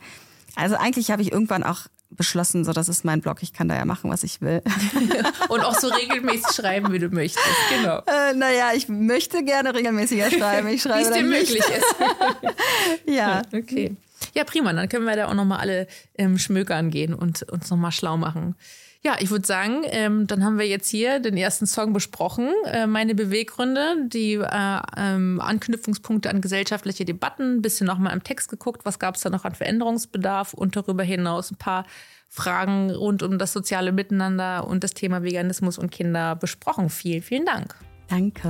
Also 0.55 0.77
eigentlich 0.77 1.11
habe 1.11 1.21
ich 1.21 1.33
irgendwann 1.33 1.63
auch 1.63 1.87
beschlossen, 2.15 2.65
so 2.65 2.73
das 2.73 2.89
ist 2.89 3.05
mein 3.05 3.21
Blog, 3.21 3.41
ich 3.41 3.53
kann 3.53 3.67
da 3.67 3.75
ja 3.75 3.85
machen, 3.85 4.09
was 4.09 4.23
ich 4.23 4.41
will. 4.41 4.61
Und 5.49 5.61
auch 5.61 5.75
so 5.75 5.87
regelmäßig 5.87 6.55
schreiben, 6.55 6.91
wie 6.91 6.99
du 6.99 7.09
möchtest, 7.09 7.45
genau. 7.69 7.99
Äh, 7.99 8.33
naja, 8.33 8.71
ich 8.75 8.89
möchte 8.89 9.43
gerne 9.43 9.73
regelmäßiger 9.73 10.31
schreiben. 10.31 10.67
Ich 10.69 10.81
schreibe 10.81 10.99
wie 10.99 11.03
es 11.03 11.11
dir 11.11 11.23
möglich 11.23 11.63
ist. 11.63 11.95
ja. 13.07 13.41
Okay. 13.53 13.95
Ja, 14.33 14.43
prima. 14.43 14.73
Dann 14.73 14.89
können 14.89 15.05
wir 15.05 15.15
da 15.15 15.27
auch 15.27 15.33
nochmal 15.33 15.59
alle 15.59 15.87
ähm, 16.17 16.37
schmökern 16.37 16.89
gehen 16.89 17.13
und 17.13 17.43
uns 17.43 17.69
nochmal 17.69 17.91
schlau 17.91 18.17
machen. 18.17 18.55
Ja, 19.05 19.17
ich 19.19 19.29
würde 19.29 19.45
sagen, 19.45 19.83
ähm, 19.83 20.25
dann 20.25 20.43
haben 20.43 20.57
wir 20.57 20.67
jetzt 20.67 20.89
hier 20.89 21.19
den 21.19 21.37
ersten 21.37 21.67
Song 21.67 21.93
besprochen. 21.93 22.49
Äh, 22.65 22.87
meine 22.87 23.13
Beweggründe, 23.13 24.07
die 24.07 24.33
äh, 24.33 24.79
ähm, 24.97 25.39
Anknüpfungspunkte 25.39 26.27
an 26.27 26.41
gesellschaftliche 26.41 27.05
Debatten, 27.05 27.57
ein 27.57 27.61
bisschen 27.61 27.85
nochmal 27.85 28.13
im 28.13 28.23
Text 28.23 28.49
geguckt, 28.49 28.83
was 28.83 28.97
gab 28.97 29.13
es 29.13 29.21
da 29.21 29.29
noch 29.29 29.45
an 29.45 29.53
Veränderungsbedarf 29.53 30.55
und 30.55 30.75
darüber 30.75 31.03
hinaus 31.03 31.51
ein 31.51 31.57
paar 31.57 31.85
Fragen 32.29 32.89
rund 32.89 33.21
um 33.21 33.37
das 33.37 33.53
soziale 33.53 33.91
Miteinander 33.91 34.65
und 34.65 34.83
das 34.83 34.95
Thema 34.95 35.21
Veganismus 35.21 35.77
und 35.77 35.91
Kinder 35.91 36.35
besprochen. 36.35 36.89
Vielen, 36.89 37.21
vielen 37.21 37.45
Dank. 37.45 37.75
Danke. 38.07 38.49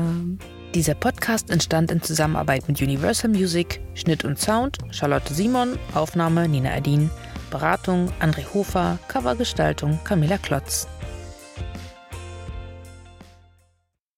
Dieser 0.74 0.96
Podcast 0.96 1.50
entstand 1.50 1.92
in 1.92 2.02
Zusammenarbeit 2.02 2.66
mit 2.70 2.82
Universal 2.82 3.30
Music, 3.30 3.82
Schnitt 3.94 4.24
und 4.24 4.40
Sound, 4.40 4.78
Charlotte 4.92 5.34
Simon, 5.34 5.78
Aufnahme 5.94 6.48
Nina 6.48 6.72
Adin. 6.72 7.10
Beratung 7.56 8.12
André 8.20 8.44
Hofer, 8.54 9.00
Covergestaltung 9.08 9.98
Camilla 10.04 10.38
Klotz. 10.38 10.90